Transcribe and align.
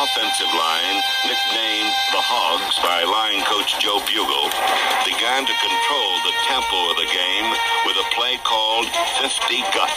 offensive 0.00 0.48
line, 0.56 0.96
nicknamed 1.28 1.92
the 2.16 2.22
Hogs 2.24 2.80
by 2.80 3.04
line 3.04 3.44
coach 3.44 3.76
Joe 3.84 4.00
Bugel, 4.08 4.48
began 5.04 5.44
to 5.44 5.52
control 5.60 6.10
the 6.24 6.32
tempo 6.48 6.88
of 6.88 6.96
the 6.96 7.04
game 7.12 7.48
with 7.84 8.00
a 8.00 8.06
play 8.16 8.40
called 8.40 8.88
50 9.20 9.60
Gut. 9.76 9.92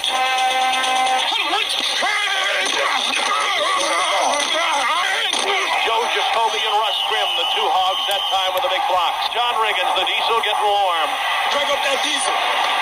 Joe 5.88 6.04
Jacoby 6.12 6.60
and 6.68 6.76
Russ 6.84 7.00
Grimm, 7.08 7.32
the 7.40 7.48
two 7.56 7.68
hogs 7.72 8.04
that 8.12 8.24
time 8.28 8.52
with 8.52 8.64
the 8.68 8.72
big 8.76 8.84
blocks. 8.92 9.24
John 9.32 9.56
Riggins, 9.64 9.88
the 9.96 10.04
diesel 10.04 10.40
getting 10.44 10.68
warm. 10.68 11.12
Drag 11.56 11.68
up 11.72 11.80
that 11.80 12.00
diesel. 12.04 12.36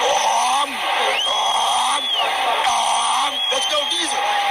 Um, 0.09 0.69
um, 1.29 2.01
um, 2.65 3.31
let's 3.53 3.69
go 3.69 3.77
diesel. 3.93 4.50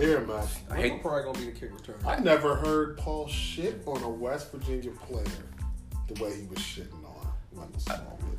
Your 0.00 0.18
own 0.20 0.30
out 0.30 0.46
here, 0.48 0.68
man. 0.68 0.78
I 0.78 0.80
hate 0.80 1.02
probably 1.02 1.22
gonna 1.24 1.38
be 1.38 1.44
the 1.46 1.52
kick 1.52 1.72
returner. 1.72 2.04
I 2.06 2.18
never 2.20 2.54
heard 2.56 2.96
Paul 2.98 3.26
shit 3.28 3.82
on 3.86 4.02
a 4.02 4.08
West 4.08 4.50
Virginia 4.52 4.90
player 4.90 5.24
the 6.08 6.22
way 6.22 6.34
he 6.40 6.46
was 6.46 6.58
shitting 6.58 6.92
on 7.04 7.26
Wendell 7.52 7.80
Smallwood. 7.80 8.38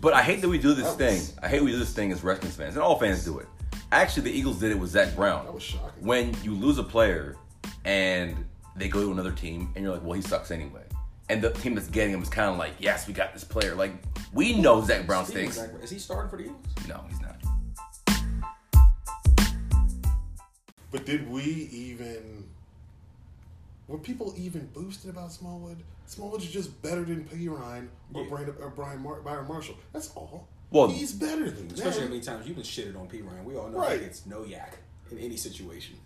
But 0.00 0.14
I 0.14 0.22
hate 0.22 0.40
that 0.40 0.48
we 0.48 0.58
do 0.58 0.72
this 0.74 0.86
That 0.88 0.98
thing. 0.98 1.14
was- 1.18 1.34
I 1.42 1.48
hate 1.48 1.62
we 1.62 1.70
do 1.72 1.78
this 1.78 1.92
thing 1.92 2.12
as 2.12 2.22
Redskins 2.24 2.56
fans, 2.56 2.74
and 2.74 2.82
all 2.82 2.98
fans 2.98 3.24
do 3.24 3.38
it. 3.38 3.46
Actually, 3.92 4.30
the 4.30 4.38
Eagles 4.38 4.58
did 4.58 4.70
it 4.70 4.78
with 4.78 4.90
Zach 4.90 5.14
Brown. 5.14 5.44
That 5.44 5.54
was 5.54 5.62
shocking. 5.62 6.04
When 6.06 6.34
you 6.42 6.54
lose 6.54 6.78
a 6.78 6.82
player 6.84 7.36
and 7.84 8.44
they 8.76 8.88
go 8.88 9.02
to 9.02 9.10
another 9.12 9.32
team, 9.32 9.70
and 9.74 9.84
you're 9.84 9.92
like, 9.92 10.02
well, 10.02 10.12
he 10.12 10.22
sucks 10.22 10.50
anyway. 10.50 10.82
And 11.28 11.42
the 11.42 11.50
team 11.50 11.74
that's 11.74 11.88
getting 11.88 12.14
him 12.14 12.22
is 12.22 12.28
kind 12.28 12.48
of 12.50 12.56
like, 12.56 12.72
yes, 12.78 13.06
we 13.06 13.12
got 13.14 13.32
this 13.32 13.44
player. 13.44 13.74
Like, 13.74 13.92
we 14.32 14.54
know 14.60 14.82
Zach 14.84 15.06
Brown 15.06 15.24
Speaking 15.26 15.46
of 15.48 15.52
stinks. 15.52 15.56
Zach 15.56 15.70
Brown, 15.72 15.82
Is 15.84 15.90
he 15.90 15.98
starting 15.98 16.30
for 16.30 16.36
the 16.36 16.44
Eagles? 16.44 16.64
No, 16.88 17.04
he's 17.08 17.20
not. 17.20 17.29
But 20.90 21.06
did 21.06 21.28
we 21.30 21.42
even? 21.42 22.44
Were 23.88 23.98
people 23.98 24.34
even 24.36 24.66
boosted 24.72 25.10
about 25.10 25.32
Smallwood? 25.32 25.78
Smallwood's 26.06 26.48
just 26.50 26.80
better 26.82 27.04
than 27.04 27.24
Perine 27.24 27.88
or 28.14 28.22
Yeah. 28.22 28.28
Brian, 28.28 28.48
or 28.60 28.66
uh, 28.66 28.70
Brian 28.70 29.00
Mar- 29.00 29.20
Byron 29.20 29.46
Marshall. 29.48 29.76
That's 29.92 30.10
all. 30.14 30.48
Well- 30.70 30.88
he's 30.88 31.12
better 31.12 31.50
than 31.50 31.70
Especially 31.72 32.02
how 32.02 32.08
many 32.08 32.20
times 32.20 32.46
you've 32.46 32.56
been 32.56 32.64
shitted 32.64 32.96
on 32.98 33.08
Perine. 33.08 33.44
We 33.44 33.56
all 33.56 33.68
know 33.68 33.78
Right. 33.78 33.98
he 33.98 34.04
gets 34.06 34.26
no 34.26 34.44
yak 34.44 34.78
in 35.10 35.18
any 35.18 35.36
situation. 35.36 35.96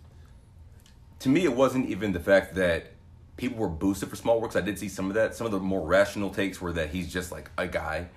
To 1.19 1.29
me, 1.29 1.43
it 1.45 1.55
wasn't 1.55 1.87
even 1.89 2.11
the 2.13 2.19
fact 2.19 2.55
that 2.55 2.91
people 3.37 3.57
were 3.57 3.69
boosted 3.69 4.09
for 4.09 4.15
Smallwood. 4.15 4.43
works. 4.43 4.55
I 4.55 4.61
did 4.61 4.77
see 4.79 4.89
some 4.89 5.07
of 5.09 5.13
that. 5.15 5.35
Some 5.35 5.45
of 5.45 5.51
the 5.51 5.59
more 5.59 5.85
rational 5.85 6.29
takes 6.31 6.59
were 6.61 6.73
that 6.73 6.89
he's 6.89 7.11
just 7.11 7.31
like 7.31 7.49
a 7.57 7.67
guy. 7.67 8.09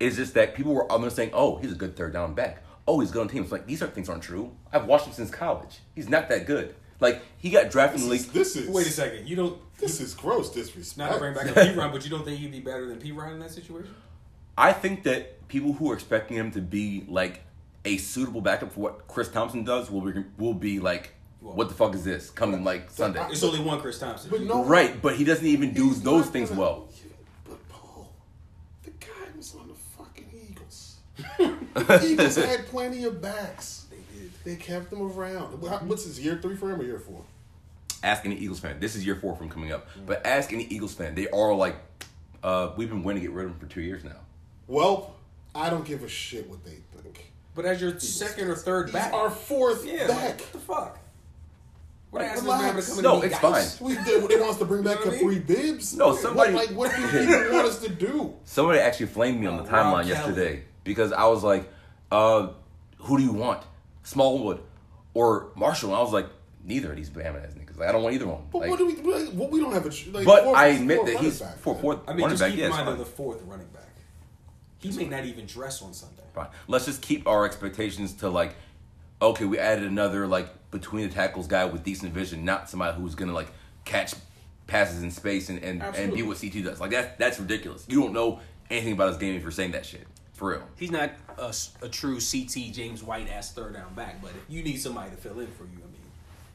It's 0.00 0.16
just 0.16 0.34
that 0.34 0.54
people 0.54 0.74
were 0.74 0.90
almost 0.90 1.16
saying, 1.16 1.30
"Oh, 1.32 1.56
he's 1.58 1.72
a 1.72 1.76
good 1.76 1.96
third 1.96 2.12
down 2.14 2.34
back. 2.34 2.62
Oh, 2.86 3.00
he's 3.00 3.10
good 3.10 3.22
on 3.22 3.28
teams." 3.28 3.52
Like 3.52 3.66
these 3.66 3.82
are 3.82 3.86
things 3.88 4.08
aren't 4.08 4.22
true. 4.22 4.52
I've 4.72 4.86
watched 4.86 5.06
him 5.06 5.12
since 5.12 5.30
college. 5.30 5.78
He's 5.94 6.08
not 6.08 6.28
that 6.28 6.46
good. 6.46 6.74
Like 7.00 7.22
he 7.38 7.50
got 7.50 7.70
drafted 7.70 8.00
in 8.02 8.08
the 8.08 8.14
This 8.16 8.26
league. 8.28 8.36
is, 8.36 8.54
this 8.54 8.64
is 8.64 8.70
Wait 8.70 8.86
a 8.86 8.90
second. 8.90 9.28
You 9.28 9.36
don't. 9.36 9.58
This 9.78 10.00
is 10.00 10.14
gross 10.14 10.50
disrespect. 10.52 10.96
Not 10.98 11.12
to 11.14 11.18
bring 11.18 11.34
back 11.34 11.48
up 11.48 11.54
Perine, 11.56 11.90
but 11.92 12.04
you 12.04 12.10
don't 12.10 12.24
think 12.24 12.38
he'd 12.38 12.52
be 12.52 12.60
better 12.60 12.86
than 12.86 12.98
Perine 13.00 13.32
in 13.32 13.40
that 13.40 13.50
situation? 13.50 13.92
I 14.56 14.72
think 14.72 15.02
that 15.04 15.48
people 15.48 15.72
who 15.72 15.90
are 15.90 15.94
expecting 15.94 16.36
him 16.36 16.50
to 16.52 16.60
be 16.60 17.04
like 17.08 17.42
a 17.84 17.96
suitable 17.96 18.40
backup 18.40 18.70
for 18.72 18.80
what 18.80 19.08
Chris 19.08 19.28
Thompson 19.28 19.64
does 19.64 19.90
will 19.90 20.02
be 20.02 20.24
will 20.38 20.54
be 20.54 20.78
like, 20.78 21.14
"What 21.40 21.68
the 21.68 21.74
fuck 21.74 21.94
is 21.96 22.04
this?" 22.04 22.30
Coming 22.30 22.62
like 22.62 22.90
Sunday. 22.90 23.26
It's 23.30 23.42
only 23.42 23.58
one 23.60 23.80
Chris 23.80 23.98
Thompson. 23.98 24.30
But 24.30 24.42
no, 24.42 24.64
Right, 24.64 25.02
but 25.02 25.16
he 25.16 25.24
doesn't 25.24 25.46
even 25.46 25.74
do 25.74 25.88
He's 25.88 26.02
those 26.02 26.26
not 26.26 26.32
things 26.32 26.50
gonna- 26.50 26.60
well. 26.60 26.88
But 27.48 27.68
Paul, 27.68 28.12
the 28.84 28.90
guy 28.90 29.08
was 29.36 29.52
on 29.56 29.66
the 29.66 29.74
fucking 29.74 30.30
Eagles. 30.50 30.98
the 31.38 31.61
Eagles 32.04 32.36
had 32.36 32.66
plenty 32.66 33.04
of 33.04 33.20
backs. 33.22 33.86
They 33.90 33.96
did. 34.18 34.32
They 34.44 34.56
kept 34.56 34.90
them 34.90 35.02
around. 35.02 35.60
What's 35.88 36.04
his 36.04 36.20
year 36.20 36.38
three 36.40 36.56
for 36.56 36.70
him 36.70 36.80
or 36.80 36.84
year 36.84 36.98
four? 36.98 37.22
ask 38.04 38.24
any 38.26 38.34
Eagles 38.36 38.58
fan. 38.58 38.80
This 38.80 38.96
is 38.96 39.06
year 39.06 39.14
four 39.14 39.36
from 39.36 39.48
coming 39.48 39.70
up, 39.72 39.86
but 40.06 40.26
ask 40.26 40.52
any 40.52 40.64
Eagles 40.64 40.92
fan. 40.92 41.14
They 41.14 41.28
are 41.28 41.54
like, 41.54 41.76
uh, 42.42 42.70
we've 42.76 42.88
been 42.88 43.04
waiting 43.04 43.22
to 43.22 43.28
get 43.28 43.34
rid 43.34 43.44
of 43.46 43.52
him 43.52 43.58
for 43.60 43.66
two 43.66 43.80
years 43.80 44.02
now. 44.02 44.16
Well, 44.66 45.14
I 45.54 45.70
don't 45.70 45.84
give 45.84 46.02
a 46.02 46.08
shit 46.08 46.48
what 46.50 46.64
they 46.64 46.78
think. 47.00 47.26
But 47.54 47.64
as 47.64 47.80
your 47.80 47.96
second 48.00 48.48
or 48.48 48.56
third 48.56 48.86
He's 48.86 48.94
back, 48.94 49.12
our 49.12 49.30
fourth 49.30 49.86
yeah, 49.86 50.08
back. 50.08 50.18
like, 50.18 50.40
what 50.40 50.52
the 50.52 50.58
fuck? 50.58 50.98
We're 52.10 52.20
Like, 52.20 52.28
not 52.28 52.36
asking 52.36 52.44
this 52.44 52.48
man 52.48 52.64
to 52.64 52.68
relax. 52.74 52.88
come 52.88 52.98
in 52.98 53.04
No, 53.04 53.22
it's 53.22 53.38
guys. 53.38 53.78
fine. 53.78 53.88
We 53.88 53.94
did. 54.04 54.28
They 54.28 54.36
want 54.36 54.50
us 54.50 54.58
to 54.58 54.64
bring 54.64 54.82
back 54.82 54.98
You 54.98 55.04
know 55.04 55.10
what 55.12 55.20
I 55.20 55.24
Kapri 55.38 55.46
Bibbs. 55.46 55.96
No, 55.96 56.16
somebody- 56.16 56.54
What, 56.54 56.66
like, 56.68 56.76
what 56.76 56.96
do 56.96 57.06
people 57.08 57.52
want 57.56 57.66
us 57.68 57.78
to 57.82 57.88
do? 57.88 58.34
Somebody 58.44 58.80
actually 58.80 59.06
flamed 59.06 59.40
me 59.40 59.46
on 59.46 59.56
the 59.58 59.62
Rob 59.62 59.70
timeline 59.72 60.02
Kelly. 60.02 60.08
yesterday 60.08 60.62
because 60.84 61.12
I 61.12 61.26
was 61.26 61.42
like, 61.44 61.70
uh, 62.10 62.48
who 62.98 63.18
do 63.18 63.24
you 63.24 63.32
want, 63.32 63.62
Smallwood 64.02 64.60
or 65.14 65.48
Marshall? 65.56 65.90
And 65.90 65.98
I 65.98 66.02
was 66.02 66.12
like, 66.12 66.26
neither 66.64 66.90
of 66.90 66.96
these 66.96 67.10
Bama 67.10 67.44
ass 67.44 67.54
niggas. 67.54 67.78
Like, 67.78 67.88
I 67.88 67.92
don't 67.92 68.02
want 68.02 68.14
either 68.14 68.26
one. 68.26 68.42
But 68.52 68.62
Like, 68.62 68.70
what 68.70 68.78
do 68.78 68.86
we? 68.86 68.94
What 68.94 69.50
we 69.50 69.60
don't 69.60 69.72
have 69.72 69.84
a. 69.86 69.88
Like, 70.10 70.24
but 70.26 70.44
fourth- 70.44 70.56
I 70.56 70.66
admit 70.68 70.98
fourth 70.98 71.12
that 71.12 71.20
he's 71.20 71.40
back, 71.40 71.58
for 71.58 71.74
fourth 71.76 71.98
I 72.06 72.12
mean, 72.14 72.28
just 72.28 72.40
back. 72.40 72.50
keep 72.50 72.58
Yeah, 72.58 72.66
in 72.66 72.70
it's 72.70 72.76
mind 72.76 72.88
fine. 72.88 72.96
they're 72.96 73.04
the 73.04 73.10
fourth 73.10 73.42
running 73.46 73.66
back. 73.68 73.82
He 74.78 74.90
may 74.92 75.04
not 75.06 75.24
even 75.24 75.46
dress 75.46 75.80
on 75.82 75.92
Sunday. 75.94 76.22
Fine. 76.34 76.48
Let's 76.66 76.86
just 76.86 77.02
keep 77.02 77.26
our 77.28 77.44
expectations 77.44 78.14
to 78.14 78.28
like, 78.28 78.56
okay, 79.20 79.44
we 79.44 79.58
added 79.58 79.84
another 79.84 80.26
like 80.26 80.48
between 80.70 81.08
the 81.08 81.14
tackles 81.14 81.46
guy 81.46 81.64
with 81.66 81.84
decent 81.84 82.12
vision, 82.12 82.44
not 82.44 82.68
somebody 82.68 82.96
who's 83.00 83.14
gonna 83.14 83.32
like 83.32 83.52
catch 83.84 84.14
passes 84.66 85.02
in 85.02 85.10
space 85.10 85.48
and 85.50 85.62
and, 85.62 85.82
and 85.82 86.14
be 86.14 86.22
what 86.22 86.40
CT 86.40 86.64
does. 86.64 86.80
Like 86.80 86.90
that 86.92 87.18
that's 87.18 87.38
ridiculous. 87.38 87.84
You 87.88 88.00
don't 88.00 88.12
know 88.12 88.40
anything 88.70 88.92
about 88.94 89.08
his 89.08 89.18
game 89.18 89.34
if 89.36 89.42
you're 89.42 89.50
saying 89.50 89.72
that 89.72 89.86
shit. 89.86 90.06
For 90.42 90.48
real. 90.48 90.62
He's 90.76 90.90
not 90.90 91.12
a 91.38 91.88
true 91.88 92.18
CT 92.18 92.72
James 92.72 93.00
White 93.00 93.30
ass 93.30 93.52
third 93.52 93.74
down 93.74 93.94
back, 93.94 94.20
but 94.20 94.32
if 94.32 94.42
You 94.48 94.64
need 94.64 94.78
somebody 94.78 95.12
to 95.12 95.16
fill 95.16 95.38
in 95.38 95.46
for 95.46 95.62
you. 95.62 95.78
I 95.78 95.86
mean, 95.86 96.02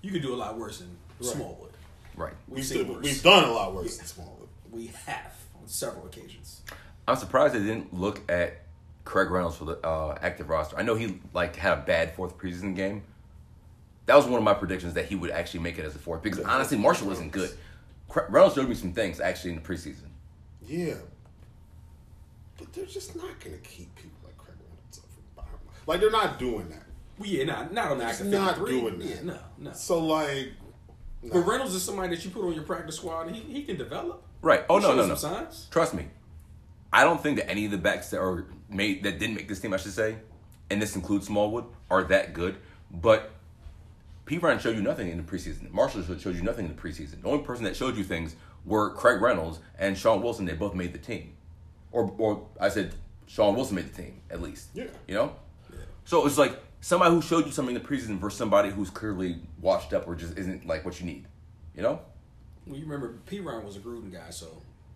you 0.01 0.11
could 0.11 0.21
do 0.21 0.33
a 0.33 0.35
lot 0.35 0.57
worse 0.57 0.79
than 0.79 0.89
Smallwood. 1.21 1.71
Right. 2.17 2.33
We've, 2.49 2.65
seen 2.65 2.83
still, 2.83 2.95
worse. 2.95 3.03
we've 3.05 3.23
done 3.23 3.45
a 3.45 3.51
lot 3.53 3.73
worse 3.73 3.95
than 3.95 4.05
Smallwood. 4.05 4.49
We 4.71 4.87
have 5.05 5.33
on 5.57 5.69
several 5.69 6.05
occasions. 6.05 6.63
I'm 7.07 7.15
surprised 7.15 7.53
they 7.53 7.59
didn't 7.59 7.93
look 7.93 8.29
at 8.29 8.63
Craig 9.05 9.31
Reynolds 9.31 9.55
for 9.55 9.63
the 9.63 9.87
uh, 9.87 10.17
active 10.21 10.49
roster. 10.49 10.77
I 10.77 10.81
know 10.81 10.95
he 10.95 11.21
like 11.33 11.55
had 11.55 11.71
a 11.71 11.81
bad 11.81 12.13
fourth 12.13 12.37
preseason 12.37 12.75
game. 12.75 13.03
That 14.05 14.17
was 14.17 14.25
one 14.25 14.37
of 14.37 14.43
my 14.43 14.53
predictions 14.53 14.95
that 14.95 15.05
he 15.05 15.15
would 15.15 15.31
actually 15.31 15.61
make 15.61 15.79
it 15.79 15.85
as 15.85 15.95
a 15.95 15.99
fourth 15.99 16.21
because 16.21 16.41
honestly, 16.41 16.77
Marshall 16.77 17.09
isn't 17.13 17.31
good. 17.31 17.51
Reynolds 18.27 18.55
showed 18.55 18.67
me 18.67 18.75
some 18.75 18.91
things 18.91 19.21
actually 19.21 19.51
in 19.51 19.55
the 19.55 19.61
preseason. 19.61 20.09
Yeah. 20.67 20.95
But 22.57 22.73
they're 22.73 22.85
just 22.85 23.15
not 23.15 23.39
going 23.39 23.55
to 23.55 23.61
keep 23.61 23.93
people 23.95 24.17
like 24.23 24.37
Craig 24.37 24.55
Reynolds 24.59 24.99
up 24.99 25.05
from 25.11 25.23
behind. 25.35 25.57
Like, 25.85 25.99
they're 26.01 26.11
not 26.11 26.39
doing 26.39 26.69
that. 26.69 26.83
Well, 27.19 27.27
yeah, 27.29 27.43
not 27.45 27.73
not 27.73 27.91
on 27.91 27.97
the 27.97 28.05
He's 28.05 28.15
active 28.21 28.27
not 28.31 28.57
53. 28.57 28.79
doing 28.79 28.99
that. 28.99 29.07
Yeah, 29.07 29.21
no, 29.23 29.39
no. 29.57 29.73
So, 29.73 29.99
like, 30.05 30.49
But 31.23 31.39
Reynolds 31.39 31.73
is 31.73 31.83
somebody 31.83 32.15
that 32.15 32.23
you 32.23 32.31
put 32.31 32.45
on 32.45 32.53
your 32.53 32.63
practice 32.63 32.95
squad. 32.97 33.27
and 33.27 33.35
He 33.35 33.41
he 33.53 33.63
can 33.63 33.77
develop. 33.77 34.23
Right. 34.41 34.63
Oh 34.69 34.77
He 34.79 34.83
no, 34.83 34.95
no, 34.95 35.05
no. 35.07 35.15
signs. 35.15 35.67
Trust 35.71 35.93
me. 35.93 36.07
I 36.93 37.03
don't 37.03 37.21
think 37.21 37.37
that 37.37 37.49
any 37.49 37.65
of 37.65 37.71
the 37.71 37.77
backs 37.77 38.09
that 38.11 38.19
are 38.19 38.45
made 38.69 39.03
that 39.03 39.19
didn't 39.19 39.35
make 39.35 39.47
this 39.47 39.59
team, 39.59 39.73
I 39.73 39.77
should 39.77 39.93
say, 39.93 40.17
and 40.69 40.81
this 40.81 40.95
includes 40.95 41.27
Smallwood, 41.27 41.65
are 41.89 42.03
that 42.05 42.33
good. 42.33 42.57
But 42.91 43.31
Perine 44.25 44.59
showed 44.59 44.75
you 44.75 44.81
nothing 44.83 45.09
in 45.09 45.17
the 45.17 45.23
preseason. 45.23 45.71
Marshall 45.71 46.03
showed 46.03 46.21
showed 46.21 46.35
you 46.35 46.43
nothing 46.43 46.65
in 46.65 46.75
the 46.75 46.81
preseason. 46.81 47.21
The 47.21 47.27
only 47.29 47.43
person 47.43 47.63
that 47.65 47.75
showed 47.75 47.95
you 47.97 48.03
things 48.03 48.35
were 48.65 48.91
Craig 48.91 49.21
Reynolds 49.21 49.59
and 49.79 49.97
Shaun 49.97 50.21
Wilson. 50.21 50.45
They 50.45 50.53
both 50.53 50.75
made 50.75 50.93
the 50.93 50.99
team, 50.99 51.33
or 51.91 52.13
or 52.17 52.47
I 52.59 52.69
said 52.69 52.93
Shaun 53.27 53.55
Wilson 53.55 53.75
made 53.75 53.93
the 53.93 54.01
team 54.01 54.21
at 54.29 54.41
least. 54.41 54.69
Yeah. 54.73 54.85
You 55.07 55.15
know. 55.15 55.35
So 56.05 56.25
it's 56.25 56.37
like 56.37 56.57
somebody 56.81 57.13
who 57.13 57.21
showed 57.21 57.45
you 57.45 57.51
something 57.51 57.75
in 57.75 57.81
the 57.81 57.87
preseason 57.87 58.17
versus 58.17 58.37
somebody 58.37 58.69
who's 58.69 58.89
clearly 58.89 59.37
washed 59.59 59.93
up 59.93 60.07
or 60.07 60.15
just 60.15 60.37
isn't 60.37 60.65
like 60.65 60.85
what 60.85 60.99
you 60.99 61.05
need. 61.05 61.25
You 61.75 61.83
know. 61.83 61.99
Well, 62.65 62.77
you 62.77 62.85
remember 62.85 63.19
Perine 63.25 63.63
was 63.63 63.75
a 63.77 63.79
Gruden 63.79 64.11
guy, 64.11 64.29
so 64.29 64.47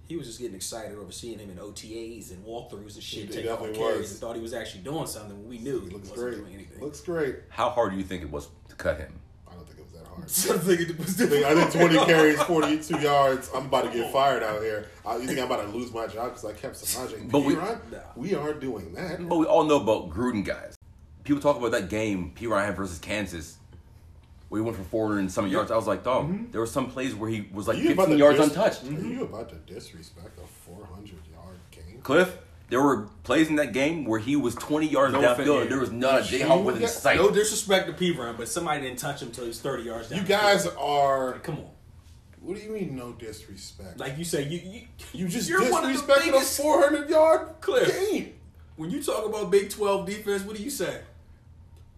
he 0.07 0.17
was 0.17 0.27
just 0.27 0.39
getting 0.39 0.55
excited 0.55 0.97
over 0.97 1.11
seeing 1.11 1.39
him 1.39 1.49
in 1.49 1.57
OTAs 1.57 2.31
and 2.31 2.45
walkthroughs 2.45 2.95
and 2.95 3.03
shit, 3.03 3.31
taking 3.31 3.49
off 3.49 3.59
carries 3.73 3.99
was. 3.99 4.11
and 4.11 4.19
thought 4.19 4.35
he 4.35 4.41
was 4.41 4.53
actually 4.53 4.81
doing 4.81 5.07
something. 5.07 5.37
when 5.39 5.47
We 5.47 5.57
knew 5.59 5.79
he, 5.81 5.87
he 5.87 5.93
looks 5.93 6.09
wasn't 6.09 6.29
great. 6.29 6.37
doing 6.39 6.53
anything. 6.53 6.81
Looks 6.81 7.01
great. 7.01 7.35
How 7.49 7.69
hard 7.69 7.91
do 7.91 7.97
you 7.97 8.03
think 8.03 8.23
it 8.23 8.29
was 8.31 8.49
to 8.69 8.75
cut 8.75 8.97
him? 8.97 9.13
I 9.49 9.53
don't 9.53 9.65
think 9.65 9.79
it 9.79 9.85
was 9.85 9.93
that 9.93 10.00
hard. 10.11 10.23
I 10.59 10.63
think 10.63 10.89
it 10.89 10.97
was 10.97 11.21
I 11.21 11.25
think, 11.25 11.45
I 11.45 11.55
think 11.55 11.71
20 11.71 12.05
carries, 12.05 12.41
42 12.43 12.99
yards. 12.99 13.49
I'm 13.53 13.65
about 13.65 13.85
to 13.85 13.97
get 13.97 14.07
oh. 14.07 14.11
fired 14.11 14.43
out 14.43 14.61
here. 14.61 14.89
I, 15.05 15.17
you 15.17 15.27
think 15.27 15.39
I'm 15.39 15.45
about 15.45 15.65
to 15.65 15.77
lose 15.77 15.91
my 15.93 16.07
job 16.07 16.29
because 16.29 16.45
I 16.45 16.53
kept 16.53 16.75
Samaje? 16.75 17.29
But 17.31 17.43
we- 17.43 17.55
Ryan? 17.55 17.79
we 18.15 18.35
aren't 18.35 18.59
doing 18.59 18.93
that. 18.93 19.27
But 19.27 19.37
we 19.37 19.45
all 19.45 19.63
know 19.63 19.81
about 19.81 20.09
Gruden 20.09 20.45
guys. 20.45 20.75
People 21.23 21.41
talk 21.41 21.57
about 21.57 21.71
that 21.71 21.89
game, 21.89 22.33
Perine 22.35 22.75
versus 22.75 22.99
Kansas, 22.99 23.57
where 24.49 24.59
he 24.59 24.65
went 24.65 24.75
for 24.75 24.83
400 24.83 25.19
and 25.19 25.31
some 25.31 25.47
yards. 25.47 25.71
I 25.71 25.75
was 25.75 25.87
like, 25.87 26.03
dog, 26.03 26.25
mm-hmm. 26.25 26.51
there 26.51 26.61
were 26.61 26.67
some 26.67 26.89
plays 26.89 27.15
where 27.15 27.29
he 27.29 27.47
was 27.53 27.67
like 27.67 27.77
You 27.77 27.95
15 27.95 28.17
yards 28.17 28.39
dis- 28.39 28.47
untouched. 28.47 28.83
Are 28.83 29.07
you 29.07 29.23
about 29.23 29.49
to 29.49 29.55
disrespect 29.71 30.39
a 30.39 30.47
400 30.47 31.09
yard 31.31 31.59
game? 31.71 32.01
Cliff, 32.01 32.37
there 32.71 32.81
were 32.81 33.07
plays 33.23 33.49
in 33.49 33.57
that 33.57 33.73
game 33.73 34.05
where 34.05 34.19
he 34.19 34.35
was 34.35 34.55
20 34.55 34.87
yards 34.87 35.13
No 35.13 35.19
downfield 35.21 35.57
offense. 35.57 35.69
there 35.69 35.79
was 35.79 35.91
not 35.91 36.21
a 36.21 36.23
Jayhawk 36.23 36.63
within 36.63 36.81
Yeah. 36.81 36.87
sight. 36.87 37.17
No 37.17 37.29
disrespect 37.29 37.85
to 37.87 37.93
Perine, 37.93 38.35
but 38.37 38.47
somebody 38.47 38.81
didn't 38.81 38.97
touch 38.97 39.21
him 39.21 39.27
until 39.27 39.43
he 39.43 39.49
was 39.49 39.59
30 39.59 39.83
yards 39.83 40.07
down. 40.09 40.19
You 40.19 40.25
guys 40.25 40.65
are. 40.65 41.37
Come 41.43 41.57
on. 41.59 41.69
What 42.39 42.57
do 42.57 42.63
you 42.63 42.71
mean 42.71 42.95
no 42.95 43.11
disrespect? 43.11 43.99
Like 43.99 44.17
you 44.17 44.23
say, 44.23 44.47
you 44.47 44.57
you, 44.59 44.81
you 45.13 45.27
just 45.27 45.47
you're 45.47 45.69
one 45.69 45.83
of 45.83 45.93
the 45.93 46.13
disrespected 46.13 46.33
a 46.35 46.41
400 46.41 47.07
yard 47.09 47.49
clip. 47.61 47.87
game. 47.87 48.33
When 48.77 48.89
you 48.89 49.03
talk 49.03 49.25
about 49.27 49.51
Big 49.51 49.69
Twelve 49.69 50.07
defense, 50.07 50.41
what 50.43 50.55
do 50.57 50.63
you 50.63 50.71
say? 50.71 51.01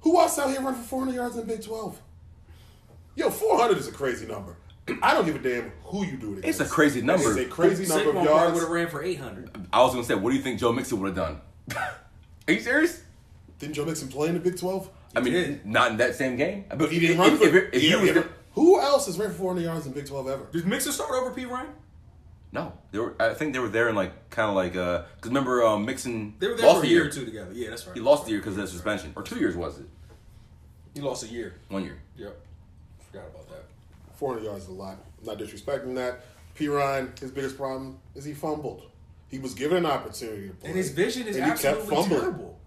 Who 0.02 0.20
else 0.20 0.38
out 0.38 0.50
here 0.50 0.60
run 0.60 0.76
for 0.76 0.82
400 0.82 1.16
yards 1.16 1.38
in 1.38 1.46
Big 1.46 1.64
12? 1.64 1.98
Yo, 3.16 3.30
400 3.30 3.78
is 3.78 3.88
a 3.88 3.92
crazy 3.92 4.26
number. 4.26 4.58
I 5.02 5.14
don't 5.14 5.26
give 5.26 5.36
a 5.36 5.40
damn 5.40 5.72
who 5.84 6.06
you 6.06 6.18
do 6.18 6.34
it 6.34 6.40
against. 6.40 6.60
It's 6.62 6.70
a 6.70 6.74
crazy 6.74 7.02
number. 7.02 7.30
It's 7.32 7.40
a 7.40 7.46
crazy 7.46 7.86
number 7.88 8.10
of 8.10 8.16
Saquon 8.16 8.26
yards. 8.26 8.54
would 8.54 8.62
have 8.64 8.70
ran 8.70 8.88
for 8.88 9.02
eight 9.04 9.20
hundred. 9.20 9.50
I 9.72 9.82
was 9.82 9.94
gonna 9.94 10.04
say, 10.04 10.16
what 10.16 10.32
do 10.32 10.36
you 10.36 10.42
think 10.42 10.60
Joe 10.60 10.74
Mixon 10.74 11.00
would 11.00 11.08
have 11.08 11.16
done? 11.16 11.42
Are 12.48 12.54
you 12.54 12.60
serious? 12.60 13.02
Didn't 13.60 13.76
Joe 13.76 13.86
Mixon 13.86 14.10
play 14.10 14.28
in 14.28 14.34
the 14.34 14.42
Big 14.42 14.58
12? 14.60 14.90
I 15.16 15.22
mean, 15.22 15.32
did. 15.34 15.66
not 15.66 15.92
in 15.92 15.98
that 15.98 16.16
same 16.16 16.36
game. 16.36 16.66
But 16.76 16.92
He 16.92 17.00
didn't 17.00 17.16
if, 17.16 17.20
run 17.20 17.34
if, 17.34 17.40
for 17.40 17.46
if, 17.46 17.74
if 17.76 17.82
he- 17.82 17.90
he 17.90 17.96
was 17.96 18.10
he- 18.10 18.22
Who 18.56 18.82
else 18.82 19.06
has 19.06 19.18
ran 19.18 19.30
for 19.30 19.36
400 19.36 19.62
yards 19.62 19.86
in 19.86 19.94
Big 19.94 20.06
12 20.06 20.28
ever? 20.28 20.48
Did 20.52 20.68
Mixon 20.68 20.92
start 20.92 21.12
over 21.12 21.32
Perine? 21.32 21.68
no, 22.52 22.74
they 22.92 23.00
were. 23.00 23.16
I 23.20 23.34
think 23.34 23.54
they 23.54 23.60
were 23.60 23.70
there 23.70 23.88
in 23.88 23.96
like 23.96 24.30
kind 24.32 24.50
of 24.50 24.56
like 24.56 24.76
uh, 24.76 25.04
because 25.16 25.30
remember 25.30 25.64
um, 25.64 25.86
Mixon 25.86 26.36
They 26.40 26.48
were 26.50 26.56
there 26.56 26.66
lost 26.68 26.80
for 26.80 26.86
a 26.86 26.88
the 26.88 26.94
year 26.94 27.06
or 27.06 27.10
two 27.10 27.24
together. 27.26 27.52
Yeah, 27.54 27.70
that's 27.70 27.88
right. 27.88 27.96
He 27.96 28.02
lost 28.02 28.26
the 28.26 28.32
year 28.32 28.42
because 28.42 28.56
of 28.58 28.62
that 28.64 28.68
suspension, 28.68 29.14
or 29.16 29.24
two 29.24 29.40
years 29.40 29.56
was 29.56 29.80
it? 29.80 29.86
He 30.94 31.00
lost 31.02 31.24
a 31.24 31.28
year. 31.30 31.56
One 31.70 31.84
year. 31.86 31.98
Yep. 32.18 32.36
Forgot 33.12 33.28
about 33.30 33.43
that. 33.43 33.43
400 34.24 34.46
yards 34.46 34.64
is 34.64 34.70
a 34.70 34.74
lot. 34.74 34.98
I'm 35.20 35.26
not 35.26 35.38
disrespecting 35.38 35.96
that. 35.96 36.22
Perine, 36.58 37.20
his 37.20 37.30
biggest 37.32 37.58
problem 37.58 38.00
is 38.16 38.24
he 38.24 38.34
fumbled. 38.34 38.84
He 39.28 39.38
was 39.38 39.54
given 39.54 39.80
an 39.80 39.86
opportunity 39.86 40.48
to 40.48 40.54
play. 40.54 40.70
And 40.70 40.78
his 40.78 40.92
vision 40.92 41.28
is 41.28 41.36
and 41.36 41.44
he 41.46 41.52
kept 41.52 41.66
absolutely 41.66 41.96
fumbling. 41.96 42.22
terrible. 42.22 42.60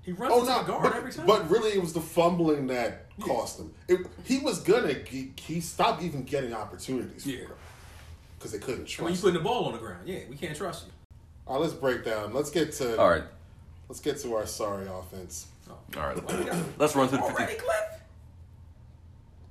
He 0.00 0.12
runs 0.12 0.32
Oh 0.34 0.40
into 0.40 0.52
no! 0.52 0.58
the 0.60 0.64
guard 0.64 0.82
But, 0.84 0.94
every 0.96 1.12
time. 1.12 1.26
but 1.26 1.50
really, 1.50 1.70
it 1.72 1.82
was 1.82 1.92
the 1.92 2.00
fumbling 2.00 2.66
that 2.68 3.06
cost 3.20 3.60
him. 3.60 3.74
It, 3.88 4.06
he 4.24 4.38
was 4.38 4.60
gonna. 4.60 4.94
He, 4.94 5.32
he 5.36 5.60
stopped 5.60 6.02
even 6.02 6.22
getting 6.22 6.54
opportunities. 6.54 7.26
Yeah. 7.26 7.40
Because 8.38 8.52
they 8.52 8.58
couldn't 8.58 8.86
trust. 8.86 9.00
when 9.02 9.12
you 9.12 9.16
him. 9.18 9.22
putting 9.22 9.34
the 9.42 9.44
ball 9.46 9.66
on 9.66 9.72
the 9.72 9.78
ground, 9.78 10.08
yeah, 10.08 10.20
we 10.30 10.36
can't 10.36 10.56
trust 10.56 10.86
you. 10.86 10.92
All 11.46 11.56
right, 11.56 11.62
let's 11.62 11.74
break 11.74 12.04
down. 12.06 12.32
Let's 12.32 12.50
get 12.50 12.72
to. 12.74 12.98
All 12.98 13.10
right, 13.10 13.24
Let's 13.88 14.00
get 14.00 14.16
to 14.20 14.34
our 14.34 14.46
sorry 14.46 14.86
offense. 14.88 15.46
Oh. 15.68 15.74
all 16.00 16.06
right. 16.06 16.16
Let's 16.78 16.96
run 16.96 17.08
through 17.08 17.18
the 17.18 17.24
Already. 17.24 17.54
Cliff. 17.56 18.00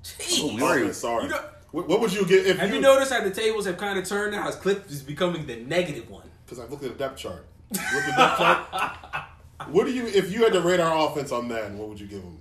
Jeez. 0.04 0.40
Oh, 0.42 0.56
we 0.56 0.62
already- 0.64 0.94
sorry. 0.94 1.24
You 1.26 1.30
know- 1.30 1.46
what, 1.72 1.88
what 1.88 2.00
would 2.02 2.14
you 2.14 2.26
get 2.26 2.46
if 2.46 2.58
Have 2.60 2.70
you 2.70 2.76
you? 2.76 2.82
noticed 2.82 3.12
how 3.14 3.24
the 3.24 3.32
tables 3.32 3.66
have 3.66 3.78
kind 3.78 3.98
of 4.00 4.06
turned 4.06 4.32
now? 4.34 4.48
As 4.48 4.56
Cliff 4.56 4.90
is 4.90 5.02
becoming 5.04 5.46
the 5.46 5.56
negative 5.58 6.10
one. 6.10 6.30
Because 6.46 6.60
I 6.60 6.66
looked 6.68 6.84
at 6.84 6.92
the 6.92 6.98
depth 6.98 7.18
chart. 7.18 7.46
Look 7.72 7.82
at 7.82 8.06
the 8.06 8.12
depth 8.22 8.38
chart. 8.38 9.26
What 9.70 9.86
do 9.86 9.94
you? 9.94 10.06
If 10.08 10.32
you 10.32 10.44
had 10.44 10.54
to 10.54 10.62
rate 10.62 10.80
our 10.80 11.10
offense 11.10 11.32
on 11.32 11.48
that, 11.50 11.72
what 11.72 11.88
would 11.90 12.00
you 12.00 12.08
give 12.08 12.22
him? 12.24 12.40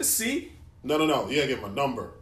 See, 0.00 0.52
No, 0.82 0.96
no, 0.96 1.06
no. 1.06 1.28
You 1.28 1.36
gotta 1.36 1.48
give 1.48 1.58
him 1.58 1.70
a 1.70 1.74
number. 1.74 2.12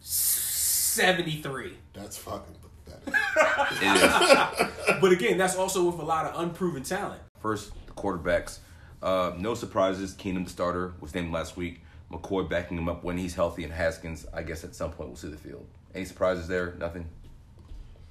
seventy-three. 0.00 1.76
That's 1.92 2.16
fucking 2.18 2.54
pathetic. 2.84 3.14
It 3.82 4.60
is. 4.62 4.68
But 5.00 5.12
again, 5.12 5.38
that's 5.38 5.54
also 5.54 5.84
with 5.88 6.00
a 6.00 6.04
lot 6.04 6.26
of 6.26 6.40
unproven 6.40 6.82
talent. 6.82 7.20
First, 7.40 7.72
the 7.86 7.92
quarterbacks. 7.92 8.58
Uh, 9.02 9.32
no 9.38 9.54
surprises. 9.54 10.14
Keenum, 10.14 10.44
the 10.44 10.50
starter, 10.50 10.94
was 11.00 11.14
named 11.14 11.32
last 11.32 11.56
week. 11.56 11.82
McCoy 12.12 12.48
backing 12.48 12.78
him 12.78 12.88
up 12.88 13.04
when 13.04 13.18
he's 13.18 13.34
healthy, 13.34 13.64
and 13.64 13.72
Haskins, 13.72 14.26
I 14.32 14.42
guess 14.42 14.64
at 14.64 14.74
some 14.74 14.92
point, 14.92 15.10
will 15.10 15.16
see 15.16 15.28
the 15.28 15.36
field. 15.36 15.66
Any 15.94 16.04
surprises 16.04 16.48
there? 16.48 16.74
Nothing. 16.78 17.06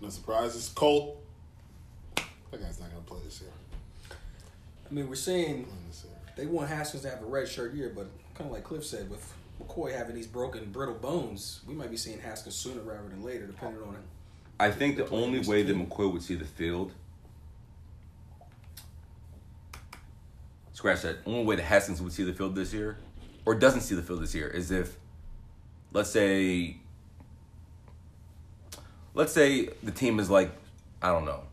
no 0.02 0.10
surprises. 0.10 0.70
Colt. 0.76 1.18
That 2.16 2.62
guy's 2.62 2.80
not 2.80 2.90
gonna 2.92 3.02
play 3.06 3.20
this 3.26 3.42
year. 3.42 3.50
I 4.90 4.94
mean, 4.94 5.10
we're 5.10 5.16
saying 5.16 5.66
Playing 5.66 5.68
this 5.90 6.06
year. 6.06 6.14
they 6.36 6.46
want 6.46 6.70
Haskins 6.70 7.04
to 7.04 7.10
have 7.10 7.22
a 7.22 7.26
red 7.26 7.48
shirt 7.48 7.74
year, 7.74 7.92
but 7.94 8.08
kind 8.36 8.48
of 8.50 8.54
like 8.54 8.64
Cliff 8.64 8.86
said, 8.86 9.10
with 9.10 9.34
McCoy 9.62 9.92
having 9.96 10.16
these 10.16 10.28
broken, 10.28 10.72
brittle 10.72 10.96
bones, 10.96 11.62
we 11.68 11.74
might 11.74 11.90
be 11.92 11.98
seeing 11.98 12.20
Haskins 12.20 12.56
sooner 12.56 12.82
rather 12.82 13.10
than 13.10 13.24
later, 13.24 13.48
depending 13.48 13.82
on 13.82 13.96
it. 13.96 14.02
I 14.60 14.72
think 14.72 14.96
the 14.98 15.10
only 15.10 15.40
way 15.42 15.64
that 15.64 15.76
McCoy 15.76 16.12
would 16.12 16.22
see 16.22 16.36
the 16.36 16.46
field. 16.46 16.94
Scratch 20.74 21.02
that. 21.02 21.18
Only 21.26 21.44
way 21.44 21.56
that 21.56 21.64
Haskins 21.64 22.02
would 22.02 22.14
see 22.14 22.24
the 22.24 22.34
field 22.34 22.56
this 22.56 22.72
year, 22.74 22.98
or 23.48 23.56
doesn't 23.56 23.80
see 23.80 23.96
the 23.96 24.02
field 24.02 24.22
this 24.22 24.36
year, 24.36 24.50
is 24.50 24.72
if, 24.72 24.98
let's 25.94 26.10
say, 26.10 26.76
let's 29.14 29.32
say 29.32 29.70
the 29.82 29.92
team 29.92 30.20
is 30.20 30.30
like, 30.30 30.52
I 31.02 31.14
don't 31.14 31.24
know, 31.24 31.44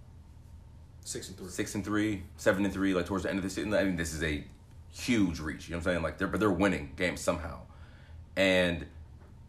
Six 1.05 1.29
and 1.29 1.37
three. 1.37 1.49
six 1.51 1.75
and 1.77 1.85
three, 1.85 2.25
seven 2.37 2.65
and 2.65 2.75
three, 2.75 2.95
like 2.95 3.07
towards 3.07 3.23
the 3.23 3.31
end 3.31 3.39
of 3.39 3.45
the 3.45 3.51
season. 3.51 3.73
I 3.75 3.85
mean, 3.85 3.95
this 3.95 4.13
is 4.13 4.25
a 4.25 4.43
huge 4.91 5.39
reach. 5.39 5.69
You 5.69 5.75
know 5.75 5.79
what 5.79 5.87
I'm 5.87 5.93
saying? 5.93 6.03
Like 6.03 6.19
they're 6.19 6.27
but 6.27 6.41
they're 6.41 6.51
winning 6.51 6.95
games 6.97 7.21
somehow. 7.21 7.61
And 8.35 8.87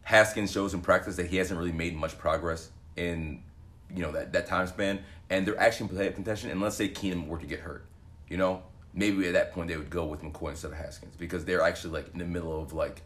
Haskins 0.03 0.51
shows 0.51 0.75
in 0.75 0.81
practice 0.81 1.15
that 1.15 1.27
he 1.27 1.37
hasn't 1.37 1.57
really 1.57 1.71
made 1.71 1.95
much 1.95 2.19
progress 2.19 2.69
in 2.95 3.41
you 3.89 4.03
know 4.03 4.11
that, 4.11 4.33
that 4.33 4.45
time 4.45 4.67
span. 4.67 4.99
And 5.31 5.47
they're 5.47 5.59
actually 5.59 5.89
in 5.89 5.95
play 5.95 6.11
contention. 6.11 6.51
And 6.51 6.61
let's 6.61 6.75
say 6.75 6.89
Keenum 6.89 7.25
were 7.25 7.39
to 7.39 7.47
get 7.47 7.61
hurt, 7.61 7.85
you 8.29 8.37
know, 8.37 8.61
maybe 8.95 9.27
at 9.27 9.33
that 9.33 9.51
point 9.53 9.67
they 9.67 9.77
would 9.77 9.89
go 9.91 10.05
with 10.05 10.21
McCoy 10.21 10.51
instead 10.51 10.71
of 10.71 10.77
Haskins 10.77 11.15
because 11.17 11.45
they're 11.45 11.61
actually 11.61 11.93
like 11.93 12.11
in 12.13 12.19
the 12.19 12.25
middle 12.25 12.59
of 12.61 12.73
like, 12.73 13.01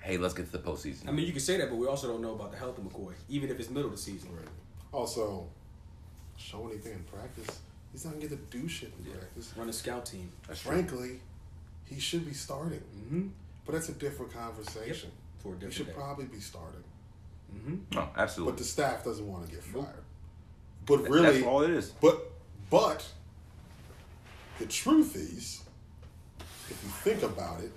hey, 0.00 0.16
let's 0.18 0.34
get 0.34 0.46
to 0.46 0.52
the 0.52 0.58
postseason. 0.58 1.08
I 1.08 1.12
mean, 1.12 1.26
you 1.26 1.32
can 1.32 1.40
say 1.40 1.56
that, 1.58 1.70
but 1.70 1.76
we 1.76 1.86
also 1.86 2.08
don't 2.08 2.20
know 2.20 2.32
about 2.34 2.50
the 2.52 2.58
health 2.58 2.76
of 2.78 2.84
McCoy, 2.84 3.14
even 3.28 3.48
if 3.50 3.58
it's 3.58 3.70
middle 3.70 3.86
of 3.90 3.96
the 3.96 4.02
season. 4.02 4.28
Right. 4.36 4.46
Also, 4.92 5.46
show 6.36 6.66
anything 6.68 6.92
in 6.92 7.04
practice. 7.04 7.60
He's 7.92 8.04
not 8.04 8.14
gonna 8.14 8.26
get 8.26 8.50
to 8.50 8.58
do 8.58 8.68
shit 8.68 8.92
in 8.98 9.12
practice. 9.12 9.52
Run 9.56 9.68
a 9.68 9.72
scout 9.72 10.06
team. 10.06 10.30
That's 10.46 10.60
true. 10.62 10.72
Frankly, 10.72 11.20
he 11.86 11.98
should 12.00 12.26
be 12.26 12.34
starting. 12.34 12.82
Mm-hmm. 12.96 13.28
But 13.66 13.72
that's 13.72 13.88
a 13.88 13.92
different 13.92 14.32
conversation. 14.32 15.10
For 15.38 15.48
a 15.48 15.52
He 15.52 15.54
different 15.54 15.74
should 15.74 15.86
day. 15.86 15.92
probably 15.92 16.24
be 16.26 16.40
starting. 16.40 16.84
no, 17.92 18.08
absolutely. 18.16 18.52
But 18.52 18.58
the 18.58 18.64
staff 18.64 19.04
doesn't 19.04 19.26
want 19.26 19.46
to 19.48 19.50
get 19.54 19.62
fired. 19.64 20.04
But 20.86 20.98
That's 20.98 21.10
really, 21.10 21.44
all 21.44 21.62
it 21.62 21.70
is. 21.70 21.90
But 21.90 22.30
but 22.68 23.06
the 24.60 24.66
truth 24.66 25.16
is, 25.16 25.62
if 26.68 26.78
you 26.84 26.90
think 27.02 27.22
about 27.24 27.60
it, 27.60 27.72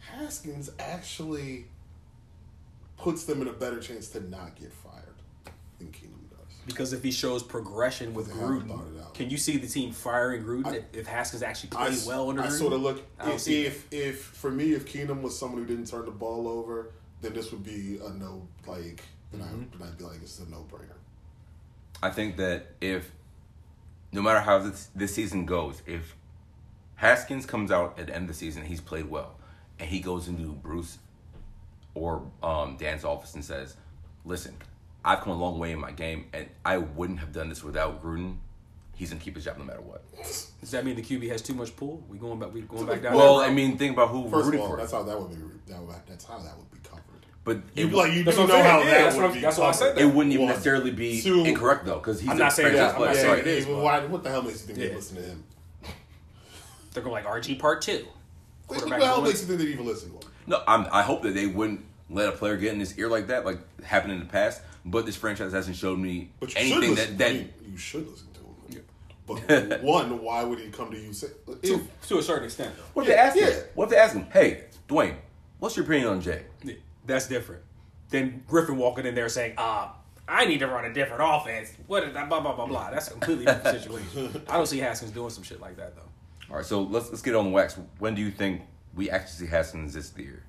Haskins 0.00 0.70
actually 0.78 1.64
puts 2.98 3.24
them 3.24 3.42
in 3.42 3.48
a 3.48 3.52
better 3.52 3.80
chance 3.80 4.08
to 4.08 4.20
not 4.28 4.54
get 4.56 4.72
fired 4.72 5.14
than 5.78 5.88
Keenum 5.88 6.28
does. 6.30 6.54
Because 6.66 6.92
if 6.92 7.02
he 7.02 7.10
shows 7.10 7.42
progression 7.42 8.12
with 8.14 8.26
They 8.32 8.38
haven't 8.38 8.62
Gruden, 8.62 8.68
thought 8.68 8.86
it 8.94 9.00
out. 9.00 9.14
can 9.14 9.30
you 9.30 9.36
see 9.36 9.56
the 9.56 9.66
team 9.68 9.92
firing 9.92 10.42
Gruden 10.44 10.66
I- 10.66 10.74
if, 10.76 10.84
if 10.92 11.06
Haskins 11.06 11.42
actually 11.42 11.70
plays 11.70 12.04
well 12.06 12.28
under 12.30 12.42
I 12.42 12.46
Gruden? 12.48 12.58
sort 12.58 12.72
of 12.74 12.82
look 12.82 13.02
I 13.18 13.26
don't 13.26 13.34
if, 13.48 13.48
if 13.48 13.92
if 13.92 14.20
for 14.22 14.50
me 14.50 14.72
if 14.72 14.86
Keenum 14.92 15.22
was 15.22 15.38
someone 15.38 15.60
who 15.62 15.66
didn't 15.66 15.86
turn 15.86 16.04
the 16.04 16.10
ball 16.10 16.46
over, 16.48 16.90
then 17.22 17.32
this 17.32 17.50
would 17.52 17.64
be 17.64 17.98
a 18.04 18.10
no 18.10 18.46
like 18.66 19.02
then, 19.32 19.40
Mm-hmm. 19.42 19.78
then 19.78 19.88
I'd 19.88 19.98
be 19.98 20.04
like 20.04 20.20
it's 20.22 20.38
a 20.40 20.48
no 20.50 20.66
brainer. 20.70 20.96
I 22.02 22.10
think 22.10 22.36
that 22.38 22.74
if, 22.80 23.10
no 24.12 24.22
matter 24.22 24.40
how 24.40 24.58
this, 24.58 24.88
this 24.94 25.14
season 25.14 25.44
goes, 25.46 25.82
if 25.86 26.16
Haskins 26.96 27.46
comes 27.46 27.70
out 27.70 27.98
at 27.98 28.06
the 28.06 28.14
end 28.14 28.22
of 28.24 28.28
the 28.28 28.34
season, 28.34 28.64
he's 28.64 28.80
played 28.80 29.08
well, 29.08 29.36
and 29.78 29.88
he 29.88 30.00
goes 30.00 30.28
into 30.28 30.52
Bruce 30.52 30.98
or 31.94 32.22
um, 32.42 32.76
Dan's 32.76 33.04
office 33.04 33.34
and 33.34 33.44
says, 33.44 33.76
"Listen, 34.24 34.56
I've 35.04 35.20
come 35.20 35.32
a 35.32 35.36
long 35.36 35.58
way 35.58 35.72
in 35.72 35.78
my 35.78 35.92
game, 35.92 36.26
and 36.32 36.48
I 36.64 36.78
wouldn't 36.78 37.20
have 37.20 37.32
done 37.32 37.48
this 37.48 37.62
without 37.62 38.02
Gruden." 38.02 38.38
He's 38.94 39.10
gonna 39.10 39.20
keep 39.20 39.36
his 39.36 39.44
job 39.44 39.58
no 39.58 39.64
matter 39.64 39.80
what. 39.80 40.02
Does 40.16 40.72
that 40.72 40.84
mean 40.84 40.96
the 40.96 41.02
QB 41.02 41.28
has 41.30 41.40
too 41.40 41.54
much 41.54 41.76
pull? 41.76 42.02
We 42.08 42.18
going 42.18 42.40
back? 42.40 42.52
We 42.52 42.62
going 42.62 42.84
back 42.86 43.00
down? 43.00 43.14
Well, 43.14 43.38
that 43.38 43.48
I 43.48 43.52
mean, 43.52 43.78
think 43.78 43.92
about 43.92 44.08
who 44.08 44.22
we're 44.22 44.30
First 44.30 44.40
of 44.40 44.46
rooting 44.46 44.60
all, 44.60 44.70
for. 44.70 44.76
that's 44.76 44.90
how 44.90 45.04
that 45.04 45.20
would 45.20 45.30
be. 45.30 45.36
That 45.72 45.80
would, 45.80 45.94
that's 46.08 46.24
how 46.24 46.38
that 46.38 46.56
would 46.56 46.70
be 46.72 46.78
covered. 46.82 47.02
But 47.48 47.62
You 47.74 47.86
it, 47.88 47.92
like 47.94 48.12
you 48.12 48.24
That's 48.24 48.36
do 48.36 48.42
what 48.42 48.48
know 48.50 48.56
I'm 48.58 48.64
how. 48.64 48.78
Yeah, 48.80 48.84
that 48.84 48.98
that's 49.04 49.16
would 49.16 49.24
what- 49.24 49.34
be 49.34 49.40
that's 49.40 49.56
why 49.58 49.68
I 49.68 49.72
said 49.72 49.96
that. 49.96 50.02
it 50.02 50.06
wouldn't 50.06 50.32
even 50.34 50.44
One. 50.44 50.52
necessarily 50.52 50.90
be 50.90 51.22
Two. 51.22 51.44
incorrect 51.44 51.86
though, 51.86 51.94
because 51.98 52.20
he's 52.20 52.28
I'm 52.28 52.36
a 52.36 52.40
not 52.40 52.52
saying 52.52 52.68
franchise 52.74 52.92
that. 52.92 53.00
I'm 53.00 53.06
not 53.06 53.14
Yeah, 53.14 53.20
saying 53.22 53.32
Right. 53.32 53.40
it 53.40 53.46
is, 53.46 53.66
but- 53.66 53.76
why, 53.78 54.04
what 54.04 54.22
the 54.22 54.30
hell 54.30 54.42
makes 54.42 54.60
you 54.60 54.66
think 54.74 54.78
they 54.78 54.94
listen 54.94 55.16
to 55.16 55.22
him? 55.22 55.44
they're 56.92 57.02
going 57.02 57.12
like 57.12 57.24
RG 57.26 57.58
part 57.58 57.80
two. 57.82 58.06
What 58.66 58.80
the 58.80 58.86
Quarterback 58.86 59.02
hell 59.02 59.22
makes 59.22 59.40
you 59.40 59.46
think 59.46 59.60
they 59.60 59.66
even 59.66 59.86
listen 59.86 60.10
to 60.10 60.16
him? 60.26 60.32
No, 60.46 60.62
I'm, 60.68 60.86
I 60.92 61.02
hope 61.02 61.22
that 61.22 61.34
they 61.34 61.46
wouldn't 61.46 61.84
let 62.10 62.28
a 62.28 62.32
player 62.32 62.56
get 62.56 62.72
in 62.74 62.80
his 62.80 62.98
ear 62.98 63.08
like 63.08 63.28
that, 63.28 63.44
like 63.46 63.58
happened 63.82 64.12
in 64.12 64.18
the 64.18 64.26
past. 64.26 64.60
But 64.84 65.06
this 65.06 65.16
franchise 65.16 65.52
hasn't 65.52 65.76
showed 65.76 65.98
me 65.98 66.30
But 66.40 66.54
you 66.54 66.60
anything 66.60 66.94
that 66.96 67.18
that 67.18 67.30
I 67.30 67.46
you 67.70 67.76
should 67.76 68.06
listen 68.08 68.26
to 68.34 68.40
him. 68.76 68.84
But 69.26 69.82
one, 69.82 70.22
why 70.22 70.42
would 70.44 70.58
he 70.58 70.68
come 70.70 70.90
to 70.90 70.98
you? 70.98 71.12
Say, 71.12 71.28
if, 71.46 71.62
To, 71.62 71.86
to 72.08 72.18
a 72.18 72.22
certain 72.22 72.44
extent. 72.44 72.74
What 72.94 73.02
if 73.02 73.08
Yeah, 73.10 73.14
they 73.14 73.20
ask 73.20 73.36
yeah. 73.36 73.46
him? 73.60 73.64
What 73.74 73.84
if 73.84 73.90
they 73.90 73.96
ask 73.96 74.14
him? 74.14 74.26
Hey, 74.32 74.64
Dwayne, 74.88 75.14
what's 75.58 75.76
your 75.76 75.84
opinion 75.84 76.08
on 76.08 76.20
Jay? 76.22 76.42
Yeah, 77.08 77.14
That's 77.14 77.26
different. 77.26 77.62
than 78.10 78.42
Griffin 78.46 78.76
walking 78.76 79.06
in 79.06 79.14
there 79.14 79.28
saying, 79.28 79.54
"Ah, 79.58 79.96
I 80.26 80.44
need 80.46 80.58
to 80.60 80.66
run 80.66 80.84
a 80.84 80.92
different 80.92 81.22
offense." 81.24 81.72
What 81.86 82.04
is 82.04 82.14
that? 82.14 82.28
Blah 82.28 82.40
blah 82.40 82.54
blah 82.54 82.66
blah. 82.66 82.90
That's 82.90 83.08
a 83.08 83.12
completely 83.12 83.44
different 83.46 83.80
situation. 83.82 84.42
I 84.48 84.56
don't 84.56 84.66
see 84.66 84.78
Haskins 84.78 85.10
doing 85.10 85.30
some 85.30 85.42
shit 85.42 85.60
like 85.60 85.76
that 85.76 85.94
though. 85.96 86.02
All 86.50 86.56
right, 86.56 86.64
so 86.64 86.82
let's 86.82 87.08
let's 87.10 87.22
get 87.22 87.34
on 87.34 87.44
the 87.44 87.50
wax. 87.50 87.78
When 87.98 88.14
do 88.14 88.22
you 88.22 88.30
think 88.30 88.62
we 88.94 89.10
actually 89.10 89.46
see 89.46 89.50
Haskins 89.50 89.94
this 89.94 90.12
year? 90.16 90.42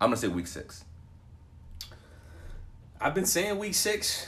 I'm 0.00 0.08
gonna 0.08 0.16
say 0.16 0.28
week 0.28 0.46
six. 0.48 0.84
I've 3.00 3.14
been 3.14 3.26
saying 3.26 3.58
week 3.58 3.74
six, 3.74 4.26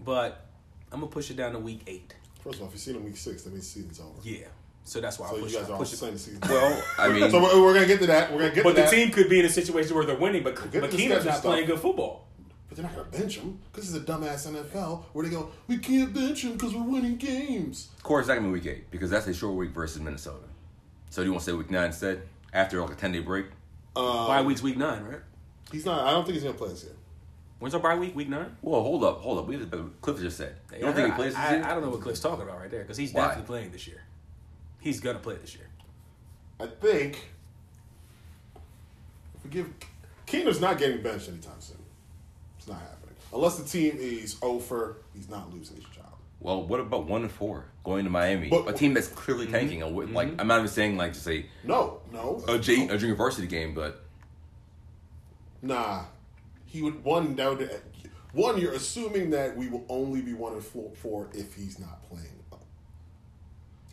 but 0.00 0.46
I'm 0.92 1.00
gonna 1.00 1.10
push 1.10 1.30
it 1.30 1.36
down 1.36 1.52
to 1.52 1.58
week 1.58 1.82
eight. 1.86 2.14
first 2.42 2.56
of 2.56 2.62
all, 2.62 2.68
if 2.68 2.74
you 2.74 2.78
see 2.80 2.92
him 2.92 3.04
week 3.04 3.16
six, 3.16 3.42
that 3.42 3.52
means 3.52 3.64
the 3.72 3.80
season's 3.80 4.00
over. 4.00 4.10
Yeah, 4.22 4.46
So 4.86 5.00
that's 5.00 5.18
why 5.18 5.28
So 5.28 5.34
I 5.34 5.36
you 5.38 5.42
push, 5.44 5.54
guys 5.54 5.68
are 5.68 5.72
all 5.72 5.78
push 5.78 5.92
it. 5.92 5.96
saying 5.96 6.12
the 6.12 6.18
season. 6.18 6.40
Well, 6.48 6.82
I 6.98 7.08
mean, 7.08 7.30
so 7.30 7.42
we're, 7.42 7.62
we're 7.62 7.74
gonna 7.74 7.86
get 7.86 8.00
to 8.00 8.06
that. 8.08 8.30
We're 8.32 8.38
gonna 8.40 8.54
get 8.54 8.62
to 8.62 8.62
that. 8.62 8.64
But 8.64 8.70
to 8.70 8.76
the 8.76 8.82
that. 8.82 8.90
team 8.90 9.10
could 9.10 9.28
be 9.30 9.40
in 9.40 9.46
a 9.46 9.48
situation 9.48 9.94
where 9.94 10.04
they're 10.04 10.16
winning, 10.16 10.42
but, 10.42 10.56
get 10.70 10.80
but 10.82 10.90
to 10.90 10.96
the 10.96 11.02
Keenum's 11.02 11.22
schedule 11.22 11.24
not 11.24 11.32
stuff. 11.38 11.42
playing 11.44 11.66
good 11.66 11.78
football. 11.80 12.26
But 12.68 12.76
they're 12.76 12.84
not 12.86 12.94
gonna 12.94 13.08
bench 13.08 13.38
him 13.38 13.58
because 13.72 13.94
it's 13.94 14.08
a 14.08 14.12
dumbass 14.12 14.46
NFL 14.46 15.04
where 15.12 15.24
they 15.24 15.30
go, 15.30 15.50
we 15.68 15.78
can't 15.78 16.12
bench 16.12 16.44
him 16.44 16.52
because 16.52 16.74
we're 16.74 16.82
winning 16.82 17.16
games. 17.16 17.88
of 17.96 18.02
course, 18.02 18.26
not 18.26 18.34
gonna 18.34 18.48
be 18.48 18.52
week 18.52 18.66
eight 18.66 18.90
because 18.90 19.10
that's 19.10 19.26
a 19.26 19.32
short 19.34 19.54
week 19.54 19.70
versus 19.70 20.00
Minnesota. 20.02 20.44
So 21.10 21.22
do 21.22 21.26
you 21.28 21.32
want 21.32 21.44
to 21.44 21.50
say 21.50 21.56
week 21.56 21.70
nine 21.70 21.86
instead 21.86 22.22
after 22.52 22.80
like 22.82 22.90
a 22.92 22.94
ten 22.94 23.12
day 23.12 23.20
break? 23.20 23.46
Um, 23.96 24.04
Bye 24.26 24.42
week's 24.42 24.62
week 24.62 24.76
nine, 24.76 25.02
right? 25.04 25.20
He's 25.72 25.86
not. 25.86 26.06
I 26.06 26.10
don't 26.10 26.24
think 26.24 26.34
he's 26.34 26.42
gonna 26.44 26.56
play 26.58 26.68
this 26.68 26.82
year. 26.84 26.92
When's 27.60 27.72
our 27.74 27.80
bye 27.80 27.94
week? 27.94 28.14
Week 28.16 28.28
nine? 28.28 28.54
Well, 28.60 28.82
hold 28.82 29.04
up, 29.04 29.20
hold 29.20 29.38
up. 29.38 29.46
We 29.46 29.56
Cliff 30.02 30.20
just 30.20 30.36
said. 30.36 30.56
You 30.74 30.80
don't 30.80 30.94
think 30.94 31.08
he 31.08 31.14
plays 31.14 31.32
this 31.32 31.38
I, 31.38 31.54
year? 31.56 31.64
I, 31.64 31.70
I 31.70 31.74
don't 31.74 31.82
know 31.84 31.90
what 31.90 32.00
Cliff's 32.02 32.20
talking 32.20 32.42
about 32.44 32.58
right 32.60 32.70
there 32.70 32.82
because 32.82 32.96
he's 32.98 33.12
Why? 33.14 33.28
definitely 33.28 33.46
playing 33.46 33.70
this 33.72 33.86
year. 33.86 34.02
He's 34.84 35.00
gonna 35.00 35.18
play 35.18 35.36
this 35.36 35.54
year. 35.54 35.66
I 36.60 36.66
think 36.66 37.30
if 39.34 39.42
we 39.42 39.48
give 39.50 39.70
Keenum's 40.26 40.60
not 40.60 40.76
getting 40.76 41.02
benched 41.02 41.30
anytime 41.30 41.58
soon. 41.58 41.78
It's 42.58 42.68
not 42.68 42.80
happening 42.80 43.16
unless 43.32 43.56
the 43.56 43.64
team 43.64 43.96
is 43.98 44.36
over. 44.42 44.98
He's 45.14 45.30
not 45.30 45.50
losing 45.54 45.76
his 45.76 45.86
job. 45.86 46.04
Well, 46.38 46.66
what 46.66 46.80
about 46.80 47.06
one 47.06 47.22
and 47.22 47.30
four 47.32 47.64
going 47.82 48.04
to 48.04 48.10
Miami, 48.10 48.50
But- 48.50 48.68
a 48.68 48.74
team 48.74 48.92
that's 48.92 49.08
clearly 49.08 49.46
mm-hmm. 49.46 49.54
tanking? 49.54 49.82
A 49.82 49.86
wi- 49.86 50.12
Like 50.12 50.28
mm-hmm. 50.28 50.40
I'm 50.40 50.48
not 50.48 50.58
even 50.58 50.68
saying 50.68 50.98
like 50.98 51.14
to 51.14 51.20
say 51.20 51.46
No, 51.64 52.02
no, 52.12 52.44
a, 52.46 52.58
J, 52.58 52.86
a 52.88 52.98
junior 52.98 53.14
varsity 53.14 53.46
game, 53.46 53.72
but 53.72 54.04
Nah, 55.62 56.04
he 56.66 56.82
would 56.82 57.02
one 57.02 57.36
that 57.36 57.48
would 57.48 57.80
one. 58.34 58.60
You're 58.60 58.74
assuming 58.74 59.30
that 59.30 59.56
we 59.56 59.68
will 59.68 59.86
only 59.88 60.20
be 60.20 60.34
one 60.34 60.52
and 60.52 60.62
four, 60.62 60.90
four 60.94 61.30
if 61.32 61.54
he's 61.54 61.78
not 61.78 62.02
playing. 62.10 62.43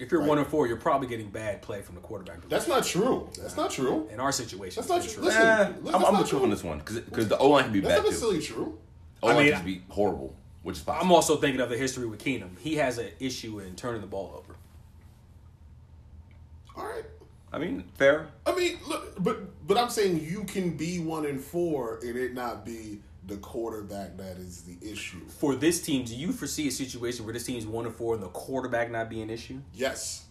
If 0.01 0.12
you're 0.12 0.22
Right. 0.22 0.29
one 0.29 0.38
and 0.39 0.48
four, 0.48 0.65
you're 0.65 0.77
probably 0.77 1.08
getting 1.08 1.29
bad 1.29 1.62
play 1.62 1.81
from 1.84 1.93
the 1.93 2.01
quarterback. 2.01 2.50
That's 2.50 2.67
not 2.67 2.84
true. 2.84 3.29
That's 3.39 3.55
not 3.55 3.70
true. 3.70 4.08
in 4.12 4.20
our 4.20 4.31
situation. 4.31 4.81
That's 4.81 4.89
not 4.89 5.03
true. 5.03 5.13
true. 5.13 5.24
Listen, 5.25 5.41
eh, 5.43 5.55
that's 5.84 5.96
I'm, 5.96 6.03
I'm 6.05 6.13
not 6.13 6.24
with 6.24 6.31
you 6.31 6.41
on 6.43 6.50
this 6.50 6.63
one 6.63 6.79
because 6.79 7.27
the 7.27 7.38
O 7.38 7.50
line 7.50 7.65
can 7.65 7.74
be 7.74 7.79
That's 7.81 7.91
bad 7.91 7.98
not 7.98 8.03
too. 8.05 8.10
necessarily 8.10 8.41
true. 8.41 8.79
O 9.22 9.27
line 9.27 9.36
I 9.38 9.43
mean, 9.43 9.53
can 9.53 9.65
be 9.65 9.81
horrible, 9.89 10.36
which 10.63 10.77
is 10.77 10.84
possible. 10.84 11.05
I'm 11.05 11.12
also 11.12 11.38
thinking 11.38 11.62
of 11.62 11.70
the 11.70 11.77
history 11.77 12.08
with 12.08 12.20
Keenum. 12.24 12.58
He 12.60 12.77
has 12.77 12.98
an 12.98 13.10
issue 13.20 13.60
in 13.60 13.75
turning 13.75 14.01
the 14.01 14.08
ball 14.08 14.34
over. 14.36 14.55
All 16.75 16.84
right. 16.86 17.05
I 17.53 17.60
mean, 17.60 17.84
fair. 17.96 18.27
I 18.48 18.55
mean, 18.55 18.77
look, 18.88 19.22
but 19.24 19.67
but 19.67 19.77
I'm 19.77 19.89
saying 19.89 20.22
you 20.24 20.46
can 20.46 20.77
be 20.77 20.98
one 21.00 21.27
and 21.27 21.39
four 21.39 22.00
and 22.01 22.17
it 22.17 22.34
not 22.34 22.65
be 22.65 23.01
the 23.31 23.38
quarterback 23.38 24.17
that 24.17 24.38
is 24.38 24.63
the 24.63 24.77
issue. 24.81 25.25
For 25.39 25.55
this 25.55 25.81
team, 25.81 26.03
do 26.03 26.13
you 26.13 26.33
foresee 26.33 26.67
a 26.67 26.71
situation 26.71 27.23
where 27.23 27.33
this 27.33 27.45
team's 27.45 27.65
one 27.65 27.85
and 27.85 27.95
four 27.95 28.13
and 28.13 28.21
the 28.21 28.27
quarterback 28.27 28.91
not 28.91 29.09
be 29.09 29.21
an 29.21 29.29
issue? 29.29 29.61
Yes. 29.73 30.25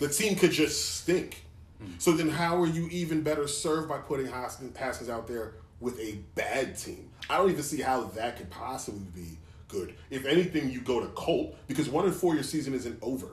The 0.00 0.08
team 0.08 0.34
could 0.34 0.50
just 0.50 0.96
stink. 0.96 1.44
Hmm. 1.78 1.92
So 1.98 2.12
then, 2.12 2.28
how 2.28 2.60
are 2.60 2.66
you 2.66 2.88
even 2.90 3.22
better 3.22 3.46
served 3.46 3.88
by 3.88 3.98
putting 3.98 4.26
Haskins, 4.26 4.76
Haskins 4.76 5.08
out 5.08 5.28
there 5.28 5.54
with 5.78 5.98
a 6.00 6.18
bad 6.34 6.76
team? 6.76 7.10
I 7.30 7.36
don't 7.36 7.50
even 7.50 7.62
see 7.62 7.80
how 7.80 8.04
that 8.16 8.36
could 8.36 8.50
possibly 8.50 9.06
be 9.14 9.38
good. 9.68 9.94
If 10.10 10.26
anything, 10.26 10.68
you 10.68 10.80
go 10.80 10.98
to 10.98 11.06
Colt 11.08 11.54
because 11.68 11.88
one 11.88 12.06
and 12.06 12.14
four, 12.14 12.34
your 12.34 12.42
season 12.42 12.74
isn't 12.74 12.98
over. 13.00 13.28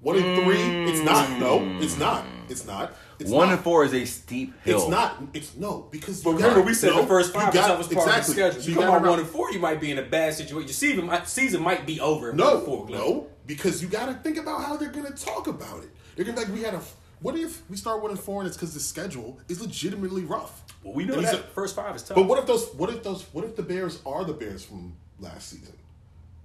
One 0.00 0.16
and 0.16 0.42
three, 0.42 0.90
it's 0.90 1.00
not. 1.00 1.38
No, 1.38 1.62
it's 1.80 1.98
not. 1.98 2.24
It's 2.60 2.66
not. 2.66 2.92
It's 3.18 3.30
one 3.30 3.48
not. 3.48 3.54
and 3.56 3.62
four 3.64 3.84
is 3.84 3.92
a 3.94 4.04
steep 4.04 4.54
hill. 4.62 4.80
It's 4.82 4.88
not. 4.88 5.22
It's 5.34 5.54
no 5.56 5.88
because. 5.90 6.22
But 6.22 6.30
you 6.30 6.36
remember, 6.36 6.60
got- 6.60 6.66
we 6.66 6.74
said 6.74 6.90
no, 6.90 7.02
the 7.02 7.06
first 7.06 7.34
you 7.34 7.40
five 7.40 7.52
got- 7.52 7.78
was 7.78 7.86
part 7.88 8.06
exactly. 8.06 8.20
of 8.20 8.26
the 8.26 8.32
schedule. 8.32 8.62
So 8.62 8.68
you 8.68 8.74
you 8.74 8.80
come 8.80 8.94
on 8.94 9.02
one 9.08 9.18
and 9.18 9.28
four, 9.28 9.52
you 9.52 9.58
might 9.58 9.80
be 9.80 9.90
in 9.90 9.98
a 9.98 10.02
bad 10.02 10.34
situation. 10.34 10.68
Your 10.68 10.74
season, 10.74 11.06
might- 11.06 11.28
season 11.28 11.62
might 11.62 11.86
be 11.86 12.00
over. 12.00 12.32
No, 12.32 12.60
four, 12.60 12.88
no, 12.88 13.26
because 13.46 13.82
you 13.82 13.88
got 13.88 14.06
to 14.06 14.14
think 14.14 14.36
about 14.38 14.64
how 14.64 14.76
they're 14.76 14.90
going 14.90 15.06
to 15.06 15.12
talk 15.24 15.46
about 15.46 15.82
it. 15.82 15.90
They're 16.16 16.24
going 16.24 16.36
to 16.36 16.42
be 16.46 16.46
like, 16.52 16.54
we 16.58 16.62
had 16.64 16.74
a. 16.74 16.80
What 17.20 17.34
if 17.36 17.62
we 17.70 17.76
start 17.76 18.02
one 18.02 18.10
and 18.10 18.20
four 18.20 18.40
and 18.42 18.48
it's 18.48 18.56
because 18.56 18.74
the 18.74 18.80
schedule 18.80 19.38
is 19.48 19.60
legitimately 19.60 20.22
rough? 20.24 20.62
Well, 20.82 20.92
we 20.94 21.04
know 21.04 21.14
And 21.14 21.24
that 21.24 21.34
a- 21.34 21.38
first 21.54 21.74
five 21.76 21.96
is 21.96 22.02
tough. 22.02 22.14
But 22.16 22.26
what 22.26 22.38
if 22.38 22.46
those? 22.46 22.68
What 22.74 22.90
if 22.90 23.02
those? 23.02 23.22
What 23.32 23.44
if 23.44 23.56
the 23.56 23.62
Bears 23.62 24.00
are 24.04 24.24
the 24.24 24.34
Bears 24.34 24.64
from 24.64 24.94
last 25.18 25.48
season? 25.48 25.72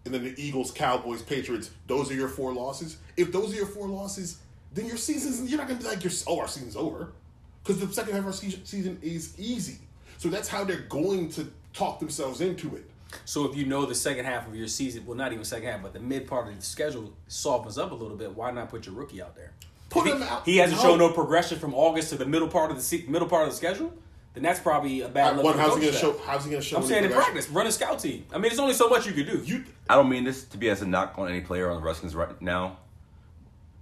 And 0.04 0.14
then 0.14 0.24
the 0.24 0.34
Eagles, 0.42 0.72
Cowboys, 0.72 1.22
Patriots. 1.22 1.70
Those 1.86 2.10
are 2.10 2.16
your 2.16 2.28
four 2.30 2.54
losses. 2.54 2.98
If 3.18 3.32
those 3.32 3.54
are 3.54 3.56
your 3.56 3.68
four 3.68 3.88
losses, 3.88 4.38
then 4.74 4.86
your 4.86 4.98
season's. 4.98 5.50
You're 5.50 5.60
not 5.60 5.68
gonna 5.68 5.80
be 5.80 5.86
like, 5.86 6.04
your 6.04 6.14
oh, 6.28 6.40
our 6.40 6.48
season's 6.48 6.76
over, 6.76 7.12
because 7.64 7.80
the 7.80 7.92
second 7.94 8.14
half 8.14 8.22
of 8.22 8.28
our 8.28 8.34
season 8.34 9.00
is 9.02 9.38
easy. 9.40 9.78
So 10.18 10.30
that's 10.30 10.48
how 10.48 10.64
they're 10.64 10.82
going 10.82 11.30
to 11.32 11.48
talk 11.74 12.00
themselves 12.00 12.42
into 12.42 12.76
it. 12.76 12.86
So 13.26 13.50
if 13.50 13.58
you 13.58 13.66
know 13.66 13.86
the 13.86 13.96
second 13.96 14.26
half 14.26 14.48
of 14.48 14.56
your 14.56 14.68
season, 14.68 15.06
well, 15.06 15.18
not 15.18 15.34
even 15.34 15.44
second 15.44 15.68
half, 15.70 15.82
but 15.82 15.94
the 15.94 16.00
mid 16.00 16.28
part 16.28 16.48
of 16.48 16.56
the 16.56 16.62
schedule 16.62 17.12
softens 17.28 17.78
up 17.78 17.92
a 17.92 17.96
little 17.96 18.16
bit, 18.16 18.36
why 18.36 18.52
not 18.52 18.70
put 18.70 18.86
your 18.86 18.96
rookie 18.96 19.22
out 19.22 19.36
there? 19.36 19.52
Put 19.90 20.08
If 20.08 20.14
him 20.14 20.22
he, 20.22 20.28
out. 20.28 20.46
He 20.46 20.58
hasn't 20.58 20.82
No. 20.82 20.88
shown 20.90 21.00
no 21.00 21.10
progression 21.12 21.60
from 21.60 21.74
August 21.74 22.10
to 22.10 22.18
the 22.18 22.26
middle 22.26 22.48
part 22.48 22.72
of 22.72 22.78
the 22.78 22.84
se- 22.84 23.06
middle 23.10 23.28
part 23.28 23.44
of 23.48 23.50
the 23.50 23.58
schedule. 23.58 23.92
Then 24.34 24.44
that's 24.44 24.62
probably 24.62 25.02
a 25.02 25.10
bad. 25.10 25.36
look 25.36 25.46
for 25.48 25.54
the 25.58 25.62
how's 25.62 25.76
he 25.78 25.86
gonna 25.88 25.98
show? 25.98 26.14
staff. 26.14 26.26
How's 26.26 26.46
he 26.46 26.52
gonna 26.52 26.62
show? 26.64 26.78
I'm 26.78 26.84
saying 26.86 27.04
in 27.04 27.12
practice, 27.12 27.50
run 27.50 27.68
a 27.68 27.72
scout 27.72 28.00
team. 28.00 28.26
I 28.32 28.36
mean, 28.36 28.44
there's 28.44 28.60
only 28.60 28.74
so 28.74 28.88
much 28.88 29.06
you 29.06 29.12
can 29.12 29.26
do. 29.26 29.44
You 29.44 29.66
I 29.90 29.96
don't 29.96 30.08
mean 30.08 30.24
this 30.24 30.46
to 30.46 30.58
be 30.58 30.70
as 30.70 30.82
a 30.82 30.86
knock 30.88 31.16
on 31.18 31.28
any 31.28 31.42
player 31.42 31.70
on 31.70 31.76
the 31.78 31.82
Redskins 31.86 32.16
right 32.16 32.42
now. 32.42 32.78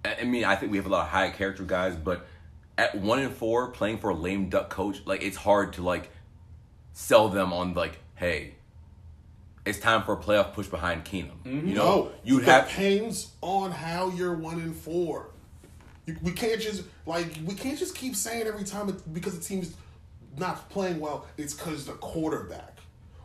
I 0.04 0.16
I 0.20 0.24
mean, 0.24 0.44
I 0.44 0.56
think 0.56 0.72
we 0.72 0.78
have 0.78 0.86
a 0.86 0.90
lot 0.90 1.02
of 1.02 1.08
high 1.08 1.30
character 1.30 1.64
guys, 1.64 1.96
but 1.96 2.26
at 2.78 2.96
one 2.96 3.18
and 3.18 3.32
four, 3.32 3.68
playing 3.68 3.98
for 3.98 4.10
a 4.10 4.14
lame 4.14 4.48
duck 4.48 4.70
coach, 4.70 5.02
like 5.04 5.22
it's 5.22 5.36
hard 5.36 5.74
to 5.74 5.82
like 5.82 6.10
sell 6.92 7.28
them 7.28 7.52
on 7.52 7.74
like, 7.74 7.98
hey, 8.14 8.54
it's 9.66 9.78
time 9.78 10.02
for 10.02 10.14
a 10.14 10.16
playoff 10.16 10.54
push 10.54 10.66
behind 10.66 11.04
Keenum. 11.04 11.42
Mm-hmm. 11.44 11.68
You 11.68 11.74
know, 11.74 11.82
oh, 11.82 12.04
No, 12.04 12.12
you'd 12.24 12.44
have 12.44 12.68
depends 12.68 13.32
on 13.42 13.70
how 13.70 14.10
you're 14.10 14.34
one 14.34 14.60
and 14.60 14.74
four. 14.74 15.30
You, 16.06 16.16
we 16.22 16.32
can't 16.32 16.60
just 16.60 16.84
like 17.06 17.38
we 17.44 17.54
can't 17.54 17.78
just 17.78 17.94
keep 17.94 18.16
saying 18.16 18.46
every 18.46 18.64
time 18.64 18.88
it, 18.88 19.12
because 19.12 19.38
the 19.38 19.44
team's 19.44 19.74
not 20.38 20.68
playing 20.70 21.00
well. 21.00 21.26
It's 21.36 21.54
because 21.54 21.86
the 21.86 21.92
quarterback 21.92 22.78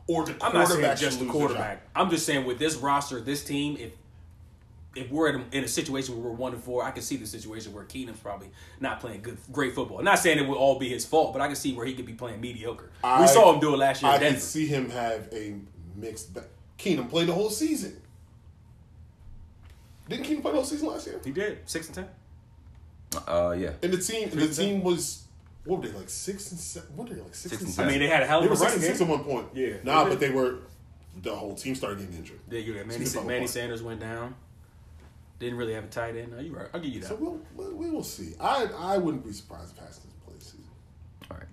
or 0.07 0.25
the 0.25 0.33
I'm 0.41 0.53
not 0.53 0.67
saying 0.67 0.81
quarterback 0.81 0.97
just 0.97 1.19
the 1.19 1.25
should 1.25 1.33
lose 1.33 1.33
their 1.33 1.47
quarterback. 1.47 1.83
job. 1.83 1.91
I'm 1.95 2.09
just 2.09 2.25
saying 2.25 2.45
with 2.45 2.59
this 2.59 2.75
roster, 2.75 3.21
this 3.21 3.43
team, 3.45 3.77
if 3.79 3.93
if 4.95 5.11
we're 5.11 5.27
in 5.29 5.35
a, 5.35 5.43
in 5.57 5.63
a 5.63 5.67
situation 5.67 6.15
where 6.15 6.29
we're 6.31 6.35
one 6.37 6.53
and 6.53 6.63
four, 6.63 6.83
I 6.83 6.91
can 6.91 7.01
see 7.03 7.17
the 7.17 7.25
situation 7.27 7.73
where 7.73 7.83
Keenum's 7.83 8.19
probably 8.19 8.49
not 8.79 8.99
playing 9.01 9.21
good, 9.21 9.37
great 9.51 9.75
football. 9.75 10.01
Not 10.01 10.19
saying 10.19 10.37
it 10.39 10.47
would 10.47 10.57
all 10.57 10.79
be 10.79 10.87
his 10.89 11.05
fault, 11.05 11.33
but 11.33 11.41
I 11.41 11.47
can 11.47 11.55
see 11.55 11.73
where 11.73 11.85
he 11.85 11.93
could 11.93 12.05
be 12.05 12.13
playing 12.13 12.39
mediocre. 12.41 12.89
we 13.19 13.27
saw 13.27 13.53
him 13.53 13.59
do 13.59 13.73
it 13.73 13.77
last 13.77 14.01
year. 14.01 14.11
I 14.11 14.15
in 14.15 14.21
can 14.33 14.37
see 14.39 14.65
him 14.67 14.89
have 14.89 15.27
a 15.33 15.55
mixed. 15.95 16.33
Ba- 16.33 16.45
Keenum 16.79 17.09
played 17.09 17.27
the 17.27 17.33
whole 17.33 17.49
season. 17.49 18.01
Didn't 20.07 20.25
Keenum 20.25 20.41
play 20.41 20.51
the 20.51 20.57
whole 20.57 20.65
season 20.65 20.87
last 20.87 21.07
year? 21.07 21.19
He 21.23 21.31
did 21.31 21.59
six 21.65 21.87
and 21.87 21.95
ten. 21.95 22.07
uh, 23.27 23.55
yeah. 23.57 23.71
And 23.81 23.91
the 23.93 23.97
team, 23.97 24.29
the 24.29 24.43
and 24.43 24.53
team 24.55 24.83
was 24.83 25.23
what 25.63 25.81
were 25.81 25.87
they 25.87 25.97
like 25.97 26.09
six 26.09 26.51
and 26.51 26.59
seven? 26.59 26.95
What 26.95 27.09
were 27.09 27.15
they 27.15 27.21
like 27.21 27.33
six, 27.33 27.51
Six 27.51 27.61
and 27.61 27.67
and 27.67 27.73
seven? 27.75 27.89
I 27.89 27.91
mean, 27.91 27.99
they 28.01 28.07
had 28.13 28.21
a 28.23 28.27
hell 28.27 28.39
They 28.41 28.45
of 28.47 28.51
were 28.51 28.55
a 28.55 28.57
six 28.57 28.71
running 28.73 28.87
and 28.89 28.97
six 28.97 28.99
game. 28.99 29.19
at 29.19 29.25
one 29.25 29.25
point. 29.25 29.47
Yeah. 29.55 29.73
nah, 29.83 30.07
but 30.07 30.19
they 30.19 30.29
were. 30.29 30.59
The 31.21 31.33
whole 31.33 31.55
team 31.55 31.75
started 31.75 31.99
getting 31.99 32.15
injured. 32.17 32.39
Yeah, 32.51 32.59
you 32.59 32.73
got 32.73 32.87
Manny, 32.87 33.05
Super 33.05 33.25
Manny. 33.25 33.47
Sanders 33.47 33.81
went 33.81 34.01
down. 34.01 34.35
Didn't 35.39 35.57
really 35.57 35.73
have 35.73 35.83
a 35.83 35.87
tight 35.87 36.15
end. 36.15 36.31
No, 36.31 36.39
you 36.39 36.55
right. 36.55 36.67
I'll 36.73 36.79
give 36.79 36.93
you 36.93 37.01
that. 37.01 37.07
So 37.07 37.15
we'll, 37.15 37.39
we'll 37.55 37.75
we 37.75 37.89
will 37.89 38.03
see. 38.03 38.33
I 38.39 38.67
I 38.77 38.97
wouldn't 38.97 39.25
be 39.25 39.33
surprised 39.33 39.73
if 39.77 39.83
Haskins 39.83 40.13
plays 40.25 40.37
this 40.39 40.47
season. 40.51 40.65
All 41.29 41.37
right. 41.37 41.47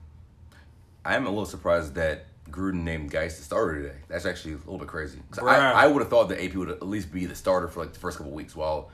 I 1.04 1.16
am 1.16 1.26
a 1.26 1.30
little 1.30 1.46
surprised 1.46 1.94
that 1.96 2.26
Gruden 2.50 2.82
named 2.84 3.10
Guice 3.10 3.38
the 3.38 3.44
starter 3.44 3.82
today. 3.82 3.96
That's 4.08 4.24
actually 4.26 4.54
a 4.54 4.58
little 4.58 4.78
bit 4.78 4.88
crazy. 4.88 5.18
I, 5.40 5.72
I 5.72 5.86
would 5.88 6.00
have 6.00 6.10
thought 6.10 6.28
that 6.28 6.42
AP 6.42 6.54
would 6.54 6.68
at 6.70 6.82
least 6.86 7.12
be 7.12 7.26
the 7.26 7.34
starter 7.34 7.66
for 7.68 7.80
like 7.80 7.92
the 7.92 7.98
first 7.98 8.18
couple 8.18 8.32
weeks 8.32 8.54
while 8.54 8.90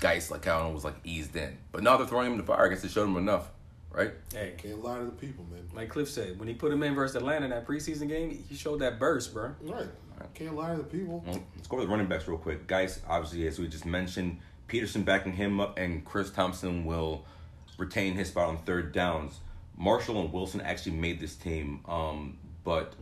Guice, 0.00 0.30
like, 0.30 0.46
I 0.46 0.58
don't 0.58 0.74
was 0.74 0.84
like 0.84 0.96
eased 1.04 1.34
in. 1.36 1.56
But 1.72 1.82
now 1.82 1.96
they're 1.96 2.06
throwing 2.06 2.26
him 2.26 2.32
in 2.32 2.38
the 2.38 2.44
fire. 2.44 2.66
I 2.66 2.68
guess 2.68 2.82
they 2.82 2.88
showed 2.88 3.04
him 3.08 3.16
enough, 3.16 3.50
right? 3.90 4.12
Hey, 4.32 4.54
Can't 4.58 4.82
lie 4.82 4.98
to 4.98 5.04
the 5.04 5.12
people, 5.12 5.46
man. 5.50 5.68
like 5.72 5.88
Cliff 5.88 6.10
said, 6.10 6.38
when 6.38 6.48
he 6.48 6.54
put 6.54 6.72
him 6.72 6.82
in 6.82 6.94
versus 6.94 7.16
Atlanta 7.16 7.44
in 7.44 7.50
that 7.52 7.66
preseason 7.66 8.08
game, 8.08 8.30
he 8.48 8.54
showed 8.54 8.80
that 8.80 8.98
burst, 8.98 9.32
bro. 9.32 9.54
Right. 9.62 9.86
Can't 10.34 10.56
lie 10.56 10.72
to 10.72 10.78
the 10.78 10.84
people. 10.84 11.22
Well, 11.26 11.42
let's 11.56 11.68
go 11.68 11.76
over 11.76 11.86
the 11.86 11.90
running 11.90 12.06
backs 12.06 12.26
real 12.26 12.38
quick. 12.38 12.66
Guice, 12.66 13.00
obviously, 13.08 13.46
as 13.46 13.58
we 13.58 13.68
just 13.68 13.86
mentioned, 13.86 14.38
Peterson 14.66 15.02
backing 15.02 15.32
him 15.32 15.60
up, 15.60 15.78
and 15.78 16.04
Chris 16.04 16.30
Thompson 16.30 16.84
will 16.84 17.24
retain 17.78 18.14
his 18.14 18.28
spot 18.28 18.48
on 18.48 18.58
third 18.58 18.92
downs. 18.92 19.40
Marshall 19.76 20.20
and 20.20 20.32
Wilson 20.32 20.60
actually 20.60 20.96
made 20.96 21.20
this 21.20 21.34
team, 21.34 21.80
um, 21.86 22.38
but 22.64 22.94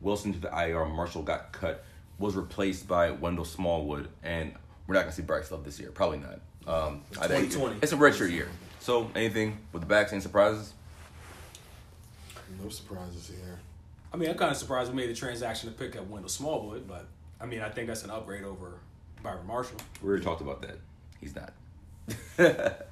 Wilson 0.00 0.32
to 0.32 0.38
the 0.38 0.48
IR, 0.48 0.84
Marshall 0.86 1.22
got 1.22 1.52
cut, 1.52 1.84
was 2.18 2.34
replaced 2.36 2.88
by 2.88 3.10
Wendell 3.10 3.44
Smallwood, 3.44 4.08
and 4.22 4.54
we're 4.86 4.94
not 4.94 5.02
gonna 5.02 5.12
see 5.12 5.22
Bryce 5.22 5.50
Love 5.50 5.64
this 5.64 5.78
year, 5.78 5.90
probably 5.90 6.18
not. 6.18 6.40
Um, 6.66 7.02
I 7.20 7.28
think 7.28 7.52
2020. 7.52 7.78
it's 7.82 7.92
a 7.92 7.96
redshirt 7.96 8.30
year. 8.32 8.48
So, 8.80 9.10
anything 9.14 9.58
with 9.72 9.82
the 9.82 9.86
backs, 9.86 10.12
any 10.12 10.20
surprises? 10.20 10.72
No 12.62 12.68
surprises 12.68 13.28
here. 13.28 13.58
I 14.16 14.18
mean, 14.18 14.30
I'm 14.30 14.38
kind 14.38 14.50
of 14.50 14.56
surprised 14.56 14.90
we 14.90 14.96
made 14.96 15.10
the 15.10 15.14
transaction 15.14 15.68
to 15.70 15.76
pick 15.76 15.94
up 15.94 16.08
Wendell 16.08 16.30
Smallwood, 16.30 16.88
but 16.88 17.06
I 17.38 17.44
mean, 17.44 17.60
I 17.60 17.68
think 17.68 17.86
that's 17.86 18.02
an 18.02 18.08
upgrade 18.10 18.44
over 18.44 18.78
Byron 19.22 19.46
Marshall. 19.46 19.76
We 20.02 20.08
already 20.08 20.24
talked 20.24 20.40
about 20.40 20.62
that. 20.62 20.78
He's 21.20 21.34
not. 21.36 21.52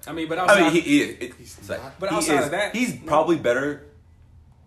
I 0.07 0.12
mean, 0.12 0.28
but 0.28 0.37
outside, 0.37 0.59
I 0.61 0.62
mean, 0.64 0.73
he, 0.73 0.81
he, 0.81 1.00
it, 1.02 1.35
He's 1.38 1.66
like- 1.71 1.83
not. 1.83 1.99
But 1.99 2.11
he 2.11 2.16
outside 2.16 2.38
is- 2.40 2.45
of 2.45 2.50
that, 2.50 2.76
he's 2.76 3.00
no. 3.00 3.07
probably 3.07 3.37
better, 3.37 3.87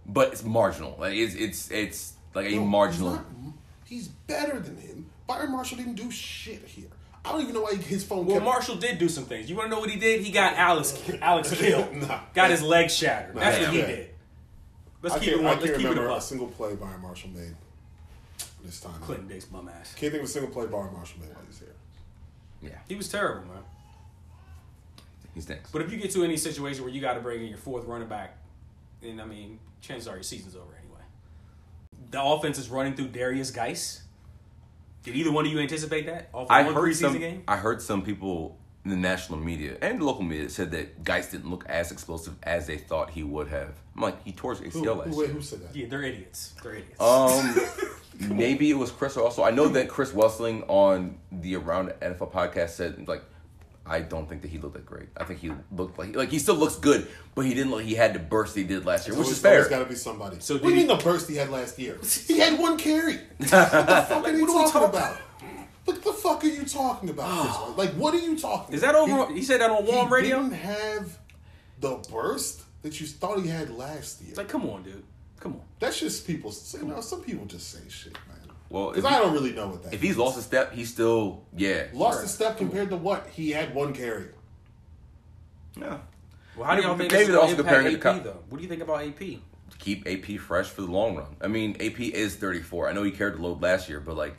but 0.08 0.32
it's 0.32 0.44
marginal. 0.44 0.96
Like 1.00 1.14
it's 1.14 1.36
it's 1.36 1.70
it's 1.70 2.14
like 2.34 2.48
a 2.52 2.56
No, 2.56 2.66
marginal. 2.66 3.12
He's, 3.12 3.20
not- 3.20 3.54
he's 3.86 4.08
better 4.08 4.60
than 4.60 4.78
him. 4.78 5.06
Byron 5.28 5.52
Marshall 5.52 5.78
didn't 5.78 5.94
do 5.96 6.10
shit 6.10 6.64
here. 6.66 6.88
I 7.24 7.34
don't 7.34 7.42
even 7.42 7.54
know 7.54 7.62
why 7.62 7.76
his 7.76 8.04
phone. 8.04 8.26
Well, 8.26 8.38
kept, 8.38 8.46
Marshall 8.46 8.78
did 8.78 8.98
do 8.98 9.10
some 9.10 9.26
things. 9.26 9.48
You 9.50 9.56
want 9.58 9.70
to 9.70 9.76
know 9.76 9.80
what 9.82 9.90
he 9.92 10.00
did? 10.00 10.22
He 10.22 10.32
got 10.32 10.56
Alex 10.56 11.00
Alex 11.22 11.54
killed. 11.54 11.94
Nah. 12.08 12.22
got 12.34 12.50
his 12.50 12.64
leg 12.64 12.90
shattered. 12.90 13.36
Nah, 13.36 13.42
That's 13.42 13.60
what 13.60 13.70
he 13.74 13.80
yeah. 13.80 13.86
did. 13.86 14.10
Let's 15.02 15.16
I 15.16 15.20
keep 15.20 15.34
it 15.34 15.40
I 15.40 15.44
one. 15.44 15.46
can't 15.54 15.62
Let's 15.62 15.78
keep 15.78 15.86
it 15.86 15.86
a 15.86 15.90
remember 15.90 16.10
a 16.10 16.14
buck. 16.14 16.22
single 16.24 16.48
play 16.48 16.76
Byron 16.76 17.02
Marshall 17.02 17.30
made 17.30 17.56
this 18.64 18.80
time. 18.80 19.00
Clinton 19.02 19.28
Dix 19.28 19.46
bum 19.46 19.70
ass. 19.70 19.94
Can't 19.96 20.12
think 20.12 20.24
of 20.24 20.30
a 20.30 20.32
single 20.32 20.52
play 20.52 20.66
Byron 20.66 20.94
Marshall 20.94 21.20
made 21.20 21.30
while 21.30 21.44
he's 21.48 21.60
here. 21.60 21.74
Yeah, 22.62 22.78
He 22.88 22.96
was 22.96 23.08
terrible, 23.10 23.46
man. 23.46 23.62
he 25.36 25.42
stinks. 25.42 25.70
But 25.72 25.84
if 25.84 25.92
you 25.92 25.98
get 26.00 26.10
to 26.12 26.24
any 26.24 26.38
situation 26.38 26.84
where 26.84 26.92
you 26.92 27.00
got 27.02 27.14
to 27.14 27.20
bring 27.20 27.42
in 27.42 27.48
your 27.48 27.58
fourth 27.60 27.86
running 27.86 28.08
back, 28.08 28.38
then 29.02 29.20
I 29.20 29.26
mean, 29.26 29.60
chances 29.82 30.08
are 30.08 30.16
your 30.16 30.24
season's 30.24 30.56
over 30.56 30.74
anyway. 30.82 31.02
The 32.10 32.22
offense 32.24 32.58
is 32.58 32.70
running 32.70 32.96
through 32.96 33.10
Derrius 33.10 33.54
Guice. 33.54 34.02
Did 35.04 35.16
either 35.16 35.32
one 35.32 35.46
of 35.46 35.52
you 35.52 35.60
anticipate 35.60 36.08
that? 36.08 36.30
Off 36.34 36.46
of 36.48 36.52
I 36.52 36.64
one 36.64 36.74
heard 36.74 36.96
some. 36.96 37.18
game? 37.20 37.44
I 37.48 37.58
heard 37.58 37.82
some 37.82 38.02
people 38.02 38.58
in 38.67 38.67
the 38.90 38.96
national 38.96 39.40
media 39.40 39.78
and 39.82 40.00
the 40.00 40.06
local 40.06 40.24
media 40.24 40.50
said 40.50 40.72
that 40.72 41.04
Guice 41.04 41.32
didn't 41.32 41.50
look 41.50 41.66
as 41.68 41.92
explosive 41.92 42.36
as 42.44 42.68
they 42.68 42.78
thought 42.78 43.10
he 43.10 43.24
would 43.24 43.48
have. 43.48 43.74
I'm 43.96 44.02
like, 44.02 44.24
he 44.24 44.32
tore 44.32 44.56
his 44.56 44.74
Who, 44.74 44.84
ACL 44.84 44.98
last 44.98 45.10
who, 45.10 45.24
year. 45.24 45.34
who 45.34 45.42
said 45.42 45.62
that? 45.62 45.76
Yeah, 45.76 45.88
they're 45.90 46.04
idiots. 46.04 46.54
They're 46.62 46.76
idiots. 46.76 47.02
Um, 47.02 47.56
maybe 48.38 48.70
it 48.70 48.78
was 48.78 48.92
Chris 48.92 49.18
also. 49.18 49.44
I 49.44 49.52
know 49.52 49.68
that 49.70 49.90
Chris 49.90 50.12
Wesseling 50.12 50.64
on 50.68 51.18
the 51.32 51.56
Around 51.56 51.90
NFL 52.02 52.32
podcast 52.32 52.70
said 52.70 53.08
like, 53.08 53.24
I 53.90 54.02
don't 54.02 54.28
think 54.28 54.42
that 54.42 54.50
he 54.50 54.58
looked 54.58 54.76
that 54.76 54.86
great. 54.86 55.08
I 55.16 55.24
think 55.24 55.40
he 55.40 55.52
looked 55.72 55.98
like 55.98 56.16
like 56.16 56.30
he 56.30 56.40
still 56.40 56.56
looks 56.56 56.76
good, 56.76 57.08
but 57.36 57.46
he 57.46 57.54
didn't 57.54 57.72
look 57.72 57.84
he 57.84 57.96
had 57.96 58.14
the 58.14 58.20
burst 58.20 58.56
he 58.56 58.64
did 58.64 58.86
last 58.86 59.08
year, 59.08 59.18
which 59.18 59.30
is 59.30 59.40
fair. 59.40 59.54
There's 59.54 59.70
got 59.70 59.80
to 59.80 59.86
be 59.86 59.96
somebody. 59.96 60.38
So 60.40 60.56
what 60.56 60.64
do 60.64 60.70
you 60.70 60.76
did 60.76 60.88
mean 60.88 60.98
the 60.98 61.04
burst 61.04 61.30
he 61.30 61.36
had 61.36 61.50
last 61.50 61.80
year? 61.80 61.98
He 62.28 62.40
had 62.40 62.60
one 62.60 62.78
carry. 62.78 63.16
what 63.38 63.50
the 63.50 64.06
fuck 64.10 64.26
are 64.26 64.32
you 64.32 64.46
talking 64.46 64.84
about? 64.84 65.18
What 65.88 66.04
the 66.04 66.12
fuck 66.12 66.44
are 66.44 66.48
you 66.48 66.66
talking 66.66 67.10
about? 67.10 67.48
Chris? 67.48 67.78
like, 67.78 67.92
what 67.92 68.14
are 68.14 68.20
you 68.20 68.38
talking? 68.38 68.76
Is 68.76 68.82
that 68.82 68.90
about? 68.90 69.10
over? 69.10 69.34
He, 69.34 69.42
said 69.42 69.62
that 69.62 69.70
on 69.70 69.86
He, 69.86 69.92
Warm 69.92 70.10
he 70.10 70.14
Radio. 70.16 70.44
didn't 70.44 70.56
have 70.56 71.18
the 71.80 71.96
burst 72.12 72.64
that 72.82 73.00
you 73.00 73.08
thought 73.08 73.40
he 73.40 73.48
had 73.48 73.70
last 73.70 74.22
year. 74.22 74.34
Like, 74.36 74.50
come 74.50 74.70
on, 74.70 74.84
dude. 74.84 75.02
Come 75.40 75.54
on. 75.54 75.62
That's 75.80 75.98
just 75.98 76.28
people. 76.28 76.54
You 76.74 76.88
know, 76.88 77.00
some 77.00 77.22
people 77.22 77.46
just 77.46 77.72
say 77.72 77.80
shit, 77.88 78.14
man. 78.28 78.54
Well, 78.70 78.90
because 78.90 79.06
I 79.06 79.18
don't 79.20 79.32
really 79.32 79.54
know 79.54 79.70
what 79.70 79.84
that. 79.84 79.94
if 79.94 80.02
he's 80.02 80.18
lost 80.18 80.38
a 80.38 80.42
step, 80.42 80.74
he's 80.74 80.92
still 80.92 81.46
yeah. 81.56 81.86
lost 81.94 82.22
a 82.22 82.28
step 82.28 82.58
compared 82.58 82.90
to 82.90 82.98
what 82.98 83.28
he 83.28 83.52
had 83.52 83.74
one 83.74 83.94
carry. 83.94 84.28
Yeah. 85.80 86.00
Well, 86.58 86.68
how 86.68 86.76
do 86.76 86.82
y'all 86.82 86.98
think 86.98 87.14
Maybe 87.14 87.24
this 87.24 87.28
they're 87.30 87.40
also 87.40 87.56
impact 87.56 87.70
comparing 87.70 87.96
AP 87.96 88.24
to 88.24 88.30
though? 88.30 88.44
What 88.50 88.58
do 88.58 88.64
you 88.64 88.70
think 88.70 88.82
about 88.82 89.08
AP? 89.08 89.40
keep 89.80 90.08
AP 90.08 90.40
fresh 90.40 90.68
for 90.68 90.82
the 90.82 90.92
long 90.92 91.16
run. 91.16 91.36
I 91.42 91.48
mean, 91.48 91.78
AP 91.80 92.00
is 92.00 92.36
34. 92.36 92.90
I 92.90 92.94
know 92.94 93.04
he 93.04 93.12
carried 93.12 93.36
the 93.36 93.42
load 93.42 93.62
last 93.62 93.90
year, 93.90 94.00
but 94.00 94.16
like 94.16 94.36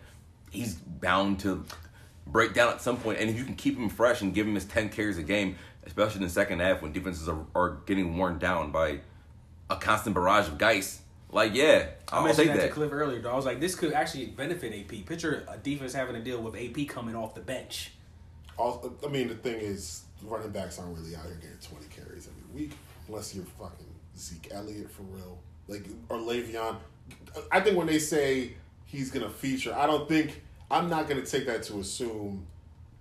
he's 0.50 0.74
bound 0.74 1.40
to 1.40 1.64
break 2.26 2.54
down 2.54 2.72
at 2.72 2.80
some 2.80 2.96
point. 2.96 3.18
And 3.18 3.30
if 3.30 3.36
you 3.36 3.44
can 3.44 3.54
keep 3.54 3.76
him 3.76 3.88
fresh 3.88 4.20
and 4.20 4.34
give 4.34 4.46
him 4.46 4.54
his 4.54 4.64
10 4.64 4.90
carries 4.90 5.18
a 5.18 5.22
game, 5.22 5.56
especially 5.86 6.16
in 6.16 6.24
the 6.24 6.30
second 6.32 6.60
half 6.60 6.82
when 6.82 6.92
defenses 6.92 7.28
are, 7.28 7.46
are 7.54 7.78
getting 7.86 8.16
worn 8.16 8.38
down 8.38 8.70
by 8.70 9.00
a 9.70 9.76
constant 9.76 10.14
barrage 10.14 10.48
of 10.48 10.58
guys, 10.58 11.00
like 11.30 11.54
yeah, 11.54 11.88
I 12.10 12.16
I'll 12.16 12.24
mentioned 12.24 12.46
take 12.46 12.56
that, 12.56 12.62
that. 12.62 12.68
to 12.68 12.72
Cliff 12.72 12.92
earlier. 12.92 13.20
Though. 13.20 13.32
I 13.32 13.36
was 13.36 13.44
like, 13.44 13.60
this 13.60 13.74
could 13.74 13.92
actually 13.92 14.26
benefit 14.26 14.72
AP. 14.72 15.04
Picture 15.04 15.44
a 15.48 15.58
defense 15.58 15.92
having 15.92 16.14
to 16.14 16.22
deal 16.22 16.40
with 16.40 16.56
AP 16.56 16.88
coming 16.88 17.14
off 17.14 17.34
the 17.34 17.40
bench. 17.40 17.92
Also, 18.56 18.94
I 19.04 19.08
mean, 19.08 19.28
the 19.28 19.34
thing 19.34 19.60
is, 19.60 20.04
running 20.22 20.50
backs 20.50 20.78
aren't 20.78 20.96
really 20.96 21.14
out 21.14 21.24
here 21.26 21.34
getting 21.34 21.58
20 21.58 21.86
carries 21.88 22.28
every 22.28 22.60
week 22.60 22.76
unless 23.06 23.34
you're 23.34 23.44
fucking 23.58 23.86
Zeke 24.16 24.48
Elliott 24.52 24.90
for 24.90 25.02
real. 25.02 25.38
Like, 25.68 25.84
or 26.08 26.16
Le'Veon. 26.16 26.76
I 27.52 27.60
think 27.60 27.76
when 27.76 27.86
they 27.86 27.98
say 27.98 28.54
he's 28.88 29.10
going 29.10 29.24
to 29.24 29.30
feature, 29.30 29.74
I 29.74 29.86
don't 29.86 30.08
think, 30.08 30.42
I'm 30.70 30.88
not 30.88 31.08
going 31.08 31.22
to 31.22 31.30
take 31.30 31.46
that 31.46 31.62
to 31.64 31.78
assume 31.78 32.46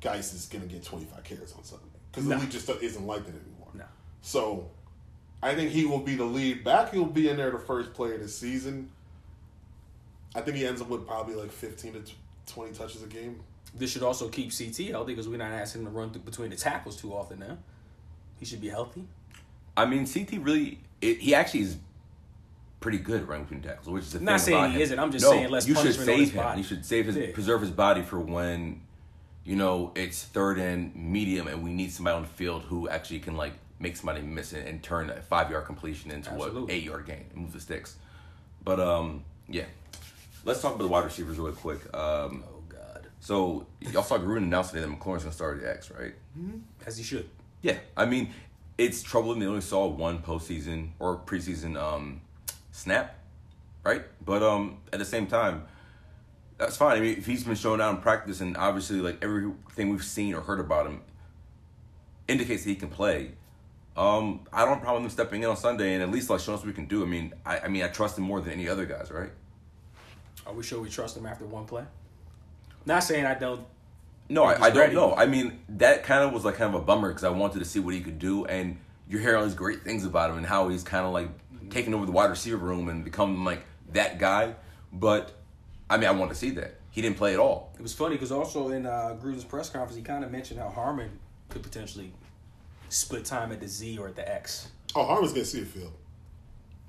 Guice 0.02 0.34
is 0.34 0.46
going 0.46 0.68
to 0.68 0.74
get 0.74 0.84
25 0.84 1.24
carries 1.24 1.54
on 1.54 1.64
Sunday. 1.64 1.86
Because 2.12 2.26
No. 2.26 2.36
the 2.36 2.42
league 2.42 2.52
just 2.52 2.70
isn't 2.70 3.06
like 3.08 3.26
that 3.26 3.34
anymore. 3.34 3.70
No. 3.74 3.86
So, 4.22 4.70
I 5.42 5.56
think 5.56 5.72
he 5.72 5.86
will 5.86 6.00
be 6.00 6.16
the 6.16 6.26
lead 6.26 6.64
back. 6.64 6.92
He'll 6.92 7.06
be 7.06 7.30
in 7.30 7.38
there 7.38 7.52
the 7.52 7.60
first 7.60 7.94
play 7.94 8.14
of 8.14 8.22
the 8.22 8.28
season. 8.28 8.90
I 10.36 10.42
think 10.42 10.58
he 10.58 10.68
ends 10.68 10.82
up 10.82 10.90
with 10.90 11.08
probably 11.08 11.36
like 11.36 11.52
15 11.52 11.94
to 11.94 12.02
20 12.48 12.74
touches 12.74 13.04
a 13.04 13.08
game. 13.08 13.40
This 13.76 13.92
should 13.92 14.04
also 14.04 14.30
keep 14.30 14.52
CT 14.56 14.90
healthy 14.90 15.14
because 15.14 15.28
we're 15.28 15.38
not 15.38 15.52
asking 15.52 15.82
him 15.82 15.88
to 15.88 15.92
run 15.92 16.12
through 16.12 16.22
between 16.24 16.50
the 16.50 16.56
tackles 16.56 17.00
too 17.00 17.14
often 17.14 17.40
now. 17.40 17.58
He 18.40 18.46
should 18.46 18.62
be 18.62 18.70
healthy. 18.70 19.06
I 19.76 19.86
mean, 19.86 20.06
CT 20.08 20.44
really, 20.44 20.80
it, 21.02 21.20
he 21.20 21.34
actually 21.36 21.62
is 21.62 21.78
pretty 22.80 22.98
good 23.00 23.22
at 23.22 23.28
running 23.28 23.46
between 23.46 23.62
tackles, 23.62 23.88
which 23.90 24.04
is 24.04 24.14
the 24.14 24.20
I'm 24.20 24.26
not 24.26 24.40
saying 24.42 24.72
he 24.72 24.76
him. 24.78 24.82
isn't. 24.82 25.00
I'm 25.00 25.12
just 25.12 25.24
No, 25.26 25.32
saying 25.32 25.50
less 25.50 25.68
you 25.68 25.76
should 25.76 25.96
save 25.96 26.20
his 26.20 26.30
him. 26.32 26.38
body. 26.44 26.62
You 26.62 26.64
should 26.68 26.86
save 26.86 27.06
his, 27.08 27.16
Yeah. 27.18 27.32
preserve 27.34 27.62
his 27.62 27.72
body 27.72 28.02
for 28.04 28.20
when, 28.20 28.82
you 29.44 29.56
know, 29.56 29.92
it's 29.96 30.24
third 30.24 30.60
and 30.60 30.96
medium, 30.96 31.48
and 31.48 31.64
we 31.64 31.72
need 31.74 31.92
somebody 31.92 32.16
on 32.18 32.22
the 32.24 32.28
field 32.28 32.64
who 32.64 32.88
actually 32.90 33.20
can 33.20 33.36
like 33.36 33.54
make 33.80 33.96
somebody 33.96 34.22
miss 34.22 34.54
it 34.54 34.66
and 34.68 34.82
turn 34.84 35.10
a 35.10 35.22
five 35.22 35.50
yard 35.52 35.66
completion 35.66 36.12
into 36.12 36.32
what 36.32 36.52
eight 36.70 36.84
yard 36.84 37.06
gain 37.06 37.26
and 37.34 37.42
move 37.44 37.54
the 37.54 37.60
sticks. 37.60 37.96
But 38.64 38.80
um, 38.80 39.24
yeah, 39.48 39.66
let's 40.46 40.62
talk 40.62 40.76
about 40.76 40.84
the 40.84 40.90
wide 40.90 41.06
receivers 41.06 41.38
real 41.40 41.54
quick. 41.54 41.82
Um, 41.96 42.44
Oh 42.48 42.64
God, 42.70 43.08
so 43.20 43.66
y'all 43.82 44.04
saw 44.04 44.18
Gruden 44.18 44.38
announce 44.38 44.70
today 44.72 44.82
that 44.82 44.90
McLaurin's 44.90 45.24
gonna 45.24 45.34
start 45.34 45.64
at 45.64 45.70
X, 45.78 45.92
right? 45.92 46.14
as 46.86 46.98
he 46.98 47.04
should. 47.04 47.30
Yeah, 47.64 47.78
I 47.96 48.06
mean, 48.06 48.34
it's 48.78 49.02
troubling. 49.02 49.40
They 49.40 49.46
only 49.48 49.62
saw 49.62 49.88
one 49.88 50.20
postseason 50.20 50.90
or 51.00 51.18
preseason 51.18 51.76
um, 51.82 52.22
snap, 52.78 53.16
right? 53.84 54.04
But 54.24 54.44
um, 54.44 54.78
at 54.94 55.00
the 55.00 55.06
same 55.06 55.28
time, 55.28 55.64
that's 56.58 56.78
fine. 56.78 56.98
I 56.98 57.00
mean, 57.00 57.18
if 57.18 57.26
he's 57.26 57.44
been 57.44 57.56
showing 57.56 57.82
out 57.82 57.96
in 57.96 58.02
practice, 58.02 58.40
and 58.40 58.56
obviously, 58.56 59.02
like 59.02 59.18
everything 59.24 59.90
we've 59.90 60.04
seen 60.04 60.34
or 60.34 60.42
heard 60.42 60.60
about 60.60 60.86
him 60.86 61.02
indicates 62.28 62.64
that 62.64 62.70
he 62.70 62.76
can 62.76 62.90
play. 62.90 63.32
Um, 63.96 64.42
I 64.54 64.60
don't 64.60 64.70
have 64.70 64.78
a 64.78 64.82
problem 64.82 65.04
with 65.04 65.12
him 65.12 65.16
stepping 65.16 65.42
in 65.42 65.50
on 65.50 65.58
Sunday 65.58 65.96
and 65.96 66.04
at 66.04 66.12
least 66.12 66.30
like 66.30 66.40
showing 66.40 66.56
us 66.56 66.62
what 66.62 66.68
we 66.68 66.74
can 66.74 66.86
do. 66.86 67.02
I 67.02 67.08
mean, 67.08 67.34
I, 67.44 67.62
I 67.62 67.68
mean, 67.68 67.84
I 67.84 67.88
trust 67.88 68.16
him 68.18 68.26
more 68.26 68.40
than 68.42 68.54
any 68.54 68.70
other 68.70 68.86
guys, 68.86 69.10
right? 69.10 69.32
Are 70.46 70.54
we 70.54 70.62
sure 70.62 70.80
we 70.80 70.90
trust 70.90 71.18
him 71.18 71.26
after 71.26 71.46
one 71.46 71.66
play? 71.66 71.84
Not 72.86 73.04
saying 73.04 73.26
I 73.26 73.34
don't. 73.34 73.66
No, 74.30 74.44
I, 74.44 74.66
I 74.66 74.70
don't 74.70 74.78
ready. 74.78 74.96
know. 74.96 75.16
I 75.16 75.26
mean, 75.26 75.60
that 75.70 76.04
kind 76.04 76.24
of 76.24 76.32
was 76.32 76.46
like 76.46 76.56
kind 76.56 76.76
of 76.76 76.80
a 76.80 76.86
bummer 76.86 77.08
because 77.10 77.24
I 77.24 77.30
wanted 77.30 77.60
to 77.60 77.66
see 77.66 77.80
what 77.80 77.96
he 77.96 78.02
could 78.02 78.20
do, 78.20 78.46
and 78.46 78.78
you're 79.10 79.22
hearing 79.22 79.38
all 79.38 79.46
these 79.46 79.56
great 79.56 79.84
things 79.84 80.06
about 80.06 80.30
him 80.30 80.38
and 80.38 80.46
how 80.46 80.68
he's 80.70 80.84
kind 80.84 81.06
of 81.06 81.14
like 81.14 81.30
taking 81.70 81.94
over 81.94 82.06
the 82.06 82.12
wide 82.12 82.30
receiver 82.30 82.58
room 82.58 82.90
and 82.90 83.04
becoming 83.04 83.44
like 83.44 83.64
that 83.94 84.20
guy. 84.20 84.56
But 84.94 85.34
I 85.90 85.98
mean, 85.98 86.08
I 86.08 86.12
want 86.12 86.32
to 86.32 86.36
see 86.38 86.52
that. 86.52 86.76
He 86.92 87.02
didn't 87.02 87.18
play 87.18 87.34
at 87.34 87.40
all. 87.40 87.74
It 87.78 87.82
was 87.82 87.94
funny 87.94 88.16
because 88.16 88.32
also 88.32 88.70
in 88.70 88.86
uh, 88.86 89.18
Gruden's 89.22 89.44
press 89.44 89.70
conference, 89.70 89.96
he 89.96 90.02
kind 90.02 90.24
of 90.24 90.32
mentioned 90.32 90.60
how 90.60 90.70
Harmon 90.70 91.12
could 91.50 91.62
potentially 91.64 92.12
split 92.90 93.24
time 93.26 93.52
at 93.52 93.60
the 93.60 93.68
Z 93.68 93.98
or 94.00 94.08
at 94.08 94.16
the 94.16 94.28
X. 94.28 94.70
Oh, 94.96 95.06
Harmon's 95.06 95.32
going 95.34 95.44
to 95.44 95.50
see 95.50 95.60
the 95.60 95.66
field. 95.68 95.94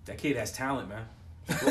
That 0.06 0.16
kid 0.18 0.36
has 0.36 0.50
talent, 0.52 0.88
man. 0.88 1.04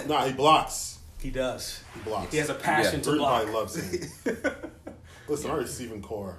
nah, 0.08 0.26
he 0.28 0.34
blocks. 0.34 1.00
He 1.20 1.32
does. 1.32 1.82
He 1.96 2.00
blocks. 2.02 2.32
He 2.32 2.38
has 2.38 2.50
a 2.50 2.54
passion 2.54 3.00
Yeah. 3.00 3.02
to 3.06 3.10
Gruden 3.10 3.18
block. 3.18 3.44
probably 3.44 3.54
loves 3.60 3.76
him. 3.76 4.34
Listen, 5.28 5.50
our 5.52 5.58
receiving 5.58 6.02
corps, 6.02 6.38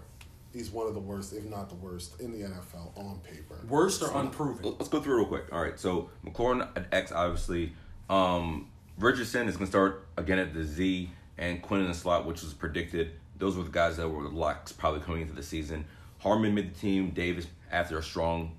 he's 0.58 0.70
one 0.70 0.86
of 0.86 0.94
the 0.94 1.00
worst, 1.00 1.32
if 1.32 1.44
not 1.44 1.68
the 1.68 1.74
worst, 1.76 2.20
in 2.20 2.32
the 2.32 2.46
NFL 2.46 2.96
on 2.96 3.20
paper. 3.20 3.64
Worst 3.68 4.02
or 4.02 4.16
unproven? 4.16 4.74
Let's 4.78 4.88
go 4.88 5.00
through 5.00 5.18
real 5.18 5.26
quick. 5.26 5.44
All 5.52 5.62
right, 5.62 5.78
so 5.78 6.10
McLaurin 6.26 6.68
at 6.76 6.86
X, 6.92 7.12
obviously. 7.12 7.72
Um, 8.10 8.68
Richardson 8.98 9.48
is 9.48 9.56
going 9.56 9.66
to 9.66 9.70
start 9.70 10.06
again 10.16 10.38
at 10.38 10.52
the 10.52 10.64
Z, 10.64 11.10
and 11.36 11.62
Quinn 11.62 11.80
in 11.80 11.86
the 11.86 11.94
slot, 11.94 12.26
which 12.26 12.42
was 12.42 12.52
predicted. 12.52 13.12
Those 13.38 13.56
were 13.56 13.62
the 13.62 13.70
guys 13.70 13.96
that 13.96 14.08
were 14.08 14.24
the 14.24 14.30
locks 14.30 14.72
probably 14.72 15.00
coming 15.00 15.22
into 15.22 15.34
the 15.34 15.42
season. 15.42 15.84
Harmon 16.18 16.54
made 16.54 16.74
the 16.74 16.78
team. 16.78 17.10
Davis 17.10 17.46
after 17.70 17.98
a 17.98 18.02
strong 18.02 18.56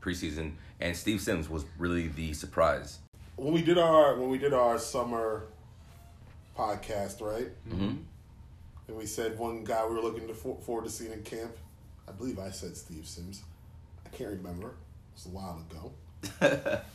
preseason, 0.00 0.52
and 0.80 0.96
Steve 0.96 1.20
Sims 1.20 1.48
was 1.48 1.64
really 1.78 2.08
the 2.08 2.32
surprise. 2.32 2.98
When 3.36 3.52
we 3.52 3.62
did 3.62 3.78
our 3.78 4.16
when 4.16 4.28
we 4.28 4.38
did 4.38 4.52
our 4.52 4.78
summer 4.78 5.46
podcast, 6.56 7.20
right? 7.20 7.48
Mm-hmm. 7.68 7.96
And 8.90 8.98
we 8.98 9.06
said 9.06 9.38
one 9.38 9.62
guy 9.62 9.86
we 9.86 9.94
were 9.94 10.02
looking 10.02 10.26
to 10.26 10.34
for, 10.34 10.58
forward 10.62 10.84
to 10.84 10.90
seeing 10.90 11.12
in 11.12 11.22
camp. 11.22 11.52
I 12.08 12.10
believe 12.10 12.40
I 12.40 12.50
said 12.50 12.76
Steve 12.76 13.06
Sims. 13.06 13.44
I 14.04 14.08
can't 14.08 14.30
remember. 14.30 14.66
It 14.66 15.14
was 15.14 15.26
a 15.26 15.28
while 15.28 15.64
ago. 15.70 16.80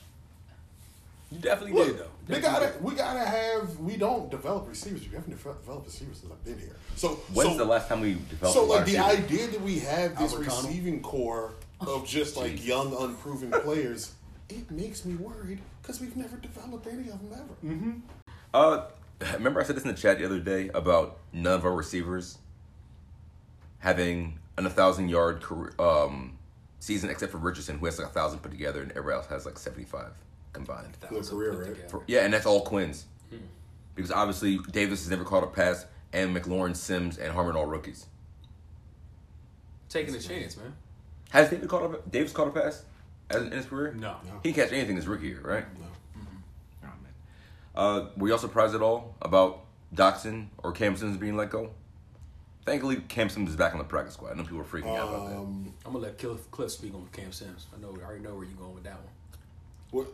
You 1.31 1.39
definitely 1.39 1.73
Look, 1.73 1.87
did 1.87 1.97
though. 1.97 2.11
we 2.27 2.35
Definitely 2.35 2.67
gotta, 2.67 2.83
we 2.83 2.95
gotta 2.95 3.25
have. 3.25 3.79
We 3.79 3.97
don't 3.97 4.29
develop 4.29 4.69
receivers. 4.69 5.09
We 5.09 5.15
haven't 5.15 5.33
devel- 5.33 5.59
developed 5.59 5.87
receivers 5.87 6.19
since 6.19 6.31
I've 6.31 6.45
been 6.45 6.59
here. 6.59 6.75
So, 6.95 7.09
When's 7.33 7.53
so, 7.53 7.57
the 7.57 7.65
last 7.65 7.89
time 7.89 8.01
we 8.01 8.13
developed? 8.29 8.53
so 8.55 8.63
like 8.65 8.85
the 8.85 8.93
receiver? 8.97 9.23
idea 9.23 9.47
that 9.47 9.61
we 9.61 9.79
have 9.79 10.17
this 10.19 10.31
Albert 10.33 10.47
Connell? 10.47 10.69
receiving 10.69 11.01
corps 11.01 11.51
of 11.81 12.05
just 12.07 12.37
like 12.37 12.51
Jeez. 12.53 12.65
young, 12.67 12.95
unproven 12.95 13.49
players, 13.63 14.13
it 14.49 14.69
makes 14.69 15.03
me 15.03 15.15
worried 15.15 15.59
because 15.81 15.99
we've 15.99 16.15
never 16.15 16.37
developed 16.37 16.85
any 16.87 17.09
of 17.09 17.19
them 17.19 17.31
ever. 17.33 17.73
Mm-hmm. 17.73 17.91
Uh, 18.53 18.81
remember 19.33 19.61
I 19.61 19.63
said 19.63 19.75
this 19.75 19.83
in 19.83 19.91
the 19.91 19.97
chat 19.97 20.17
the 20.17 20.25
other 20.25 20.39
day 20.39 20.69
about 20.73 21.19
none 21.31 21.53
of 21.53 21.65
our 21.65 21.73
receivers 21.73 22.37
having 23.79 24.39
an 24.57 24.65
a 24.65 24.69
thousand 24.69 25.09
yard 25.09 25.41
career, 25.41 25.73
um, 25.79 26.37
season 26.79 27.09
except 27.09 27.31
for 27.31 27.37
Richardson, 27.37 27.77
who 27.77 27.85
has 27.85 27.97
like 27.99 28.07
a 28.07 28.11
thousand 28.11 28.39
put 28.39 28.51
together, 28.51 28.81
and 28.81 28.91
everybody 28.91 29.15
else 29.15 29.27
has 29.27 29.45
like 29.45 29.57
seventy 29.57 29.85
five 29.85 30.13
combined. 30.53 30.95
For 31.07 31.15
the 31.15 31.21
career, 31.21 31.53
right? 31.53 31.91
For- 31.91 32.03
yeah, 32.07 32.21
and 32.25 32.33
that's 32.33 32.45
all 32.45 32.63
Quinn's, 32.63 33.05
because 33.95 34.11
obviously 34.11 34.59
Davis 34.71 35.01
has 35.01 35.09
never 35.09 35.23
caught 35.23 35.43
a 35.43 35.47
pass, 35.47 35.85
and 36.13 36.35
McLaurin, 36.35 36.75
Sims, 36.75 37.17
and 37.17 37.33
Harmon 37.33 37.55
all 37.55 37.65
rookies. 37.65 38.07
Taking 39.89 40.15
a 40.15 40.19
chance, 40.19 40.57
man. 40.57 40.73
Has 41.29 41.49
David 41.49 41.69
caught 41.69 41.83
a 41.83 42.09
Davis 42.09 42.31
caught 42.31 42.47
a 42.47 42.51
pass 42.51 42.83
as, 43.29 43.43
in 43.43 43.51
his 43.51 43.65
career? 43.65 43.93
No. 43.93 44.17
He 44.43 44.51
didn't 44.51 44.55
catch 44.55 44.73
anything 44.73 44.95
his 44.95 45.07
rookie 45.07 45.27
year, 45.27 45.41
right? 45.41 45.65
No. 45.79 45.85
Man. 47.75 47.85
Uh, 47.85 48.05
were 48.17 48.27
y'all 48.29 48.37
surprised 48.37 48.75
at 48.75 48.81
all 48.81 49.15
about 49.21 49.61
Doctson 49.93 50.47
or 50.63 50.71
Cam 50.71 50.95
Sims 50.95 51.17
being 51.17 51.35
let 51.35 51.49
go? 51.49 51.71
Thankfully, 52.65 52.97
Cam 53.07 53.29
Sims 53.29 53.49
is 53.51 53.55
back 53.55 53.73
on 53.73 53.77
the 53.77 53.83
practice 53.83 54.15
squad. 54.15 54.31
I 54.31 54.35
know 54.35 54.43
people 54.43 54.57
were 54.57 54.63
freaking 54.63 54.97
out 54.97 55.09
about 55.09 55.29
that. 55.29 55.37
Um, 55.37 55.73
I'm 55.85 55.93
gonna 55.93 56.05
let 56.05 56.17
Cliff, 56.17 56.49
Cliff 56.51 56.71
speak 56.71 56.93
on 56.95 57.07
Cam 57.11 57.31
Sims. 57.31 57.67
I 57.75 57.79
know, 57.81 57.95
I 58.01 58.05
already 58.05 58.23
know 58.23 58.33
where 58.35 58.45
you're 58.45 58.57
going 58.57 58.73
with 58.73 58.83
that 58.85 58.95
one. 58.97 59.11
what? 59.91 60.07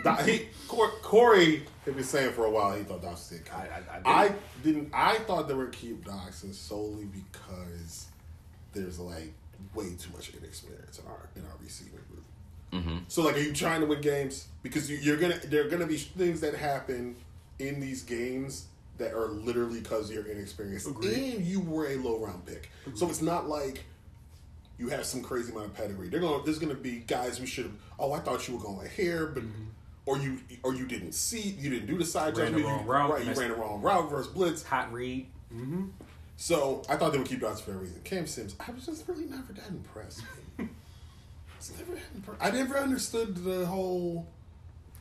Doc- 0.02 0.22
he, 0.22 0.48
Corey 0.68 1.64
had 1.84 1.94
been 1.94 2.04
saying 2.04 2.32
for 2.32 2.46
a 2.46 2.50
while 2.50 2.74
he 2.76 2.82
thought 2.82 3.02
Doctson 3.02 3.30
did. 3.30 3.42
I- 3.50 3.82
I- 4.06 4.10
I 4.10 4.24
I 4.26 4.32
didn't. 4.62 4.90
I 4.92 5.18
thought 5.18 5.48
they 5.48 5.54
were 5.54 5.66
keep 5.68 6.04
Doctson 6.04 6.52
solely 6.54 7.04
because 7.04 8.06
there's 8.72 8.98
like 8.98 9.32
way 9.74 9.94
too 9.98 10.10
much 10.12 10.32
inexperience 10.34 10.98
in 10.98 11.06
our 11.06 11.28
in 11.36 11.42
our 11.42 11.56
receiving 11.62 12.00
group. 12.10 12.24
So 13.08 13.22
like, 13.22 13.36
are 13.36 13.40
you 13.40 13.52
trying 13.52 13.80
to 13.80 13.86
win 13.86 14.00
games? 14.00 14.48
Because 14.62 14.90
you, 14.90 14.96
you're 14.96 15.16
gonna 15.16 15.38
there 15.46 15.64
are 15.66 15.68
gonna 15.68 15.86
be 15.86 15.96
things 15.98 16.40
that 16.40 16.54
happen 16.54 17.16
in 17.58 17.80
these 17.80 18.02
games 18.02 18.66
that 18.98 19.12
are 19.12 19.26
literally 19.28 19.80
because 19.80 20.10
you're 20.10 20.24
inexperienced 20.26 20.86
and 20.86 21.44
you 21.44 21.60
were 21.60 21.86
a 21.88 21.96
low 21.96 22.18
round 22.18 22.46
pick. 22.46 22.70
So 22.94 23.08
it's 23.08 23.22
not 23.22 23.48
like 23.48 23.84
you 24.78 24.88
have 24.88 25.04
some 25.04 25.22
crazy 25.22 25.52
amount 25.52 25.66
of 25.66 25.74
pedigree. 25.74 26.08
They're 26.08 26.20
going. 26.20 26.44
There's 26.44 26.58
going 26.58 26.74
to 26.74 26.80
be 26.80 26.98
guys 26.98 27.38
who 27.38 27.46
should. 27.46 27.66
have 27.66 27.74
Oh, 27.98 28.12
I 28.12 28.18
thought 28.18 28.48
you 28.48 28.56
were 28.56 28.62
going 28.62 28.88
here, 28.96 29.26
but 29.26 29.44
or 30.06 30.18
you 30.18 30.38
or 30.62 30.74
you 30.74 30.86
didn't 30.86 31.12
see. 31.12 31.40
You 31.40 31.70
didn't 31.70 31.86
do 31.86 31.96
the 31.98 32.04
side 32.04 32.36
Ran 32.36 32.46
jump. 32.52 32.56
the 32.56 32.60
you- 32.62 32.66
wrong 32.68 32.86
route. 32.86 33.10
Right, 33.10 33.24
you 33.24 33.32
ran 33.34 33.50
the 33.50 33.56
wrong 33.56 33.80
route 33.82 34.10
versus 34.10 34.32
blitz. 34.32 34.62
Hot 34.64 34.92
read. 34.92 35.26
Mm-hmm. 35.54 35.84
So 36.36 36.82
I 36.88 36.96
thought 36.96 37.12
they 37.12 37.18
would 37.18 37.28
keep 37.28 37.40
Doctson 37.40 37.60
for 37.62 37.72
a 37.72 37.76
reason. 37.76 38.00
Cam 38.02 38.26
Sims, 38.26 38.56
I 38.58 38.72
was 38.72 38.86
just 38.86 39.06
really 39.06 39.26
never 39.26 39.52
that 39.52 39.68
impressed. 39.68 40.22
It's 41.70 41.78
never 41.78 42.36
I 42.40 42.50
never 42.50 42.76
understood 42.76 43.36
the 43.36 43.64
whole 43.66 44.26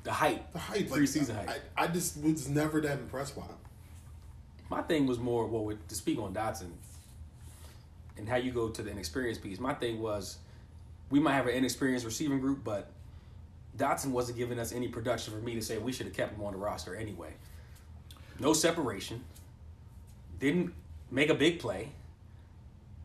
The 0.04 0.12
hype. 0.12 0.52
the 0.54 0.60
hype. 0.60 0.90
Like, 0.90 1.02
Preseason 1.02 1.36
hype. 1.36 1.62
I, 1.78 1.84
I 1.84 1.88
just 1.88 2.18
was 2.22 2.48
never 2.48 2.80
that 2.82 3.00
impressed 3.00 3.36
by 3.36 3.44
him. 3.44 3.56
My 4.70 4.82
thing 4.82 5.06
was 5.06 5.20
more 5.20 5.46
well 5.46 5.66
with 5.66 5.86
to 5.90 5.96
speak 5.96 6.20
on 6.20 6.34
Doctson 6.34 6.72
and 8.18 8.30
how 8.30 8.38
you 8.38 8.52
go 8.52 8.70
to 8.70 8.82
the 8.82 8.92
inexperienced 8.92 9.44
piece. 9.44 9.60
My 9.60 9.74
thing 9.74 10.02
was 10.02 10.38
we 11.10 11.20
might 11.20 11.34
have 11.34 11.48
an 11.48 11.54
inexperienced 11.56 12.06
receiving 12.06 12.40
group, 12.40 12.64
but 12.64 12.92
Doctson 13.78 14.12
wasn't 14.12 14.38
giving 14.38 14.60
us 14.60 14.72
any 14.72 14.88
production 14.88 15.34
for 15.34 15.40
me 15.40 15.56
to 15.56 15.62
say 15.62 15.78
we 15.78 15.92
should 15.92 16.06
have 16.06 16.16
kept 16.16 16.34
him 16.36 16.44
on 16.44 16.54
the 16.54 16.60
roster 16.60 16.96
anyway. 16.96 17.34
No 18.40 18.54
separation. 18.54 19.24
Didn't 20.40 20.74
make 21.12 21.30
a 21.30 21.36
big 21.36 21.60
play. 21.60 21.90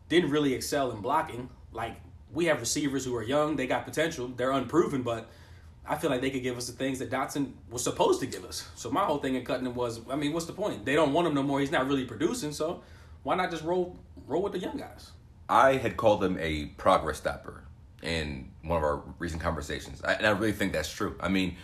Didn't 0.07 0.29
really 0.31 0.53
excel 0.53 0.91
in 0.91 1.01
blocking. 1.01 1.49
Like 1.71 1.97
we 2.33 2.45
have 2.45 2.59
receivers 2.59 3.05
who 3.05 3.15
are 3.15 3.23
young, 3.23 3.55
they 3.55 3.67
got 3.67 3.85
potential, 3.85 4.27
they're 4.27 4.51
unproven, 4.51 5.01
but 5.01 5.29
I 5.85 5.95
feel 5.95 6.09
like 6.09 6.21
they 6.21 6.29
could 6.29 6.43
give 6.43 6.57
us 6.57 6.67
the 6.67 6.73
things 6.73 6.99
that 6.99 7.09
Doctson 7.09 7.53
was 7.71 7.83
supposed 7.83 8.19
to 8.19 8.27
give 8.27 8.45
us. 8.45 8.67
So 8.75 8.91
my 8.91 9.03
whole 9.05 9.17
thing 9.17 9.35
in 9.35 9.43
cutting 9.43 9.65
him 9.65 9.73
was, 9.73 10.01
I 10.09 10.15
mean, 10.15 10.33
what's 10.33 10.45
the 10.45 10.53
point? 10.53 10.85
They 10.85 10.93
don't 10.93 11.13
want 11.13 11.27
him 11.27 11.33
no 11.33 11.41
more. 11.41 11.59
He's 11.59 11.71
not 11.71 11.87
really 11.87 12.05
producing, 12.05 12.51
so 12.51 12.83
why 13.23 13.35
not 13.35 13.49
just 13.49 13.63
roll 13.63 13.97
roll 14.27 14.43
with 14.43 14.53
the 14.53 14.59
young 14.59 14.77
guys? 14.77 15.11
I 15.49 15.77
had 15.77 15.97
called 15.97 16.23
him 16.23 16.37
a 16.39 16.67
progress 16.77 17.17
stopper 17.17 17.63
in 18.03 18.51
one 18.61 18.77
of 18.77 18.83
our 18.83 19.01
recent 19.17 19.41
conversations, 19.41 20.03
I, 20.03 20.13
and 20.13 20.27
I 20.27 20.29
really 20.29 20.53
think 20.53 20.73
that's 20.73 20.91
true. 20.91 21.15
I 21.19 21.27
mean, 21.27 21.57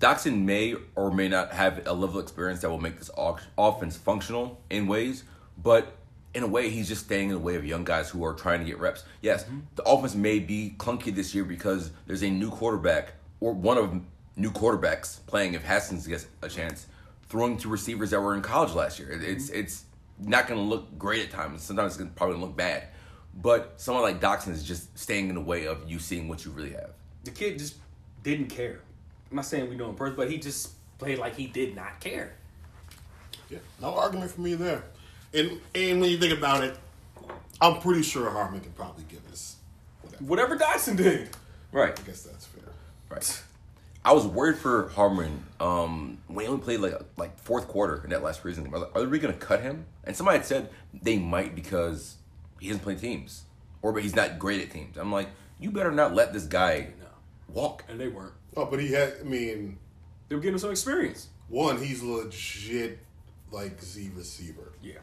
Doctson 0.00 0.44
may 0.44 0.76
or 0.94 1.10
may 1.10 1.28
not 1.28 1.52
have 1.52 1.86
a 1.86 1.92
level 1.92 2.18
of 2.18 2.24
experience 2.24 2.60
that 2.60 2.70
will 2.70 2.80
make 2.80 2.98
this 2.98 3.10
offense 3.16 3.96
functional 3.96 4.60
in 4.70 4.86
ways, 4.86 5.24
but 5.60 5.96
in 6.34 6.42
a 6.42 6.46
way, 6.46 6.68
he's 6.70 6.88
just 6.88 7.04
staying 7.04 7.28
in 7.28 7.34
the 7.34 7.40
way 7.40 7.54
of 7.56 7.64
young 7.64 7.84
guys 7.84 8.10
who 8.10 8.24
are 8.24 8.34
trying 8.34 8.58
to 8.58 8.64
get 8.64 8.78
reps. 8.78 9.04
Yes, 9.22 9.44
mm-hmm. 9.44 9.60
the 9.76 9.84
offense 9.84 10.14
may 10.14 10.40
be 10.40 10.74
clunky 10.78 11.14
this 11.14 11.34
year 11.34 11.44
because 11.44 11.90
there's 12.06 12.22
a 12.22 12.30
new 12.30 12.50
quarterback 12.50 13.14
or 13.40 13.52
one 13.52 13.78
of 13.78 14.00
new 14.36 14.50
quarterbacks 14.50 15.24
playing 15.26 15.54
if 15.54 15.62
Haskins 15.62 16.06
gets 16.06 16.26
a 16.42 16.48
chance, 16.48 16.86
throwing 17.28 17.56
to 17.58 17.68
receivers 17.68 18.10
that 18.10 18.20
were 18.20 18.34
in 18.34 18.42
college 18.42 18.72
last 18.72 18.98
year. 18.98 19.10
It- 19.12 19.22
It's 19.22 19.50
mm-hmm. 19.50 19.60
it's 19.60 19.84
not 20.18 20.46
going 20.48 20.58
to 20.60 20.64
look 20.66 20.98
great 20.98 21.22
at 21.24 21.30
times. 21.30 21.62
Sometimes 21.62 21.92
it's 21.92 21.96
gonna 21.98 22.10
probably 22.14 22.36
look 22.38 22.56
bad. 22.56 22.88
But 23.36 23.74
someone 23.80 24.04
like 24.04 24.20
Doctson 24.20 24.52
is 24.52 24.62
just 24.62 24.96
staying 24.96 25.28
in 25.28 25.34
the 25.34 25.40
way 25.40 25.66
of 25.66 25.90
you 25.90 25.98
seeing 25.98 26.28
what 26.28 26.44
you 26.44 26.52
really 26.52 26.70
have. 26.72 26.90
The 27.24 27.32
kid 27.32 27.58
just 27.58 27.74
didn't 28.22 28.46
care. 28.46 28.80
I'm 29.30 29.36
not 29.36 29.46
saying 29.46 29.68
we 29.68 29.74
know 29.76 29.88
him 29.88 29.96
first, 29.96 30.16
but 30.16 30.30
he 30.30 30.38
just 30.38 30.70
played 30.98 31.18
like 31.18 31.34
he 31.34 31.46
did 31.48 31.74
not 31.74 31.98
care. 31.98 32.34
Yeah, 33.50 33.58
no 33.80 33.94
argument 33.94 34.30
for 34.30 34.40
me 34.40 34.54
there. 34.54 34.84
And 35.34 35.60
and 35.74 36.00
when 36.00 36.10
you 36.10 36.18
think 36.18 36.32
about 36.36 36.64
it, 36.64 36.76
I'm 37.60 37.80
pretty 37.80 38.02
sure 38.02 38.30
Harmon 38.30 38.60
can 38.60 38.72
probably 38.72 39.04
give 39.08 39.26
us 39.32 39.56
whatever. 40.02 40.24
Whatever 40.24 40.56
Doctson 40.58 40.96
did. 40.96 41.30
Right. 41.72 41.98
I 41.98 42.02
guess 42.02 42.22
that's 42.22 42.46
fair. 42.46 42.64
Right. 43.08 43.42
I 44.04 44.12
was 44.12 44.26
worried 44.26 44.58
for 44.58 44.88
Harmon 44.90 45.44
um, 45.60 46.18
when 46.26 46.44
he 46.44 46.50
only 46.50 46.62
played 46.62 46.80
like 46.80 46.94
like 47.16 47.38
fourth 47.38 47.68
quarter 47.68 48.02
in 48.04 48.10
that 48.10 48.22
last 48.22 48.42
preseason 48.42 48.64
game. 48.64 48.74
Are, 48.74 48.88
are 48.94 49.08
we 49.08 49.18
going 49.18 49.32
to 49.34 49.40
cut 49.40 49.60
him? 49.62 49.86
And 50.04 50.14
somebody 50.16 50.38
had 50.38 50.46
said 50.46 50.70
they 50.92 51.18
might 51.18 51.54
because 51.54 52.16
he 52.60 52.68
doesn't 52.68 52.82
play 52.82 52.94
teams 52.96 53.44
or 53.82 53.92
but 53.92 54.02
he's 54.02 54.14
not 54.14 54.38
great 54.38 54.60
at 54.60 54.70
teams. 54.70 54.96
I'm 54.96 55.10
like, 55.10 55.28
you 55.58 55.70
better 55.70 55.90
not 55.90 56.14
let 56.14 56.32
this 56.32 56.44
guy 56.44 56.88
No. 57.00 57.06
walk. 57.48 57.84
And 57.88 57.98
they 57.98 58.08
weren't. 58.08 58.34
Oh, 58.56 58.66
but 58.66 58.78
he 58.80 58.92
had. 58.92 59.14
I 59.20 59.24
mean, 59.24 59.78
They 60.28 60.34
were 60.36 60.40
getting 60.40 60.54
him 60.54 60.58
some 60.60 60.70
experience. 60.70 61.28
one, 61.48 61.82
he's 61.82 62.02
legit 62.02 62.98
like 63.50 63.80
Z 63.82 64.10
receiver. 64.14 64.72
Yeah. 64.82 64.98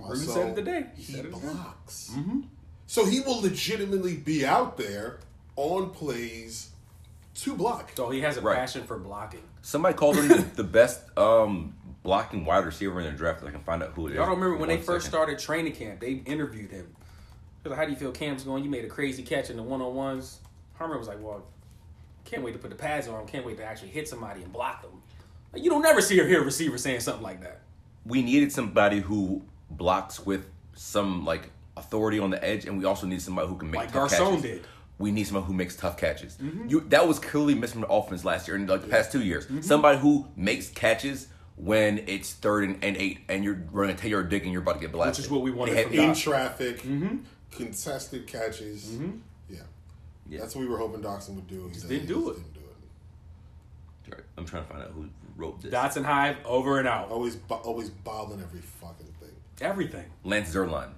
Also, 0.00 0.32
said 0.32 0.48
it 0.48 0.54
today. 0.56 0.86
He 0.96 1.02
He 1.02 1.12
said 1.12 1.24
it 1.26 1.34
today. 1.34 1.40
blocks. 1.52 2.12
So 2.86 3.06
he 3.06 3.20
will 3.20 3.40
legitimately 3.40 4.16
be 4.16 4.44
out 4.44 4.76
there 4.76 5.20
on 5.56 5.90
plays 5.90 6.70
to 7.36 7.54
block. 7.54 7.92
So 7.96 8.10
he 8.10 8.20
has 8.20 8.36
a 8.36 8.40
Right. 8.42 8.56
passion 8.56 8.84
for 8.84 8.98
blocking. 8.98 9.42
Somebody 9.62 9.94
called 9.94 10.16
him 10.16 10.28
the, 10.28 10.34
the 10.56 10.64
best 10.64 11.00
um, 11.16 11.74
blocking 12.02 12.44
wide 12.44 12.64
receiver 12.66 13.00
in 13.00 13.06
the 13.06 13.12
draft. 13.16 13.42
I 13.44 13.50
can 13.50 13.62
find 13.62 13.82
out 13.82 13.90
who 13.92 14.08
it 14.08 14.10
is. 14.10 14.16
Y'all 14.16 14.26
don't 14.26 14.34
remember 14.40 14.56
when 14.58 14.68
they 14.68 14.76
one 14.76 14.84
first 14.84 15.06
second. 15.06 15.16
started 15.18 15.38
training 15.38 15.72
camp? 15.74 16.00
They 16.00 16.12
interviewed 16.26 16.70
him. 16.70 16.94
Like, 17.64 17.78
"How 17.78 17.84
do 17.84 17.92
you 17.92 17.96
feel, 17.96 18.10
Cam's 18.10 18.42
going? 18.42 18.64
You 18.64 18.70
made 18.70 18.84
a 18.84 18.88
crazy 18.88 19.22
catch 19.22 19.48
in 19.50 19.56
the 19.56 19.62
one 19.62 19.80
on 19.80 19.94
ones." 19.94 20.40
Harmon 20.74 20.98
was 20.98 21.06
like, 21.06 21.22
"Well, 21.22 21.44
can't 22.24 22.42
wait 22.42 22.52
to 22.54 22.58
put 22.58 22.70
the 22.70 22.76
pads 22.76 23.06
on. 23.06 23.24
Can't 23.28 23.46
wait 23.46 23.56
to 23.58 23.64
actually 23.64 23.90
hit 23.90 24.08
somebody 24.08 24.42
and 24.42 24.52
block 24.52 24.82
them." 24.82 24.91
Like, 25.52 25.62
you 25.62 25.70
don't 25.70 25.82
never 25.82 26.00
see 26.00 26.18
or 26.20 26.26
hear 26.26 26.40
a 26.40 26.44
receiver 26.44 26.78
saying 26.78 27.00
something 27.00 27.22
like 27.22 27.40
that. 27.42 27.60
we 28.06 28.22
needed 28.22 28.50
somebody 28.52 29.00
who 29.00 29.42
blocks 29.70 30.18
with 30.24 30.46
some 30.74 31.24
like 31.24 31.50
authority 31.76 32.18
on 32.18 32.30
the 32.30 32.42
edge, 32.44 32.64
and 32.66 32.78
we 32.78 32.84
also 32.84 33.06
need 33.06 33.20
somebody 33.22 33.48
who 33.48 33.56
can 33.56 33.70
make 33.70 33.80
Like 33.80 33.92
tough 33.92 34.10
Garcon 34.10 34.26
catches. 34.36 34.42
did. 34.42 34.62
Mm-hmm. 34.62 34.68
We 34.98 35.10
need 35.10 35.24
someone 35.26 35.44
who 35.44 35.52
makes 35.54 35.74
tough 35.76 35.96
catches. 35.96 36.38
You 36.68 36.80
that 36.90 37.06
was 37.08 37.18
clearly 37.18 37.54
missing 37.54 37.80
from 37.80 37.88
the 37.88 37.92
offense 37.94 38.24
last 38.24 38.46
year 38.46 38.56
and 38.56 38.68
like 38.68 38.82
the 38.82 38.88
past 38.88 39.10
two 39.12 39.22
years. 39.22 39.44
Mm-hmm. 39.46 39.60
Somebody 39.62 39.98
who 39.98 40.26
makes 40.36 40.68
catches 40.68 41.28
when 41.56 41.98
it's 42.06 42.32
third 42.32 42.64
and, 42.64 42.84
and 42.84 42.96
eight, 42.96 43.20
and 43.28 43.42
you're 43.44 43.60
running 43.72 43.94
a 43.96 43.98
ten 43.98 44.10
yard 44.10 44.28
dig 44.28 44.42
and 44.44 44.52
you're 44.52 44.62
about 44.62 44.74
to 44.74 44.80
get 44.80 44.92
blasted. 44.92 45.22
Which 45.22 45.26
is 45.26 45.30
what 45.30 45.42
we 45.42 45.50
wanted 45.50 45.76
They 45.76 45.82
from 45.84 45.92
had- 45.92 46.00
In 46.00 46.08
Doc. 46.08 46.18
traffic, 46.18 46.84
contested 47.50 48.26
catches. 48.26 48.92
Yeah. 49.48 49.58
Yeah. 50.28 50.40
That's 50.40 50.54
what 50.54 50.62
we 50.62 50.68
were 50.68 50.78
hoping 50.78 51.00
Dawson 51.02 51.34
would 51.36 51.46
do. 51.48 51.68
He 51.72 51.80
didn't 51.80 52.06
do 52.06 52.30
it. 52.30 52.34
Didn't 52.36 52.54
do 52.54 52.60
it. 52.60 54.14
Right. 54.14 54.24
I'm 54.36 54.44
trying 54.44 54.64
to 54.64 54.68
find 54.70 54.82
out 54.82 54.90
who 54.90 55.08
wrote 55.36 55.60
this. 55.62 55.72
Doctson 55.72 56.04
Hive 56.04 56.36
over 56.44 56.78
and 56.78 56.88
out. 56.88 57.10
Always, 57.10 57.36
bo- 57.36 57.56
always 57.56 57.90
bobbling 57.90 58.40
every 58.42 58.60
fucking 58.60 59.06
thing. 59.20 59.30
Everything. 59.60 60.04
Lance 60.24 60.54
Zierlein. 60.54 60.90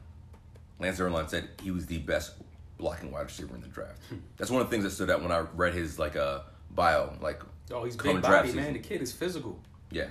Lance 0.78 0.98
Zierlein 0.98 1.28
said 1.28 1.48
he 1.62 1.70
was 1.70 1.86
the 1.86 1.98
best 1.98 2.32
blocking 2.78 3.10
wide 3.12 3.22
receiver 3.26 3.54
in 3.54 3.60
the 3.60 3.68
draft. 3.68 3.98
Hmm. 4.08 4.16
That's 4.36 4.50
one 4.50 4.60
of 4.60 4.68
the 4.68 4.70
things 4.70 4.84
that 4.84 4.90
stood 4.90 5.10
out 5.10 5.22
when 5.22 5.32
I 5.32 5.40
read 5.54 5.74
his 5.74 5.98
like 5.98 6.16
uh, 6.16 6.40
bio. 6.70 7.12
Like, 7.20 7.40
Oh, 7.70 7.84
he's 7.84 7.96
coming 7.96 8.16
big 8.16 8.24
draft 8.24 8.44
body, 8.46 8.56
man. 8.56 8.64
season. 8.66 8.72
The 8.82 8.88
kid 8.88 9.00
is 9.02 9.12
physical. 9.12 9.58
Yeah, 9.90 10.08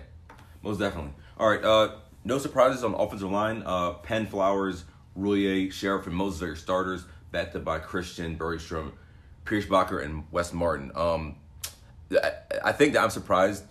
most 0.64 0.80
definitely. 0.80 1.12
All 1.38 1.48
right, 1.50 1.64
uh, 1.64 1.96
no 2.24 2.38
surprises 2.40 2.84
on 2.84 2.94
the 2.94 2.98
offensive 2.98 3.30
line. 3.30 3.62
Uh, 3.66 3.94
Penn, 3.94 4.26
Flowers, 4.26 4.86
Roullier, 5.18 5.68
Scherff, 5.72 6.08
and 6.08 6.16
Moses 6.16 6.42
are 6.42 6.48
your 6.48 6.56
starters, 6.56 7.06
backed 7.32 7.56
up 7.56 7.64
by 7.64 7.78
Christian, 7.80 8.38
Bergstrom, 8.38 8.94
Pierschbacher, 9.46 10.04
and 10.04 10.24
Wes 10.32 10.52
Martin. 10.54 10.92
Um, 10.96 11.36
I, 12.12 12.32
I 12.66 12.72
think 12.72 12.94
that 12.94 13.04
I'm 13.04 13.10
surprised 13.12 13.66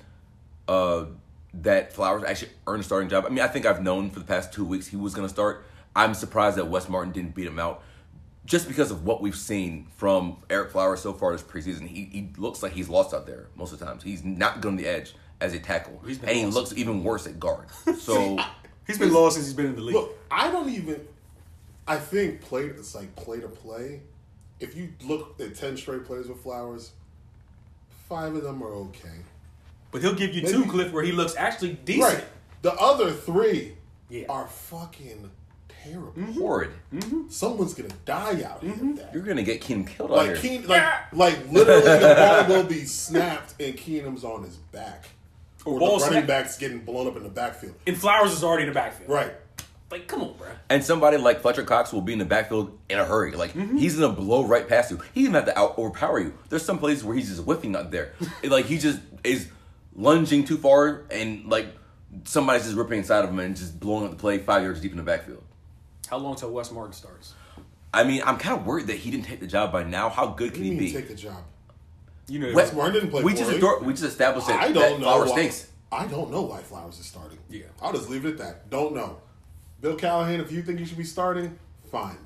uh, 0.72 1.06
that 1.54 1.92
Flowers 1.92 2.24
actually 2.24 2.52
earned 2.66 2.80
a 2.80 2.84
starting 2.84 3.08
job. 3.08 3.24
I 3.26 3.28
mean, 3.28 3.40
I 3.40 3.48
think 3.48 3.66
I've 3.66 3.82
known 3.82 4.10
for 4.10 4.18
the 4.18 4.24
past 4.24 4.52
two 4.52 4.64
weeks 4.64 4.86
he 4.86 4.96
was 4.96 5.14
going 5.14 5.26
to 5.26 5.32
start. 5.32 5.66
I'm 5.94 6.14
surprised 6.14 6.56
that 6.56 6.68
Wes 6.68 6.88
Martin 6.88 7.12
didn't 7.12 7.34
beat 7.34 7.46
him 7.46 7.58
out. 7.58 7.82
Just 8.44 8.66
because 8.66 8.90
of 8.90 9.04
what 9.04 9.20
we've 9.20 9.36
seen 9.36 9.86
from 9.96 10.38
Ereck 10.48 10.70
Flowers 10.70 11.00
so 11.00 11.12
far 11.12 11.32
this 11.32 11.42
preseason, 11.42 11.86
he, 11.86 12.04
he 12.04 12.32
looks 12.36 12.62
like 12.62 12.72
he's 12.72 12.88
lost 12.88 13.14
out 13.14 13.26
there 13.26 13.46
most 13.54 13.72
of 13.72 13.78
the 13.78 13.84
times. 13.84 14.02
He's 14.02 14.24
not 14.24 14.60
good 14.60 14.68
on 14.68 14.76
the 14.76 14.86
edge 14.86 15.14
as 15.40 15.52
a 15.54 15.58
tackle, 15.58 16.00
He's 16.06 16.18
been 16.18 16.28
and 16.28 16.38
he 16.38 16.46
looks 16.46 16.72
even 16.76 17.02
worse 17.02 17.26
at 17.26 17.40
guard. 17.40 17.66
So 17.98 18.38
He's 18.86 18.98
been 18.98 19.12
lost 19.12 19.36
since 19.36 19.46
he's 19.46 19.54
been 19.54 19.66
in 19.66 19.74
the 19.74 19.80
league. 19.80 19.94
Look, 19.94 20.16
I 20.30 20.50
don't 20.50 20.68
even. 20.68 21.00
I 21.86 21.96
think 21.96 22.40
play. 22.40 22.64
It's 22.64 22.94
like 22.94 23.14
play 23.16 23.40
to 23.40 23.48
play. 23.48 24.02
If 24.60 24.76
you 24.76 24.92
look 25.02 25.40
at 25.40 25.54
ten 25.54 25.76
straight 25.76 26.04
plays 26.04 26.28
with 26.28 26.42
Flowers, 26.42 26.92
five 28.08 28.34
of 28.34 28.42
them 28.42 28.62
are 28.62 28.72
okay. 28.72 29.18
But 29.92 30.00
he'll 30.02 30.14
give 30.14 30.34
you 30.34 30.42
Maybe- 30.42 30.52
two, 30.54 30.64
Cliff, 30.66 30.92
where 30.92 31.04
he 31.04 31.12
looks 31.12 31.36
actually 31.36 31.74
decent. 31.84 32.14
Right. 32.14 32.24
The 32.62 32.72
other 32.74 33.12
three 33.12 33.76
Yeah. 34.08 34.24
are 34.28 34.46
fucking 34.48 35.30
terrible. 35.68 36.12
Mm-hmm. 36.12 36.32
Horrid. 36.40 36.70
Mm-hmm. 36.94 37.28
Someone's 37.28 37.74
gonna 37.74 37.88
die 38.04 38.42
out 38.42 38.62
here. 38.62 38.72
Mm-hmm. 38.72 38.94
that. 38.96 39.12
You're 39.14 39.22
gonna 39.22 39.42
get 39.42 39.60
Keenum 39.60 39.86
killed 39.86 40.10
out 40.10 40.16
Like 40.16 40.26
here. 40.28 40.36
Keen, 40.36 40.66
like 40.66 41.12
like 41.12 41.38
literally 41.50 41.80
the 41.98 42.14
ball 42.48 42.56
will 42.56 42.64
be 42.68 42.84
snapped 42.84 43.54
and 43.60 43.76
Keenum's 43.76 44.24
on 44.24 44.42
his 44.44 44.56
back, 44.56 45.06
or 45.64 45.78
the 45.78 45.84
running 45.86 46.00
snap- 46.08 46.26
back's 46.26 46.56
getting 46.58 46.80
blown 46.80 47.06
up 47.08 47.16
in 47.16 47.22
the 47.22 47.28
backfield. 47.28 47.74
And 47.86 47.96
Flowers 47.96 48.32
is 48.32 48.42
already 48.44 48.62
in 48.64 48.68
the 48.68 48.74
backfield. 48.74 49.10
Right. 49.10 49.32
Like, 49.90 50.06
come 50.08 50.22
on, 50.22 50.34
bro. 50.38 50.46
And 50.70 50.82
somebody 50.82 51.18
like 51.18 51.42
Fletcher 51.42 51.64
Cox 51.64 51.92
will 51.92 52.00
be 52.00 52.14
in 52.14 52.18
the 52.18 52.24
backfield 52.24 52.78
in 52.88 52.98
a 52.98 53.04
hurry. 53.04 53.32
Like 53.32 53.50
he's 53.52 53.98
gonna 53.98 54.14
blow 54.14 54.44
right 54.44 54.66
past 54.66 54.90
you. 54.90 55.00
He 55.14 55.22
doesn't 55.22 55.34
have 55.34 55.44
to 55.46 55.58
out 55.58 55.76
overpower 55.76 56.18
you. 56.20 56.32
There's 56.48 56.64
some 56.64 56.78
places 56.78 57.04
where 57.04 57.14
he's 57.16 57.28
just 57.28 57.42
whiffing 57.42 57.74
out 57.76 57.90
there. 57.90 58.14
Like 58.44 58.66
he 58.66 58.78
just 58.78 59.00
is 59.24 59.48
lunging 59.94 60.44
too 60.44 60.56
far 60.56 61.04
and 61.10 61.46
like 61.46 61.66
somebody's 62.24 62.64
just 62.64 62.76
ripping 62.76 62.98
inside 62.98 63.24
of 63.24 63.30
him 63.30 63.38
and 63.38 63.56
just 63.56 63.78
blowing 63.80 64.04
up 64.04 64.10
the 64.10 64.16
play 64.16 64.38
five 64.38 64.62
yards 64.62 64.80
deep 64.80 64.90
in 64.92 64.96
the 64.96 65.02
backfield. 65.02 65.42
How 66.08 66.18
long 66.18 66.36
till 66.36 66.50
Wes 66.52 66.70
Martin 66.70 66.92
starts? 66.92 67.34
I 67.94 68.04
mean, 68.04 68.22
I'm 68.24 68.38
kind 68.38 68.58
of 68.58 68.66
worried 68.66 68.86
that 68.88 68.96
he 68.96 69.10
didn't 69.10 69.26
take 69.26 69.40
the 69.40 69.46
job 69.46 69.72
by 69.72 69.82
now. 69.82 70.08
How 70.08 70.26
good 70.28 70.50
What 70.50 70.54
can 70.54 70.64
you 70.64 70.72
he 70.72 70.78
mean 70.78 70.88
be? 70.88 70.92
take 70.92 71.08
the 71.08 71.14
job? 71.14 71.42
You 72.28 72.38
know, 72.38 72.52
Wes 72.54 72.72
Martin 72.72 72.94
didn't 72.94 73.10
play 73.10 73.22
we 73.22 73.32
just 73.32 73.44
poorly. 73.44 73.58
adore, 73.58 73.80
we 73.80 73.92
just 73.92 74.04
established 74.04 74.46
that, 74.46 74.60
I 74.62 74.72
don't 74.72 75.00
know. 75.00 75.04
Flowers 75.06 75.30
why, 75.30 75.36
stinks. 75.36 75.68
I 75.90 76.06
don't 76.06 76.30
know 76.30 76.42
why 76.42 76.60
Flowers 76.62 76.98
is 76.98 77.04
starting. 77.06 77.38
Yeah. 77.50 77.64
I'll 77.82 77.92
just 77.92 78.08
leave 78.08 78.24
it 78.24 78.30
at 78.30 78.38
that. 78.38 78.70
Don't 78.70 78.94
know. 78.94 79.18
Bill 79.82 79.96
Callahan, 79.96 80.40
if 80.40 80.50
you 80.52 80.62
think 80.62 80.78
you 80.78 80.86
should 80.86 80.96
be 80.96 81.04
starting, 81.04 81.58
fine. 81.90 82.16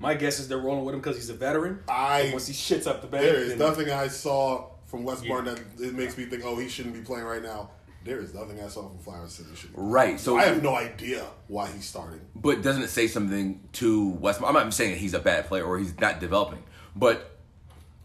my 0.00 0.14
guess 0.14 0.40
is 0.40 0.48
they're 0.48 0.58
rolling 0.58 0.84
with 0.84 0.94
him 0.94 1.00
because 1.00 1.16
he's 1.16 1.30
a 1.30 1.34
veteran. 1.34 1.80
I 1.88 2.30
Once 2.32 2.46
he 2.48 2.54
shits 2.54 2.86
up 2.88 3.00
the 3.02 3.06
bank, 3.06 3.22
there 3.24 3.36
is 3.36 3.56
nothing 3.56 3.90
I 3.90 4.08
saw 4.08 4.70
from 4.86 5.04
West 5.04 5.24
Yeah. 5.24 5.40
That 5.40 5.60
it 5.80 5.94
makes 5.94 6.16
me 6.16 6.24
think, 6.24 6.44
oh, 6.44 6.56
he 6.56 6.68
shouldn't 6.68 6.94
be 6.94 7.00
playing 7.00 7.24
right 7.24 7.42
now. 7.42 7.70
There 8.04 8.20
is 8.20 8.34
nothing 8.34 8.60
I 8.60 8.68
saw 8.68 8.88
from 8.88 8.98
Flowers 8.98 9.38
that 9.38 9.46
he 9.48 9.56
should. 9.56 9.74
Be. 9.74 9.80
Right. 9.80 10.20
So 10.20 10.36
I 10.36 10.44
have 10.44 10.62
no 10.62 10.74
idea 10.74 11.24
why 11.48 11.70
he's 11.70 11.86
starting. 11.86 12.20
But 12.34 12.62
doesn't 12.62 12.82
it 12.82 12.90
say 12.90 13.06
something 13.06 13.66
to 13.74 14.08
West? 14.10 14.42
I'm 14.44 14.52
not 14.52 14.74
saying 14.74 14.98
he's 14.98 15.14
a 15.14 15.20
bad 15.20 15.46
player 15.46 15.64
or 15.64 15.78
he's 15.78 15.98
not 15.98 16.20
developing, 16.20 16.62
but 16.94 17.38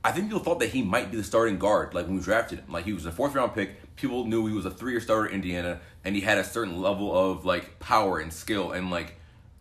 I 0.04 0.14
think 0.14 0.28
people 0.28 0.40
thought 0.40 0.60
that 0.60 0.70
he 0.70 0.82
might 0.82 1.12
be 1.12 1.18
the 1.18 1.24
starting 1.24 1.60
guard. 1.60 1.94
Like 1.94 2.06
when 2.06 2.16
we 2.16 2.22
drafted 2.22 2.60
him, 2.60 2.72
like 2.72 2.86
he 2.86 2.94
was 2.94 3.06
a 3.06 3.12
fourth 3.12 3.36
round 3.36 3.54
pick. 3.54 3.96
People 3.98 4.26
knew 4.26 4.48
he 4.48 4.54
was 4.54 4.66
a 4.66 4.72
three 4.72 4.94
year 4.94 5.02
starter 5.02 5.28
in 5.28 5.36
Indiana, 5.36 5.82
and 6.06 6.16
he 6.16 6.22
had 6.22 6.38
a 6.38 6.44
certain 6.44 6.82
level 6.82 7.16
of 7.16 7.44
like 7.44 7.80
power 7.80 8.20
and 8.20 8.32
skill 8.32 8.72
and 8.72 8.90
like 8.90 9.16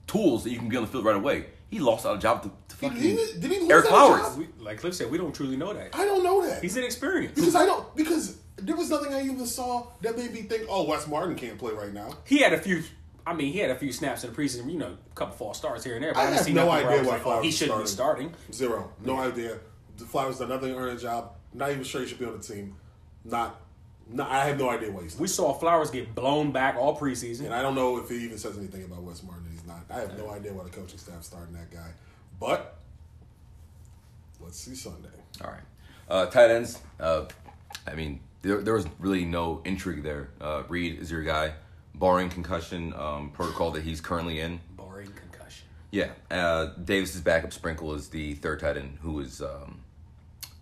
tools 0.06 0.44
that 0.44 0.50
you 0.50 0.58
can 0.58 0.68
be 0.68 0.76
on 0.76 0.84
the 0.84 0.88
field 0.88 1.04
right 1.04 1.16
away. 1.16 1.46
He 1.70 1.78
lost 1.80 2.06
out 2.06 2.16
a 2.16 2.18
job 2.18 2.42
to, 2.44 2.48
to 2.48 2.54
Did 2.68 2.76
fucking 2.76 3.02
he, 3.02 3.16
did 3.38 3.50
he 3.52 3.60
lose 3.60 3.70
Ereck 3.70 3.86
Flowers. 3.88 4.36
We, 4.36 4.48
like 4.58 4.78
Cliff 4.78 4.94
said, 4.94 5.10
we 5.10 5.18
don't 5.18 5.34
truly 5.34 5.56
know 5.56 5.74
that. 5.74 5.94
I 5.94 6.04
don't 6.06 6.22
know 6.22 6.46
that. 6.46 6.62
He's 6.62 6.76
inexperienced. 6.76 7.34
because 7.34 7.54
I 7.54 7.66
don't 7.66 7.94
because 7.94 8.38
there 8.56 8.76
was 8.76 8.90
nothing 8.90 9.12
I 9.14 9.22
even 9.22 9.46
saw 9.46 9.86
that 10.00 10.16
made 10.16 10.32
me 10.32 10.42
think, 10.42 10.66
oh, 10.68 10.84
Wes 10.88 11.06
Martin 11.06 11.34
can't 11.36 11.58
play 11.58 11.72
right 11.72 11.92
now. 11.92 12.10
He 12.24 12.38
had 12.38 12.52
a 12.52 12.58
few. 12.58 12.82
I 13.26 13.34
mean, 13.34 13.52
he 13.52 13.58
had 13.58 13.70
a 13.70 13.74
few 13.74 13.92
snaps 13.92 14.24
in 14.24 14.32
the 14.32 14.36
preseason. 14.36 14.70
You 14.72 14.78
know, 14.78 14.96
a 15.10 15.14
couple 15.14 15.36
false 15.36 15.58
starts 15.58 15.84
here 15.84 15.94
and 15.96 16.02
there. 16.02 16.14
But 16.14 16.20
I 16.20 16.28
I, 16.28 16.30
have 16.30 16.40
see 16.40 16.54
no 16.54 16.64
nothing 16.66 16.86
where 16.86 16.94
I 16.96 16.98
idea 16.98 17.06
why 17.06 17.12
like, 17.12 17.20
oh, 17.20 17.24
Flowers 17.24 17.44
he 17.44 17.50
shouldn't 17.50 17.80
be 17.80 17.86
starting. 17.86 18.28
starting. 18.28 18.52
Zero. 18.52 18.92
No 19.04 19.18
idea. 19.18 19.58
The 19.98 20.04
Flowers 20.04 20.38
done 20.38 20.48
nothing 20.48 20.72
to 20.72 20.78
earn 20.78 20.96
a 20.96 20.98
job. 20.98 21.32
Not 21.52 21.70
even 21.70 21.84
sure 21.84 22.00
he 22.00 22.06
should 22.06 22.18
be 22.18 22.24
on 22.24 22.38
the 22.38 22.42
team. 22.42 22.76
Not. 23.24 23.60
not 24.08 24.30
I 24.30 24.46
have 24.46 24.58
no 24.58 24.70
idea 24.70 24.90
why 24.90 25.02
he's. 25.02 25.18
We 25.18 25.28
saw 25.28 25.52
Flowers 25.52 25.90
get 25.90 26.14
blown 26.14 26.50
back 26.52 26.76
all 26.76 26.98
preseason. 26.98 27.44
And 27.44 27.54
I 27.54 27.60
don't 27.60 27.74
know 27.74 27.98
if 27.98 28.08
he 28.08 28.24
even 28.24 28.38
says 28.38 28.56
anything 28.56 28.84
about 28.84 29.02
Wes 29.02 29.22
Martin. 29.22 29.44
He's 29.88 29.96
not. 29.96 29.98
I 29.98 30.00
have 30.00 30.18
no 30.18 30.30
idea 30.30 30.52
why 30.52 30.64
the 30.64 30.70
coaching 30.70 30.98
staff 30.98 31.22
starting 31.22 31.54
that 31.54 31.70
guy. 31.70 31.90
But 32.38 32.76
let's 34.40 34.58
see 34.58 34.74
Sunday. 34.74 35.08
All 35.42 35.50
right. 35.50 35.60
Uh, 36.08 36.26
tight 36.26 36.50
ends. 36.50 36.78
Uh, 36.98 37.24
I 37.86 37.94
mean, 37.94 38.20
there, 38.42 38.60
there 38.60 38.74
was 38.74 38.86
really 38.98 39.24
no 39.24 39.60
intrigue 39.64 40.02
there. 40.02 40.30
Uh, 40.40 40.62
Reed 40.68 40.98
is 41.00 41.10
your 41.10 41.22
guy, 41.22 41.54
barring 41.94 42.30
concussion 42.30 42.94
um, 42.94 43.30
protocol 43.30 43.70
that 43.72 43.82
he's 43.82 44.00
currently 44.00 44.40
in. 44.40 44.60
Barring 44.76 45.12
concussion. 45.12 45.66
Yeah. 45.90 46.10
Uh, 46.30 46.66
Davis's 46.82 47.20
backup 47.20 47.52
sprinkle 47.52 47.94
is 47.94 48.08
the 48.08 48.34
third 48.34 48.60
tight 48.60 48.76
end 48.76 48.98
who 49.02 49.20
is 49.20 49.42
um, 49.42 49.80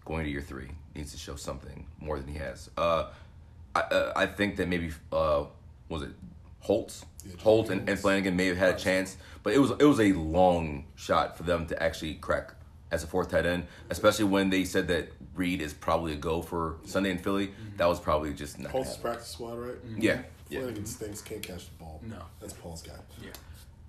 going 0.05 0.25
to 0.25 0.31
year 0.31 0.43
three. 0.43 0.69
Needs 0.95 1.13
to 1.13 1.19
show 1.19 1.37
something 1.37 1.87
more 2.01 2.19
than 2.19 2.29
he 2.29 2.39
has. 2.39 2.71
Uh, 2.77 3.11
I, 3.75 3.81
uh, 3.81 4.13
I 4.17 4.27
think 4.27 4.57
that 4.57 4.69
maybe 4.69 4.91
uh, 5.13 5.45
was 5.89 6.03
it 6.03 6.11
Holtz, 6.61 7.05
Yeah, 7.25 7.33
Holt 7.43 7.71
and, 7.71 7.89
and 7.89 7.99
Flanagan 7.99 8.37
may 8.37 8.47
have 8.47 8.57
had 8.57 8.75
a 8.75 8.79
chance, 8.79 9.17
but 9.43 9.53
it 9.53 9.59
was 9.59 9.71
it 9.73 9.85
was 9.85 10.01
a 10.01 10.13
long 10.13 10.87
shot 10.97 11.37
for 11.37 11.43
them 11.45 11.67
to 11.67 11.81
actually 11.83 12.15
crack 12.15 12.53
as 12.91 13.03
a 13.03 13.07
fourth 13.07 13.31
tight 13.31 13.47
end, 13.47 13.67
especially 13.91 14.25
when 14.25 14.51
they 14.51 14.65
said 14.65 14.89
that 14.89 15.13
Reed 15.35 15.61
is 15.61 15.73
probably 15.75 16.13
a 16.13 16.17
go 16.17 16.43
for 16.43 16.77
Sunday 16.85 17.11
in 17.11 17.19
Philly. 17.19 17.49
Mm-hmm. 17.49 17.77
That 17.77 17.87
was 17.87 18.01
probably 18.01 18.33
just 18.33 18.59
not. 18.59 18.73
Paul's 18.73 18.89
happening. 18.89 19.03
practice 19.03 19.29
squad, 19.29 19.55
right? 19.59 19.87
Mm-hmm. 19.87 20.01
Yeah, 20.01 20.23
yeah. 20.49 20.61
Flanagan 20.61 20.87
stinks. 20.87 21.21
Can't 21.21 21.43
catch 21.43 21.67
the 21.67 21.75
ball. 21.79 22.01
No. 22.05 22.19
that's 22.41 22.53
Paul's 22.55 22.83
guy. 22.83 22.93
Yeah. 23.23 23.31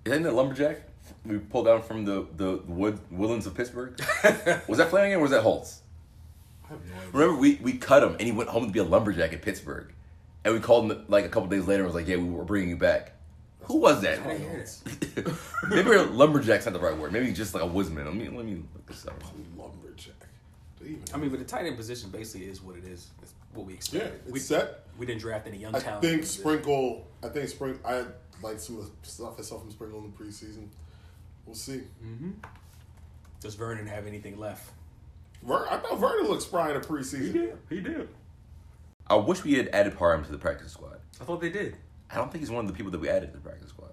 Isn't 0.06 0.24
that 0.24 0.34
lumberjack 0.34 0.82
we 1.26 1.38
pulled 1.38 1.66
down 1.66 1.82
from 1.82 2.06
the 2.06 2.28
the 2.36 2.62
wood 2.68 3.00
woodlands 3.12 3.46
of 3.46 3.56
Pittsburgh? 3.56 4.00
was 4.68 4.78
that 4.78 4.90
Flanagan 4.90 5.20
or 5.20 5.22
was 5.22 5.32
that 5.32 5.42
Holtz? 5.44 5.82
I 6.66 6.70
have 6.70 6.86
no 6.86 6.94
idea. 6.96 7.10
Remember, 7.14 7.40
we, 7.40 7.56
we 7.62 7.74
cut 7.74 8.04
him 8.04 8.12
and 8.14 8.22
he 8.22 8.32
went 8.32 8.50
home 8.50 8.66
to 8.66 8.72
be 8.72 8.80
a 8.80 8.84
lumberjack 8.84 9.32
in 9.32 9.40
Pittsburgh, 9.40 9.94
and 10.48 10.56
we 10.56 10.62
called 10.62 10.90
him 10.92 11.06
like 11.10 11.26
a 11.26 11.30
couple 11.30 11.50
days 11.50 11.68
later 11.68 11.84
and 11.84 11.94
was 11.94 11.96
like, 11.96 12.08
"Yeah, 12.08 12.16
we 12.16 12.30
were 12.30 12.46
bringing 12.46 12.70
you 12.70 12.78
back." 12.78 13.14
Who 13.64 13.78
was 13.80 14.02
that? 14.02 14.20
I 14.20 14.28
didn't 14.38 14.50
hear 14.50 14.60
this. 14.60 14.82
Maybe 15.70 15.92
a 15.92 16.04
lumberjack's 16.04 16.66
not 16.66 16.74
the 16.74 16.80
right 16.80 16.96
word. 16.98 17.12
Maybe 17.12 17.34
just 17.34 17.54
like 17.54 17.64
a 17.64 17.68
woodsman. 17.68 18.06
Let 18.06 18.16
me 18.16 18.30
let 18.30 18.46
me 18.46 18.64
look 18.74 18.86
this 18.86 19.06
up. 19.06 19.22
Lumberjack. 19.58 20.16
They 20.80 20.88
even- 20.92 21.04
I 21.14 21.18
mean, 21.18 21.30
but 21.30 21.40
the 21.40 21.46
tight 21.46 21.66
end 21.66 21.76
position 21.76 22.10
basically 22.10 22.48
is 22.48 22.62
what 22.62 22.78
it 22.78 22.86
is. 22.86 23.08
It's 23.22 23.34
what 23.54 23.66
we 23.66 23.74
yeah, 23.74 23.78
expected. 23.78 24.22
it's 24.24 24.32
we, 24.32 24.40
set. 24.40 24.86
we 24.98 25.06
didn't 25.06 25.20
draft 25.20 25.48
any 25.48 25.58
young 25.58 25.74
talent. 25.74 25.86
I 25.86 25.90
talent. 25.90 26.02
think 26.04 26.14
in 26.14 26.18
the 26.20 26.24
position. 26.24 26.42
Sprinkle. 26.44 27.08
I 27.24 27.28
think 27.28 27.50
Sprinkle. 27.50 27.82
I 27.86 28.06
like 28.42 28.60
some 28.60 28.78
of 28.78 28.86
the 28.86 29.10
stuff 29.10 29.34
I 29.38 29.42
saw 29.42 29.60
from 29.60 29.72
Sprinkle 29.72 30.00
in 30.00 30.12
the 30.12 30.24
preseason. 30.24 30.68
We'll 31.46 31.56
see. 31.56 31.82
Mm-hmm. 32.06 32.32
Does 33.42 33.56
Vernon 33.56 33.86
have 33.88 34.08
anything 34.08 34.40
left? 34.40 34.72
Ver, 35.44 35.68
I 35.70 35.78
thought 35.78 36.00
Vernon 36.00 36.28
looked 36.28 36.44
spry 36.44 36.72
in 36.74 36.80
the 36.82 36.88
preseason. 36.88 37.56
He 37.70 37.82
did. 37.82 38.08
I 39.10 39.16
wish 39.16 39.44
we 39.44 39.54
had 39.54 39.70
added 39.70 39.98
Parham 39.98 40.24
to 40.26 40.32
the 40.32 40.38
practice 40.38 40.72
squad. 40.74 41.00
I 41.22 41.24
thought 41.24 41.42
they 41.42 41.50
did. 41.50 41.78
I 42.12 42.16
don't 42.16 42.32
think 42.32 42.42
he's 42.42 42.52
one 42.52 42.66
of 42.66 42.72
the 42.72 42.78
people 42.78 42.92
that 42.92 43.00
we 43.00 43.10
added 43.10 43.32
to 43.32 43.38
the 43.38 43.44
practice 43.44 43.70
squad. 43.70 43.92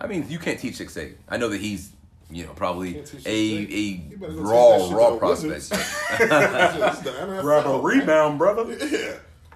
I 0.00 0.06
mean, 0.06 0.26
you 0.28 0.38
can't 0.38 0.58
teach 0.58 0.76
six 0.76 0.96
eight. 0.96 1.16
I 1.28 1.36
know 1.36 1.48
that 1.48 1.60
he's 1.60 1.92
you 2.30 2.44
know 2.44 2.52
probably 2.52 2.98
a 3.24 3.28
a 3.28 3.64
You 3.64 4.16
better 4.18 4.32
go 4.32 4.40
raw 4.42 4.78
take 4.78 4.80
that 4.80 4.80
shit 4.80 4.90
to 4.90 4.96
raw 4.96 5.16
prospect. 5.16 5.52
Wizards. 5.52 5.70
It's 5.72 7.00
the 7.00 7.10
NFL, 7.10 7.42
Grab 7.42 7.66
a 7.66 7.78
rebound, 7.80 8.38
brother. 8.38 8.76
Yeah. 8.86 9.14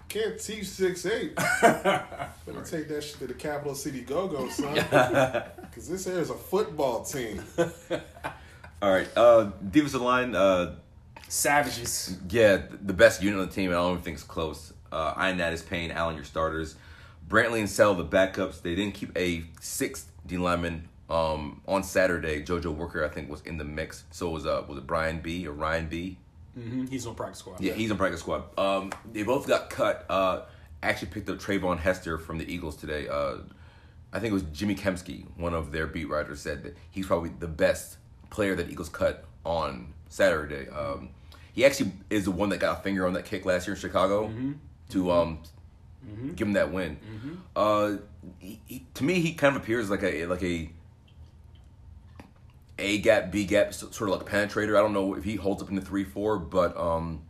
Can't 0.09 0.41
teach 0.41 0.67
six 0.67 1.07
eight. 1.07 1.37
Better 1.63 2.33
take 2.65 2.89
that 2.89 3.05
shit 3.05 3.19
to 3.21 3.29
the 3.29 3.35
capital 3.35 3.77
city 3.77 4.01
go 4.01 4.27
go, 4.27 4.49
son. 4.49 4.75
Because 4.75 5.89
this 5.89 6.05
here 6.05 6.19
is 6.19 6.31
a 6.31 6.35
football 6.35 7.05
team. 7.05 7.45
All 8.83 8.91
right, 8.91 9.09
uh, 9.15 9.51
defensive 9.71 10.01
line. 10.01 10.35
Uh, 10.35 10.75
Savages. 11.31 12.19
Yeah, 12.29 12.63
the 12.83 12.93
best 12.93 13.23
unit 13.23 13.39
on 13.39 13.47
the 13.47 13.53
team. 13.53 13.71
I 13.71 13.75
don't 13.75 13.93
even 13.93 14.03
think 14.03 14.17
it's 14.17 14.25
close. 14.25 14.73
Uh, 14.91 15.15
Ioannidis, 15.15 15.67
Payne, 15.67 15.93
Allen, 15.93 16.17
your 16.17 16.25
starters. 16.25 16.75
Brantley 17.29 17.61
and 17.61 17.71
Sell, 17.71 17.95
the 17.95 18.05
backups. 18.05 18.63
They 18.63 18.75
didn't 18.75 18.95
keep 18.95 19.17
a 19.17 19.45
sixth 19.61 20.11
D 20.27 20.39
lineman 20.39 20.89
um, 21.09 21.61
on 21.69 21.85
Saturday. 21.85 22.43
JoJo 22.43 22.75
Worker, 22.75 23.05
I 23.05 23.09
think, 23.09 23.31
was 23.31 23.43
in 23.43 23.59
the 23.59 23.65
mix. 23.65 24.03
So 24.11 24.31
was 24.31 24.45
uh, 24.45 24.65
was 24.67 24.79
it 24.79 24.89
Brian 24.89 25.21
B 25.21 25.47
or 25.47 25.53
Ryan 25.53 25.87
B? 25.87 26.19
Mm-hmm. 26.59 26.87
He's 26.87 27.07
on 27.07 27.15
practice 27.15 27.39
squad. 27.39 27.61
Yeah, 27.61 27.75
he's 27.75 27.93
on 27.93 27.97
practice 27.97 28.21
squad. 28.21 28.59
Um, 28.59 28.91
they 29.13 29.23
both 29.23 29.47
got 29.47 29.71
cut. 29.71 30.07
Uh, 30.11 30.43
actually 30.83 31.13
picked 31.13 31.29
up 31.31 31.39
Treyvon 31.39 31.79
Hester 31.79 32.19
from 32.19 32.39
the 32.39 32.53
Eagles 32.53 32.75
today. 32.77 33.07
Uh, 33.07 33.37
I 34.13 34.19
think 34.19 34.33
it 34.33 34.35
was 34.35 34.43
Jimmy 34.45 34.75
Kempski, 34.75 35.27
one 35.37 35.55
of 35.55 35.71
their 35.71 35.87
beat 35.87 36.09
writers, 36.09 36.41
said 36.41 36.65
that 36.65 36.77
he's 36.91 37.07
probably 37.07 37.31
the 37.39 37.47
best 37.47 37.99
player 38.31 38.57
that 38.57 38.69
Eagles 38.69 38.89
cut 38.89 39.25
on 39.45 39.95
Saturday. 40.09 40.69
Um, 40.69 41.11
he 41.53 41.65
actually 41.65 41.93
is 42.11 42.25
the 42.25 42.31
one 42.31 42.49
that 42.51 42.59
got 42.59 42.79
a 42.79 42.83
finger 42.83 43.07
on 43.07 43.13
that 43.15 43.25
kick 43.25 43.45
last 43.45 43.67
year 43.67 43.75
in 43.75 43.81
Chicago 43.81 44.31
to 44.91 45.11
um, 45.11 45.39
give 46.37 46.47
him 46.49 46.55
that 46.55 46.73
win. 46.73 46.99
Uh, 47.57 47.97
he, 48.39 48.61
he, 48.67 48.87
to 48.95 49.05
me, 49.05 49.21
he 49.21 49.33
kind 49.35 49.57
of 49.57 49.63
appears 49.63 49.91
like 49.91 50.03
a 50.03 50.27
like 50.27 50.43
a 50.43 50.71
a 52.79 52.99
gap, 52.99 53.31
B 53.31 53.45
gap, 53.45 53.75
sort 53.75 54.01
of 54.03 54.09
like 54.09 54.23
a 54.23 54.25
penetrator. 54.25 54.77
I 54.79 54.81
don't 54.83 54.93
know 54.95 55.15
if 55.15 55.25
he 55.25 55.37
holds 55.37 55.63
up 55.63 55.69
in 55.69 55.75
the 55.75 55.83
three 55.83 56.05
four, 56.05 56.39
but 56.39 56.77
um, 56.79 57.23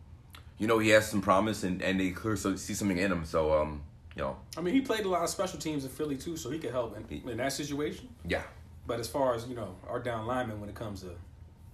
you 0.57 0.67
know 0.67 0.79
he 0.79 0.89
has 0.89 1.09
some 1.09 1.21
promise 1.21 1.63
and 1.63 1.81
and 1.81 1.99
they 1.99 2.11
clearly 2.11 2.37
so- 2.39 2.55
see 2.55 2.73
something 2.73 2.97
in 2.97 3.11
him. 3.11 3.25
So 3.25 3.53
um, 3.59 3.81
you 4.15 4.21
know, 4.21 4.37
I 4.57 4.61
mean, 4.61 4.73
he 4.73 4.81
played 4.81 5.05
a 5.05 5.09
lot 5.09 5.23
of 5.23 5.29
special 5.29 5.59
teams 5.59 5.83
in 5.83 5.89
Philly 5.89 6.15
too, 6.17 6.37
so 6.37 6.49
he 6.49 6.59
could 6.59 6.71
help 6.71 6.97
in, 6.97 7.29
in 7.29 7.37
that 7.37 7.53
situation. 7.53 8.09
yeah, 8.27 8.43
But 8.87 8.99
as 8.99 9.07
far 9.07 9.33
as 9.35 9.47
you 9.47 9.55
know, 9.55 9.75
our 9.87 9.99
down 9.99 10.25
linemen 10.27 10.59
when 10.59 10.69
it 10.69 10.75
comes 10.75 11.01
to 11.01 11.11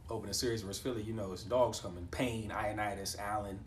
opening 0.09 0.31
a 0.31 0.33
series 0.33 0.61
versus 0.61 0.81
Philly, 0.81 1.01
you 1.01 1.13
know, 1.13 1.31
it's 1.33 1.43
dogs 1.43 1.79
coming. 1.79 2.07
Payne, 2.11 2.49
Ioannidis, 2.49 3.19
Allen. 3.19 3.59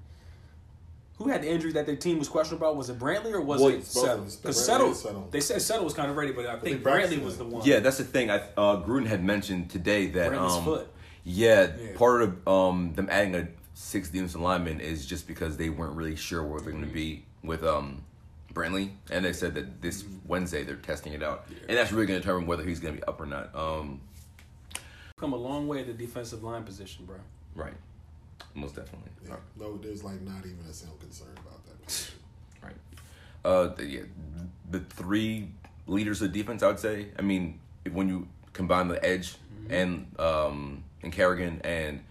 Who 1.18 1.28
had 1.28 1.42
the 1.42 1.50
injury 1.50 1.72
that 1.72 1.84
their 1.84 1.96
team 1.96 2.18
was 2.18 2.28
questionable 2.28 2.66
about? 2.68 2.76
Was 2.78 2.88
it 2.88 2.98
Brantley 2.98 3.32
or 3.32 3.42
was 3.42 3.60
Well, 3.60 3.70
it 3.70 3.76
it's 3.76 3.92
both 3.94 4.04
Settle? 4.06 4.24
Because 4.24 4.64
Settle, 4.64 4.94
Settle. 4.94 5.28
they 5.30 5.40
said 5.40 5.60
Settle 5.60 5.84
was 5.84 5.92
kind 5.92 6.10
of 6.10 6.16
ready, 6.16 6.32
but 6.32 6.46
I 6.46 6.52
think 6.58 6.82
think 6.82 6.82
Brantley 6.82 7.22
was 7.22 7.36
the 7.36 7.44
one. 7.44 7.62
yeah. 7.66 7.80
That's 7.80 7.98
the 7.98 8.04
thing. 8.04 8.30
I 8.30 8.36
uh, 8.56 8.82
Gruden 8.82 9.06
had 9.06 9.22
mentioned 9.22 9.68
today 9.68 10.06
that 10.08 10.32
um, 10.32 10.64
foot. 10.64 10.88
yeah, 11.24 11.72
Yeah. 11.78 11.96
part 11.96 12.22
of 12.22 12.48
um 12.48 12.94
them 12.94 13.08
adding 13.10 13.34
a 13.34 13.48
sixth 13.74 14.12
defensive 14.12 14.40
lineman 14.40 14.80
is 14.80 15.04
just 15.04 15.26
because 15.28 15.58
they 15.58 15.68
weren't 15.68 15.94
really 15.94 16.16
sure 16.16 16.42
where 16.42 16.58
they're 16.60 16.72
going 16.72 16.86
to 16.86 16.90
be 16.90 17.24
with 17.44 17.64
um 17.64 18.02
Brantley, 18.54 18.90
and 19.10 19.22
they 19.22 19.34
said 19.34 19.54
that 19.56 19.82
this 19.82 20.04
Wednesday 20.26 20.64
they're 20.64 20.76
testing 20.76 21.12
it 21.12 21.22
out, 21.22 21.46
and 21.68 21.76
that's 21.76 21.92
really 21.92 22.06
going 22.06 22.18
to 22.18 22.22
determine 22.26 22.46
whether 22.48 22.64
he's 22.64 22.80
going 22.80 22.94
to 22.94 23.00
be 23.00 23.06
up 23.06 23.20
or 23.20 23.26
not. 23.26 23.54
Um, 23.54 24.00
Come 25.20 25.34
a 25.34 25.36
long 25.36 25.68
way 25.68 25.80
at 25.80 25.86
the 25.86 25.92
defensive 25.92 26.42
line 26.42 26.64
position, 26.64 27.04
bro. 27.04 27.16
right, 27.54 27.74
most 28.54 28.74
definitely. 28.74 29.10
Yeah. 29.28 29.36
No, 29.58 29.76
there's 29.76 30.02
like 30.02 30.20
not 30.22 30.38
even 30.46 30.64
a 30.68 30.72
single 30.72 30.96
concern 30.96 31.28
about 31.46 31.60
that. 31.66 32.10
Right. 32.62 32.74
Uh, 33.44 33.68
the, 33.74 33.86
yeah, 33.86 34.00
the 34.70 34.80
three 34.80 35.48
leaders 35.86 36.20
of 36.20 36.30
defense, 36.32 36.62
I 36.62 36.66
would 36.68 36.78
say. 36.78 37.06
I 37.18 37.22
mean, 37.22 37.58
when 37.90 38.06
you 38.08 38.28
combine 38.52 38.88
the 38.88 39.02
edge 39.04 39.34
and 39.70 40.06
um 40.18 40.84
and 41.02 41.10
Kerrigan 41.12 41.60
and 41.64 42.02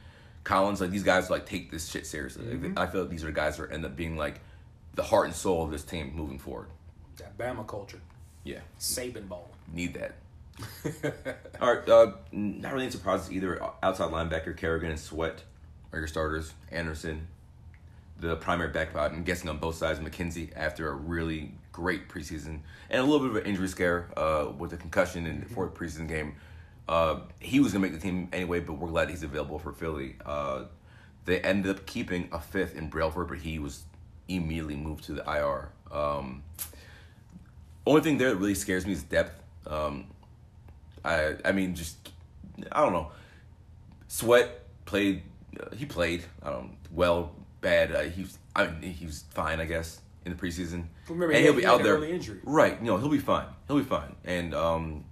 Collins, 0.44 0.82
like 0.82 0.90
these 0.92 1.04
guys 1.04 1.30
like 1.30 1.46
take 1.46 1.70
this 1.72 1.88
shit 1.90 2.08
seriously. 2.08 2.46
Like, 2.58 2.80
I 2.80 2.88
feel 2.88 3.02
like 3.02 3.10
these 3.12 3.24
are 3.24 3.32
guys 3.32 3.58
that 3.58 3.72
end 3.72 3.86
up 3.86 3.96
being 3.96 4.18
like 4.18 4.40
the 4.96 5.04
heart 5.04 5.28
and 5.28 5.36
soul 5.36 5.64
of 5.64 5.70
this 5.72 5.84
team 5.84 6.12
moving 6.16 6.40
forward. 6.40 6.68
That 7.18 7.38
Bama 7.38 7.68
culture, 7.68 8.00
Yeah, 8.44 8.60
Saban 8.80 9.28
ball. 9.28 9.50
need 9.72 9.94
that. 9.96 10.14
All 11.62 11.74
right, 11.76 11.90
uh, 11.90 12.12
not 12.32 12.74
really 12.74 12.86
any 12.86 12.92
surprises 12.92 13.32
either. 13.32 13.62
Outside 13.84 14.12
linebacker 14.12 14.56
Kerrigan 14.56 14.92
and 14.92 15.00
Sweat 15.00 15.44
are 15.92 16.00
your 16.00 16.08
starters. 16.08 16.54
Anderson, 16.72 17.28
the 18.20 18.36
primary 18.38 18.70
back 18.70 18.94
pod, 18.94 19.14
I'm 19.14 19.24
guessing 19.24 19.50
on 19.50 19.58
both 19.58 19.76
sides. 19.76 20.00
McKinzie 20.00 20.52
after 20.56 20.90
a 20.90 20.94
really 20.94 21.54
great 21.72 22.10
preseason 22.10 22.60
and 22.90 23.02
a 23.02 23.04
little 23.04 23.20
bit 23.20 23.30
of 23.30 23.36
an 23.38 23.50
injury 23.50 23.68
scare 23.68 24.10
uh, 24.18 24.52
with 24.58 24.74
a 24.74 24.78
concussion 24.78 25.26
in 25.26 25.42
the 25.42 25.46
fourth 25.48 25.74
preseason 25.74 26.08
game. 26.08 26.36
Uh, 26.88 27.20
he 27.40 27.60
was 27.60 27.72
gonna 27.72 27.84
make 27.84 27.94
the 27.94 28.00
team 28.00 28.28
anyway, 28.34 28.60
but 28.60 28.74
we're 28.74 28.90
glad 28.90 29.10
he's 29.10 29.24
available 29.24 29.60
for 29.60 29.72
Philly. 29.72 30.16
Uh, 30.26 30.64
they 31.26 31.40
ended 31.42 31.76
up 31.76 31.86
keeping 31.86 32.28
a 32.32 32.40
fifth 32.40 32.76
in 32.76 32.90
Brailford, 32.90 33.28
but 33.28 33.38
he 33.38 33.60
was 33.60 33.84
immediately 34.28 34.76
moved 34.76 35.04
to 35.06 35.14
the 35.14 35.24
IR. 35.24 35.70
Um, 35.92 36.44
only 37.86 38.02
thing 38.02 38.18
there 38.18 38.30
that 38.30 38.38
really 38.38 38.56
scares 38.56 38.86
me 38.86 38.94
is 38.94 39.04
depth. 39.04 39.42
Um, 39.68 40.08
I 41.06 41.36
I 41.46 41.52
mean 41.52 41.76
just 41.76 42.10
I 42.72 42.82
don't 42.82 42.94
know. 42.94 43.12
Sweat 44.08 44.64
played. 44.86 45.24
Uh, 45.60 45.76
he 45.76 45.86
played. 45.86 46.24
I 46.44 46.50
don't 46.52 46.78
well 46.92 47.32
bad. 47.62 47.92
Uh, 47.96 48.02
he 48.04 48.22
was. 48.24 48.38
I 48.56 48.68
mean 48.68 48.94
he 48.94 49.06
was 49.06 49.24
fine 49.32 49.60
I 49.60 49.66
guess 49.66 50.02
in 50.26 50.36
the 50.36 50.38
preseason. 50.38 50.86
Remember, 51.08 51.34
and 51.34 51.38
he 51.38 51.44
he'll 51.44 51.54
had- 51.54 51.56
be 51.58 51.62
he 51.62 51.68
had 51.68 51.74
out 51.76 51.84
there. 51.84 51.96
early 51.96 52.12
injury. 52.12 52.40
Right. 52.44 52.78
You 52.80 52.88
know 52.88 52.98
he'll 52.98 53.10
be 53.10 53.18
fine. 53.20 53.48
He'll 53.68 53.78
be 53.78 53.84
fine. 53.84 54.16
And 54.26 54.54
um, 54.54 55.06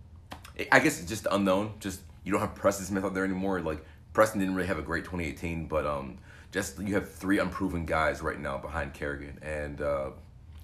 I 0.71 0.79
guess 0.79 0.99
it's 0.99 1.07
just 1.09 1.27
unknown. 1.31 1.73
Just 1.79 2.01
you 2.23 2.31
don't 2.31 2.41
have 2.41 2.55
Preston 2.55 2.85
Smith 2.85 3.05
out 3.05 3.13
there 3.13 3.23
anymore. 3.23 3.61
Like 3.61 3.83
Preston 4.13 4.39
didn't 4.39 4.55
really 4.55 4.67
have 4.67 4.79
a 4.79 4.81
great 4.83 5.03
2018, 5.05 5.67
but 5.67 5.85
um, 5.85 6.17
just 6.51 6.79
you 6.79 6.95
have 6.95 7.09
three 7.11 7.39
unproven 7.39 7.85
guys 7.85 8.21
right 8.21 8.39
now 8.39 8.57
behind 8.57 8.93
Kerrigan, 8.93 9.37
and 9.43 9.79
uh, 9.81 10.09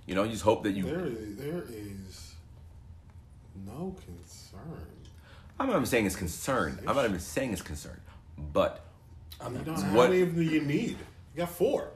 you 0.07 0.15
know 0.15 0.23
you 0.23 0.31
just 0.31 0.43
hope 0.43 0.63
that 0.63 0.71
you. 0.71 0.83
There 0.83 1.05
is, 1.05 1.35
there 1.37 1.63
is 1.69 2.33
no 3.65 3.95
concern. 4.05 4.87
I'm 5.59 5.67
not 5.67 5.75
even 5.75 5.85
saying 5.85 6.05
it's 6.05 6.15
concerned. 6.15 6.79
I'm 6.87 6.95
not 6.95 7.05
even 7.05 7.19
saying 7.19 7.53
it's 7.53 7.61
concerned, 7.61 8.01
but 8.51 8.83
You 9.41 9.49
don't, 9.59 9.67
What- 9.93 10.05
How 10.05 10.07
many 10.09 10.21
of 10.21 10.35
them 10.35 10.43
do 10.45 10.49
you 10.51 10.61
need? 10.61 10.97
You 11.35 11.37
got 11.37 11.49
four. 11.49 11.89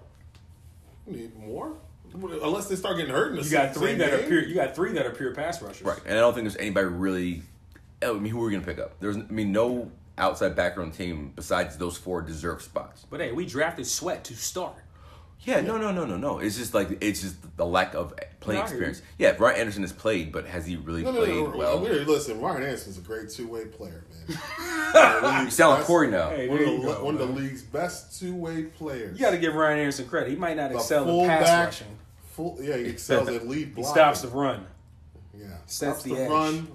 You 1.08 1.14
need 1.18 1.36
more? 1.38 1.74
Unless 2.14 2.68
they 2.70 2.76
start 2.76 2.98
getting 2.98 3.14
hurt 3.14 3.32
in 3.32 3.38
the 3.38 3.44
You 3.44 3.50
got 3.52 3.74
same 3.74 3.84
three 3.84 3.96
that 3.96 4.14
are 4.14 4.18
game. 4.20 4.28
pure. 4.28 4.44
You 4.44 4.56
got 4.56 4.76
three 4.76 4.94
that 4.94 5.06
are 5.06 5.12
pure 5.12 5.34
pass 5.36 5.62
rushers. 5.62 5.84
Right, 5.86 6.00
and 6.06 6.18
I 6.18 6.22
don't 6.22 6.34
think 6.34 6.46
there's 6.46 6.58
anybody 6.58 6.88
really. 6.88 7.44
I 8.02 8.12
mean, 8.14 8.32
who 8.32 8.42
are 8.42 8.46
we 8.48 8.52
gonna 8.54 8.64
pick 8.66 8.80
up? 8.80 9.00
There's, 9.00 9.18
I 9.18 9.22
mean, 9.30 9.52
no 9.52 9.92
outside 10.18 10.56
backer 10.56 10.82
on 10.82 10.92
the 10.92 10.96
team 10.98 11.32
besides 11.36 11.78
those 11.78 11.98
four 11.98 12.22
deserve 12.22 12.62
spots. 12.62 13.06
But 13.10 13.20
hey, 13.20 13.32
we 13.34 13.46
drafted 13.46 13.86
Sweat 13.88 14.24
to 14.26 14.36
start. 14.36 14.76
Yeah, 15.42 15.62
no, 15.62 15.78
no, 15.78 15.92
no, 15.92 16.06
no, 16.06 16.18
no. 16.18 16.40
It's 16.40 16.58
just 16.58 16.74
like 16.74 16.98
it's 17.02 17.22
just 17.22 17.36
the 17.58 17.66
lack 17.66 17.94
of 17.94 18.14
playing 18.42 18.60
No, 18.60 18.66
I 18.66 18.68
hear 18.68 18.76
experience. 18.90 19.02
Yeah, 19.18 19.36
Ryan 19.40 19.60
Anderson 19.62 19.82
has 19.84 19.94
played, 19.94 20.32
but 20.34 20.46
has 20.46 20.66
he 20.66 20.76
really 20.76 21.04
No, 21.04 21.12
no, 21.12 21.18
played 21.20 21.36
no, 21.36 21.52
no. 21.52 21.58
well? 21.58 21.80
Well, 21.80 21.94
listen, 22.04 22.42
Ryan 22.42 22.64
Anderson's 22.64 22.98
a 22.98 23.02
great 23.02 23.30
two 23.30 23.48
way 23.48 23.66
player, 23.66 24.04
man. 24.28 24.38
You 25.46 25.52
sound 25.52 25.78
like 25.80 25.84
Corey 25.86 26.10
now. 26.10 26.30
Hey, 26.30 26.50
One, 26.50 26.58
of 26.60 26.66
there 26.66 26.76
the, 26.76 26.82
you 26.82 26.84
go, 26.88 27.04
one 27.06 27.14
of 27.16 27.20
the 27.20 27.26
league's 27.42 27.62
best 27.62 28.20
two 28.20 28.36
way 28.36 28.64
players. 28.64 29.18
You 29.18 29.26
got 29.26 29.32
to 29.32 29.38
give 29.38 29.54
Ryan 29.56 29.80
Anderson 29.80 30.08
credit. 30.08 30.30
He 30.32 30.36
might 30.36 30.58
not 30.58 30.72
The 30.72 30.78
excel 30.78 31.08
in 31.22 31.28
pass 31.28 31.40
fullback, 31.40 31.66
rushing. 31.66 31.98
Full, 32.32 32.58
yeah, 32.62 32.78
he 32.78 32.86
excels 32.90 33.30
at 33.30 33.48
lead 33.48 33.74
He 33.76 33.84
stops 33.84 34.22
the 34.22 34.28
run. 34.30 34.66
Yeah, 35.38 35.48
Sets 35.66 36.02
stops 36.02 36.04
the 36.04 36.16
the, 36.16 36.22
edge. 36.24 36.30
run, 36.30 36.68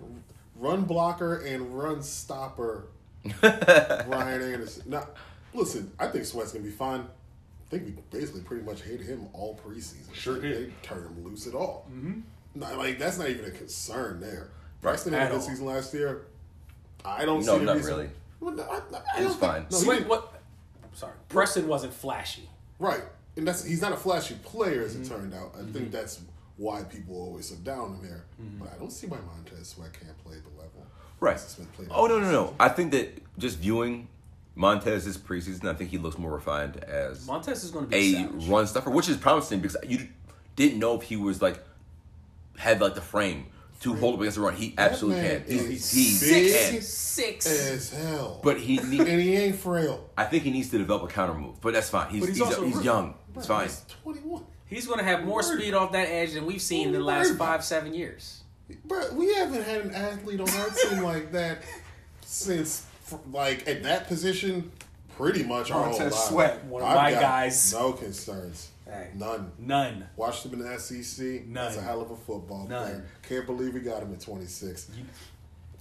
run 0.57 0.85
blocker 0.85 1.39
and 1.39 1.77
run 1.79 2.03
stopper. 2.03 2.87
Ryan 3.43 4.43
Anderson. 4.43 4.85
Now, 4.87 5.09
listen, 5.53 5.91
I 5.99 6.07
think 6.09 6.25
Sweat's 6.25 6.53
gonna 6.53 6.65
be 6.65 6.71
fine. 6.71 7.07
I 7.73 7.77
think 7.79 7.97
we 8.13 8.19
basically 8.19 8.43
pretty 8.43 8.65
much 8.65 8.83
hated 8.83 9.07
him 9.07 9.29
all 9.33 9.59
preseason. 9.67 10.13
Sure 10.13 10.35
Like, 10.35 10.43
did. 10.43 10.69
They 10.69 10.73
turned 10.83 11.07
him 11.07 11.25
loose 11.25 11.47
at 11.47 11.55
all. 11.55 11.87
Mm-hmm. 11.91 12.21
Not, 12.55 12.77
like 12.77 12.99
that's 12.99 13.19
not 13.19 13.31
even 13.31 13.47
a 13.47 13.51
concern 13.51 14.21
there. 14.21 14.51
Preston 14.83 15.15
At 15.15 15.23
had 15.23 15.31
a 15.33 15.35
good 15.37 15.43
season 15.45 15.65
last 15.65 15.95
year. 15.95 16.27
I 17.05 17.25
don't 17.25 17.45
No, 17.47 17.59
see 17.59 17.65
not 17.65 17.77
reason- 17.77 17.91
really. 17.97 18.11
Well, 18.41 18.55
no, 18.55 18.63
I, 18.65 18.77
I 18.77 19.19
He 19.21 19.25
was 19.25 19.37
don't 19.37 19.41
think- 19.41 19.41
fine. 19.41 19.67
No, 19.71 19.79
he 19.79 19.85
Sweat, 19.85 19.99
didn't- 19.99 20.11
what? 20.11 20.43
Sorry, 20.93 21.13
Preston 21.31 21.67
wasn't 21.67 21.95
flashy. 21.95 22.51
Right. 22.79 23.03
And 23.37 23.49
that's 23.49 23.65
he's 23.65 23.81
not 23.81 23.93
a 23.93 23.97
flashy 23.97 24.35
player 24.45 24.83
as 24.83 24.95
Mm-hmm. 24.95 25.03
it 25.05 25.09
turned 25.09 25.35
out. 25.35 25.55
I 25.59 25.63
think 25.73 25.91
that's 25.91 26.21
why 26.59 26.83
people 26.83 27.17
always 27.17 27.51
are 27.53 27.57
down 27.57 27.79
on 27.81 27.95
him 28.01 28.05
here. 28.05 28.25
But 28.61 28.73
I 28.75 28.77
don't 28.77 28.93
see 28.93 29.07
why 29.07 29.17
Montez 29.35 29.69
Sweat 29.69 29.93
can't 29.99 30.19
play 30.23 30.35
the 30.35 30.51
level. 30.61 30.87
Right. 31.21 31.41
Smith 31.41 31.73
played 31.73 31.89
Oh 31.91 32.07
no, 32.07 32.17
last 32.19 32.25
no, 32.27 32.33
no. 32.33 32.55
I 32.61 32.69
think 32.69 32.93
that 32.93 33.23
just 33.39 33.59
viewing 33.61 34.09
Montez 34.55 35.05
this 35.05 35.17
preseason, 35.17 35.65
I 35.69 35.75
think 35.75 35.91
he 35.91 35.99
looks 35.99 36.19
more 36.19 36.33
refined 36.33 36.77
as 36.85 37.27
Montez 37.27 37.65
is 37.65 37.71
going 37.71 37.87
to 37.87 37.91
be 37.91 37.97
a 37.97 38.13
savage. 38.13 38.49
run 38.49 38.67
stuffer, 38.67 38.91
which 38.91 39.09
is 39.09 39.17
promising 39.17 39.61
because 39.61 39.77
you 39.87 40.09
didn't 40.57 40.79
know 40.79 40.95
if 40.95 41.03
he 41.03 41.17
was 41.17 41.41
like 41.41 41.59
had 42.59 42.81
like 42.81 42.95
the 42.95 43.01
frame 43.01 43.47
to 43.81 43.95
hold 43.95 44.15
up 44.15 44.21
against 44.21 44.37
the 44.37 44.43
run. 44.43 44.55
He 44.55 44.75
absolutely 44.79 45.23
man 45.23 45.45
can. 45.45 45.51
He, 45.51 45.75
is 45.75 45.91
he 45.91 46.31
big 46.31 46.53
can. 46.73 46.81
six. 46.83 47.47
As 47.47 47.91
hell. 47.93 48.41
But 48.45 48.61
he 48.61 48.77
need, 48.85 49.01
and 49.01 49.21
he 49.21 49.35
ain't 49.37 49.57
frail. 49.57 50.09
I 50.17 50.25
think 50.25 50.45
he 50.45 50.51
needs 50.51 50.71
to 50.71 50.79
develop 50.79 51.03
a 51.05 51.07
counter 51.13 51.35
move. 51.35 51.61
But 51.61 51.73
that's 51.73 51.89
fine. 51.91 52.11
He's 52.11 52.21
But 52.21 52.29
he's 52.29 52.39
he's, 52.39 52.47
also 52.47 52.65
he's 52.65 52.75
rookie. 52.77 52.85
young. 52.85 53.15
It's 53.35 53.47
fine. 53.47 53.65
He's 53.65 53.85
21. 54.05 54.45
He's 54.67 54.87
going 54.87 54.99
to 55.01 55.05
have 55.05 55.25
more 55.25 55.43
speed 55.43 55.75
off 55.75 55.93
that 55.93 56.09
edge 56.09 56.33
than 56.35 56.47
we've 56.47 56.63
seen 56.63 56.89
in 56.89 56.93
the 56.93 57.03
What 57.05 57.15
are 57.15 57.23
you 57.25 57.29
last 57.31 57.39
five, 57.39 57.65
seven 57.65 57.93
years. 57.93 58.43
But 58.87 59.15
we 59.15 59.35
haven't 59.35 59.63
had 59.65 59.83
an 59.83 59.95
athlete 59.95 60.41
on 60.41 60.49
our 60.49 60.69
team 60.71 61.03
like 61.03 61.33
that 61.33 61.63
since, 62.23 62.81
fr- 62.81 62.92
like, 63.31 63.69
at 63.69 63.83
that 63.83 64.09
position, 64.09 64.71
pretty 65.17 65.43
much 65.43 65.71
our 65.71 65.83
whole 65.89 65.99
Montez. 65.99 66.25
Sweat, 66.25 66.65
one 66.65 66.83
of 66.83 66.89
I've 66.89 66.97
my 66.97 67.11
got 67.13 67.21
guys. 67.21 67.73
No 67.73 67.93
concerns. 67.93 68.71
Hey. 68.85 69.09
None. 69.15 69.51
None. 69.59 70.07
Watched 70.17 70.45
him 70.45 70.55
in 70.55 70.59
the 70.61 70.79
SEC. 70.79 71.47
None. 71.47 71.55
That's 71.55 71.77
a 71.79 71.81
hell 71.81 72.03
of 72.03 72.11
a 72.11 72.17
football 72.17 72.67
None. 72.69 72.85
player. 72.85 73.07
Can't 73.23 73.47
believe 73.47 73.75
we 73.75 73.81
got 73.81 74.03
him 74.03 74.13
at 74.13 74.21
26. 74.21 74.91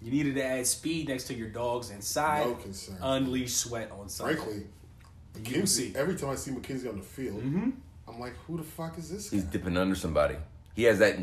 You 0.01 0.11
needed 0.11 0.35
to 0.35 0.43
add 0.43 0.65
speed 0.65 1.09
next 1.09 1.25
to 1.25 1.33
your 1.33 1.49
dogs 1.49 1.91
inside. 1.91 2.45
No 2.45 2.55
concern. 2.55 2.97
Unleash 3.01 3.53
sweat 3.53 3.91
on 3.91 4.09
Sunday. 4.09 4.35
Frankly, 4.35 4.63
You. 5.35 5.41
McKinzie, 5.41 5.95
every 5.95 6.15
time 6.15 6.29
I 6.29 6.35
see 6.35 6.51
McKinzie 6.51 6.89
on 6.89 6.97
the 6.97 7.03
field, 7.03 7.41
mm-hmm. 7.41 7.69
I'm 8.07 8.19
like, 8.19 8.33
who 8.47 8.57
the 8.57 8.63
fuck 8.63 8.97
is 8.97 9.09
this 9.09 9.29
guy? 9.29 9.37
He's 9.37 9.45
dipping 9.45 9.77
under 9.77 9.95
somebody. 9.95 10.35
He 10.73 10.83
has 10.83 10.99
that 10.99 11.17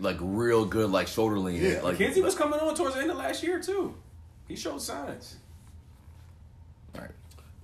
like 0.00 0.16
real 0.20 0.64
good 0.64 0.90
like 0.90 1.06
shoulder 1.06 1.38
lean. 1.38 1.62
Yeah. 1.62 1.82
like 1.82 1.98
McKinzie 1.98 2.22
was 2.22 2.34
coming 2.34 2.58
on 2.58 2.74
towards 2.74 2.94
the 2.94 3.02
end 3.02 3.10
of 3.10 3.16
last 3.16 3.42
year 3.42 3.60
too. 3.60 3.94
He 4.48 4.56
showed 4.56 4.80
signs. 4.80 5.36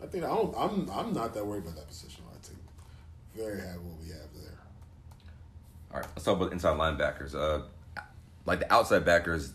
I 0.03 0.07
think 0.07 0.25
I 0.25 0.29
don't, 0.29 0.55
I'm 0.59 0.91
I'm 0.91 1.13
not 1.13 1.33
that 1.35 1.47
worried 1.47 1.63
about 1.63 1.77
that 1.77 1.89
position 1.89 2.25
I 2.31 2.39
think. 2.45 2.59
Very 3.35 3.61
happy 3.61 3.79
what 3.79 4.01
we 4.01 4.09
have 4.09 4.33
there. 4.35 4.59
All 5.93 6.01
right, 6.01 6.09
let's 6.15 6.25
talk 6.25 6.37
about 6.37 6.53
inside 6.53 6.77
linebackers. 6.77 7.35
Uh, 7.35 7.63
like 8.45 8.61
the 8.61 8.73
outside 8.73 9.05
backers, 9.05 9.53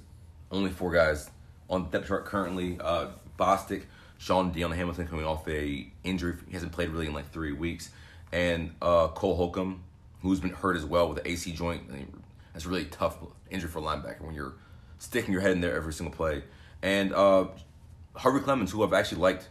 only 0.51 0.71
four 0.71 0.91
guys 0.91 1.29
on 1.69 1.83
the 1.83 1.89
depth 1.89 2.07
chart 2.07 2.25
currently. 2.25 2.79
Uh, 2.79 3.07
Bostic, 3.38 3.83
Shaun 4.17 4.51
Dion 4.51 4.71
Hamilton 4.71 5.07
coming 5.07 5.25
off 5.25 5.47
a 5.47 5.91
injury. 6.03 6.36
He 6.47 6.53
hasn't 6.53 6.71
played 6.71 6.89
really 6.89 7.07
in 7.07 7.13
like 7.13 7.31
three 7.31 7.51
weeks, 7.51 7.89
and 8.31 8.73
uh, 8.81 9.10
Cole 9.10 9.36
Holcomb, 9.36 9.83
who's 10.21 10.39
been 10.39 10.51
hurt 10.51 10.77
as 10.77 10.86
well 10.86 11.10
with 11.10 11.23
the 11.23 11.29
AC 11.29 11.51
joint. 11.51 11.83
I 11.89 11.95
mean, 11.95 12.23
that's 12.53 12.65
a 12.65 12.69
really 12.69 12.86
tough 12.86 13.17
injury 13.49 13.69
for 13.69 13.79
a 13.79 13.81
linebacker 13.81 14.21
when 14.21 14.33
you're 14.33 14.53
sticking 14.97 15.33
your 15.33 15.41
head 15.41 15.51
in 15.51 15.62
there 15.62 15.75
every 15.75 15.93
single 15.93 16.15
play. 16.15 16.43
And 16.81 17.13
uh, 17.13 17.47
Harvey-Clemons, 18.15 18.69
who 18.69 18.83
I've 18.83 18.93
actually 18.93 19.21
liked 19.21 19.49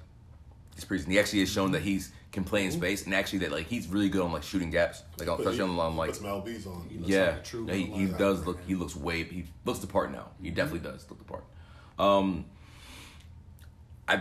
this 0.76 0.84
preseason, 0.84 1.08
he 1.08 1.18
actually 1.18 1.40
has 1.40 1.50
shown 1.50 1.72
that 1.72 1.82
he's 1.82 2.12
can 2.32 2.44
play 2.44 2.64
in 2.64 2.70
space, 2.70 3.06
and 3.06 3.14
actually 3.14 3.40
that 3.40 3.50
like 3.50 3.66
he's 3.66 3.88
really 3.88 4.08
good 4.08 4.20
on 4.22 4.30
like 4.30 4.42
shooting 4.42 4.70
gaps, 4.70 5.02
like 5.18 5.26
But 5.26 5.38
especially 5.40 5.56
he- 5.56 5.62
on 5.62 5.68
the 5.70 5.74
line, 5.82 5.96
like 5.96 6.08
puts 6.10 6.20
some 6.20 6.28
LBs 6.28 6.66
on. 6.66 6.86
looks 6.98 7.08
yeah, 7.08 7.24
like 7.30 7.44
true 7.44 7.66
Yeah, 7.66 7.74
he, 7.74 7.84
he 7.86 8.06
does 8.06 8.46
look. 8.46 8.58
He 8.66 8.74
looks 8.74 8.94
way. 8.94 9.24
He 9.24 9.46
looks 9.64 9.80
the 9.80 9.86
part 9.86 10.12
now. 10.12 10.28
He 10.40 10.50
definitely 10.50 10.88
does 10.88 11.06
look 11.08 11.18
the 11.18 11.24
part. 11.24 11.44
Um, 11.98 12.44
I 14.06 14.20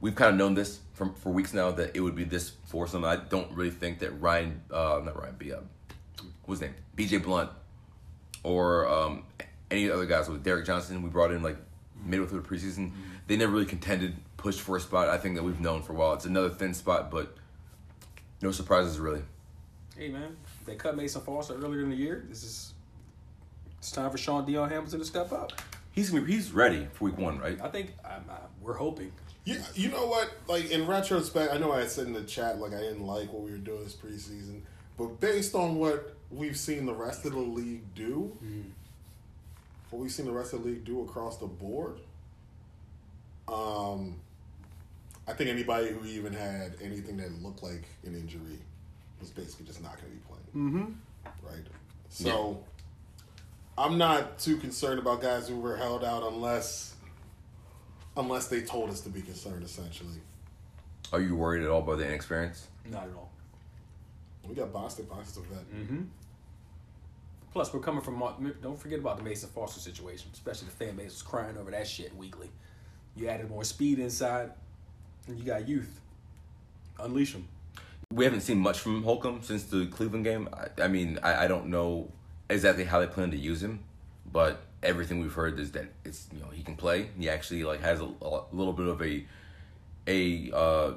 we've 0.00 0.14
kind 0.14 0.30
of 0.30 0.36
known 0.36 0.54
this 0.54 0.80
from 0.94 1.14
for 1.14 1.30
weeks 1.30 1.52
now 1.52 1.70
that 1.72 1.94
it 1.94 2.00
would 2.00 2.16
be 2.16 2.24
this 2.24 2.50
foursome. 2.66 3.04
I 3.04 3.16
don't 3.16 3.50
really 3.52 3.70
think 3.70 3.98
that 4.00 4.10
Ryan, 4.20 4.62
uh, 4.70 5.00
not 5.04 5.20
Ryan, 5.20 5.34
B, 5.38 5.52
uh, 5.52 5.58
what's 6.44 6.60
his 6.60 6.70
name, 6.70 6.76
B.J. 6.96 7.18
Blunt, 7.18 7.50
or 8.42 8.88
um, 8.88 9.24
any 9.70 9.90
other 9.90 10.06
guys 10.06 10.28
with 10.28 10.42
Derek 10.42 10.66
Johnson. 10.66 11.02
We 11.02 11.10
brought 11.10 11.32
in 11.32 11.42
like 11.42 11.56
midway 12.04 12.26
through 12.26 12.40
the 12.40 12.48
preseason. 12.48 12.92
They 13.26 13.36
never 13.36 13.52
really 13.52 13.66
contended, 13.66 14.16
pushed 14.38 14.60
for 14.62 14.76
a 14.76 14.80
spot. 14.80 15.08
I 15.10 15.18
think 15.18 15.34
that 15.36 15.42
we've 15.42 15.60
known 15.60 15.82
for 15.82 15.92
a 15.92 15.96
while. 15.96 16.14
It's 16.14 16.24
another 16.24 16.48
thin 16.48 16.72
spot, 16.72 17.10
but 17.10 17.36
no 18.40 18.50
surprises 18.50 18.98
really. 18.98 19.20
Hey 19.96 20.08
man, 20.08 20.36
They 20.64 20.76
cut 20.76 20.96
Mason 20.96 21.20
Foster 21.20 21.54
earlier 21.54 21.82
in 21.82 21.90
the 21.90 21.96
year. 21.96 22.24
This 22.28 22.42
is 22.44 22.72
it's 23.78 23.90
time 23.92 24.10
for 24.10 24.16
Shaun 24.18 24.46
Dion 24.46 24.70
Hamilton 24.70 25.00
to 25.00 25.04
step 25.04 25.32
up. 25.32 25.52
He's 25.92 26.10
gonna 26.10 26.22
be- 26.22 26.32
he's 26.32 26.52
ready 26.52 26.86
for 26.92 27.04
week 27.06 27.18
one, 27.18 27.38
right? 27.38 27.60
I 27.60 27.68
think 27.68 27.92
I'm, 28.04 28.22
uh, 28.30 28.34
we're 28.62 28.74
hoping. 28.74 29.12
Yeah, 29.44 29.58
you 29.74 29.88
know 29.88 30.06
what? 30.06 30.30
Like 30.46 30.70
in 30.70 30.86
retrospect, 30.86 31.52
I 31.52 31.58
know 31.58 31.72
I 31.72 31.86
said 31.86 32.06
in 32.06 32.12
the 32.12 32.22
chat 32.22 32.60
like 32.60 32.72
I 32.72 32.78
didn't 32.78 33.04
like 33.06 33.32
what 33.32 33.42
we 33.42 33.50
were 33.50 33.56
doing 33.58 33.82
this 33.82 33.94
preseason, 33.94 34.60
but 34.96 35.18
based 35.20 35.54
on 35.54 35.76
what 35.76 36.14
we've 36.30 36.56
seen 36.56 36.86
the 36.86 36.94
rest 36.94 37.24
of 37.24 37.32
the 37.32 37.38
league 37.40 37.82
do, 37.94 38.36
what 39.90 40.00
we've 40.00 40.12
seen 40.12 40.26
the 40.26 40.32
rest 40.32 40.52
of 40.52 40.62
the 40.62 40.68
league 40.68 40.84
do 40.84 41.02
across 41.02 41.38
the 41.38 41.46
board, 41.46 41.98
um, 43.48 44.16
I 45.28 45.34
think 45.34 45.50
anybody 45.50 45.90
who 45.90 46.04
even 46.06 46.32
had 46.32 46.74
anything 46.82 47.18
that 47.18 47.30
looked 47.42 47.62
like 47.62 47.84
an 48.04 48.14
injury 48.14 48.58
was 49.20 49.30
basically 49.30 49.66
just 49.66 49.82
not 49.82 49.92
going 50.00 50.10
to 50.10 50.16
be 50.16 50.22
playing. 50.26 50.68
Mm-hmm. 50.70 51.46
Right. 51.46 51.66
So 52.08 52.64
I'm 53.76 53.98
not 53.98 54.38
too 54.38 54.56
concerned 54.56 54.98
about 54.98 55.20
guys 55.20 55.48
who 55.48 55.60
were 55.60 55.76
held 55.76 56.02
out 56.02 56.22
unless 56.26 56.94
unless 58.16 58.48
they 58.48 58.62
told 58.62 58.90
us 58.90 59.00
to 59.02 59.10
be 59.10 59.20
concerned. 59.20 59.62
Essentially, 59.62 60.20
Are 61.12 61.20
you 61.20 61.36
worried 61.36 61.62
at 61.62 61.68
all 61.70 61.80
about 61.82 61.98
the 61.98 62.06
inexperience? 62.06 62.66
Not 62.90 63.04
at 63.04 63.14
all. 63.14 63.30
we 64.48 64.54
got 64.54 64.72
Boston. 64.72 65.04
Boston's 65.10 65.46
a 65.46 65.54
vet. 65.54 65.70
Mm-hmm. 65.74 66.02
Plus, 67.52 67.72
we're 67.72 67.80
coming 67.80 68.00
from. 68.02 68.14
Mar- 68.18 68.36
Don't 68.62 68.78
forget 68.78 68.98
about 68.98 69.18
the 69.18 69.22
Mason 69.22 69.48
Foster 69.50 69.80
situation, 69.80 70.30
especially 70.32 70.66
the 70.68 70.72
fan 70.84 70.96
base 70.96 71.12
was 71.12 71.22
crying 71.22 71.56
over 71.58 71.70
that 71.70 71.86
shit 71.86 72.16
weekly. 72.16 72.48
You 73.14 73.28
added 73.28 73.50
more 73.50 73.64
speed 73.64 73.98
inside, 73.98 74.44
and 74.44 74.52
you 75.36 75.44
got 75.44 75.68
youth. 75.68 76.00
Unleash 76.98 77.32
them. 77.32 77.48
We 78.12 78.24
haven't 78.24 78.40
seen 78.40 78.58
much 78.58 78.78
from 78.78 79.02
Holcomb 79.02 79.42
since 79.42 79.64
the 79.64 79.86
Cleveland 79.86 80.24
game. 80.24 80.48
I, 80.52 80.82
I 80.82 80.88
mean, 80.88 81.18
I, 81.22 81.44
I 81.44 81.48
don't 81.48 81.66
know 81.66 82.10
exactly 82.48 82.84
how 82.84 83.00
they 83.00 83.06
plan 83.06 83.30
to 83.32 83.36
use 83.36 83.62
him, 83.62 83.80
but 84.32 84.62
everything 84.82 85.20
we've 85.20 85.34
heard 85.34 85.58
is 85.58 85.72
that 85.72 85.86
it's 86.04 86.28
you 86.32 86.40
know 86.40 86.48
he 86.52 86.62
can 86.62 86.76
play. 86.76 87.10
He 87.18 87.28
actually 87.28 87.64
like 87.64 87.80
has 87.80 88.00
a, 88.00 88.08
a 88.22 88.42
little 88.52 88.72
bit 88.72 88.86
of 88.86 89.02
a 89.02 89.24
a 90.06 90.50
uh, 90.56 90.92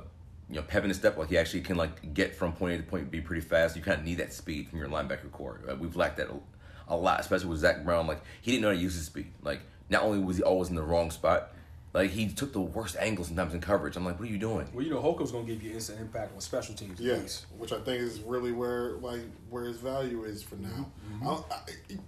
you 0.50 0.56
know 0.56 0.62
pep 0.62 0.84
in 0.84 0.90
his 0.90 0.98
step. 0.98 1.18
Like 1.18 1.30
he 1.30 1.38
actually 1.38 1.62
can 1.62 1.76
like 1.76 2.14
get 2.14 2.36
from 2.36 2.54
point 2.54 2.76
A 2.76 2.78
to 2.78 2.84
point 2.84 3.12
B 3.12 3.22
pretty 3.22 3.42
fast. 3.42 3.76
You 3.76 3.82
kind 3.82 4.00
of 4.00 4.06
need 4.06 4.20
that 4.20 4.34
speed 4.34 4.70
from 4.70 4.80
your 4.80 4.88
linebacker 4.88 5.32
corps. 5.32 5.62
Uh, 5.70 5.76
we've 5.76 5.96
lacked 5.96 6.18
that 6.18 6.30
a, 6.30 6.94
a 6.94 6.96
lot, 6.96 7.20
especially 7.20 7.48
with 7.48 7.60
Zach 7.60 7.84
Brown. 7.84 8.08
Like 8.08 8.22
he 8.42 8.52
didn't 8.52 8.64
know 8.64 8.70
how 8.70 8.76
to 8.76 8.82
use 8.82 8.96
his 8.96 9.06
speed. 9.06 9.32
Like 9.44 9.62
not 9.90 10.04
only 10.04 10.20
was 10.20 10.38
he 10.38 10.44
always 10.44 10.70
in 10.70 10.76
the 10.76 10.84
wrong 10.84 11.12
spot, 11.12 11.54
like 11.94 12.12
he 12.12 12.28
took 12.30 12.54
the 12.54 12.62
worst 12.62 12.96
angles 13.00 13.28
sometimes 13.28 13.54
in 13.54 13.62
coverage. 13.62 13.96
I'm 13.98 14.06
like, 14.06 14.20
what 14.20 14.28
are 14.30 14.32
you 14.32 14.38
doing? 14.38 14.68
Well, 14.74 14.84
you 14.84 14.92
know, 14.92 15.02
Holcomb's 15.02 15.32
gonna 15.32 15.44
give 15.46 15.62
you 15.62 15.72
instant 15.74 16.00
impact 16.00 16.34
on 16.34 16.42
special 16.42 16.74
teams. 16.76 17.00
Yes, 17.00 17.22
least. 17.22 17.46
which 17.58 17.74
I 17.74 17.80
think 17.80 18.02
is 18.02 18.20
really 18.22 18.52
where 18.52 18.94
like 18.98 19.22
where 19.50 19.66
his 19.66 19.78
value 19.78 20.24
is 20.24 20.42
for 20.44 20.56
now. 20.56 20.90
I 21.22 21.26
don't- 21.26 21.46
I, 21.52 21.58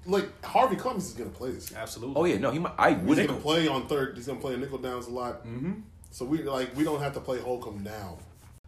like 0.05 0.43
Harvey-Clemons 0.45 0.97
is 1.07 1.13
going 1.13 1.29
to 1.29 1.36
play 1.36 1.51
this. 1.51 1.69
year. 1.71 1.79
absolutely. 1.79 2.15
Oh 2.21 2.25
yeah, 2.25 2.38
no, 2.38 2.51
he 2.51 2.59
might. 2.59 2.73
I 2.77 2.93
He's 2.93 3.03
would. 3.03 3.15
going 3.17 3.27
to 3.27 3.34
play 3.36 3.67
on 3.67 3.88
third. 3.88 4.15
He's 4.15 4.25
going 4.27 4.39
to 4.39 4.41
play 4.45 4.55
nickel 4.55 4.77
downs 4.77 5.07
a 5.07 5.11
lot. 5.11 5.45
Mm-hmm. 5.45 5.73
So 6.11 6.25
we 6.25 6.43
like 6.43 6.75
we 6.75 6.84
don't 6.84 7.01
have 7.01 7.13
to 7.15 7.19
play 7.19 7.39
Holcomb 7.39 7.84
now. 7.84 8.17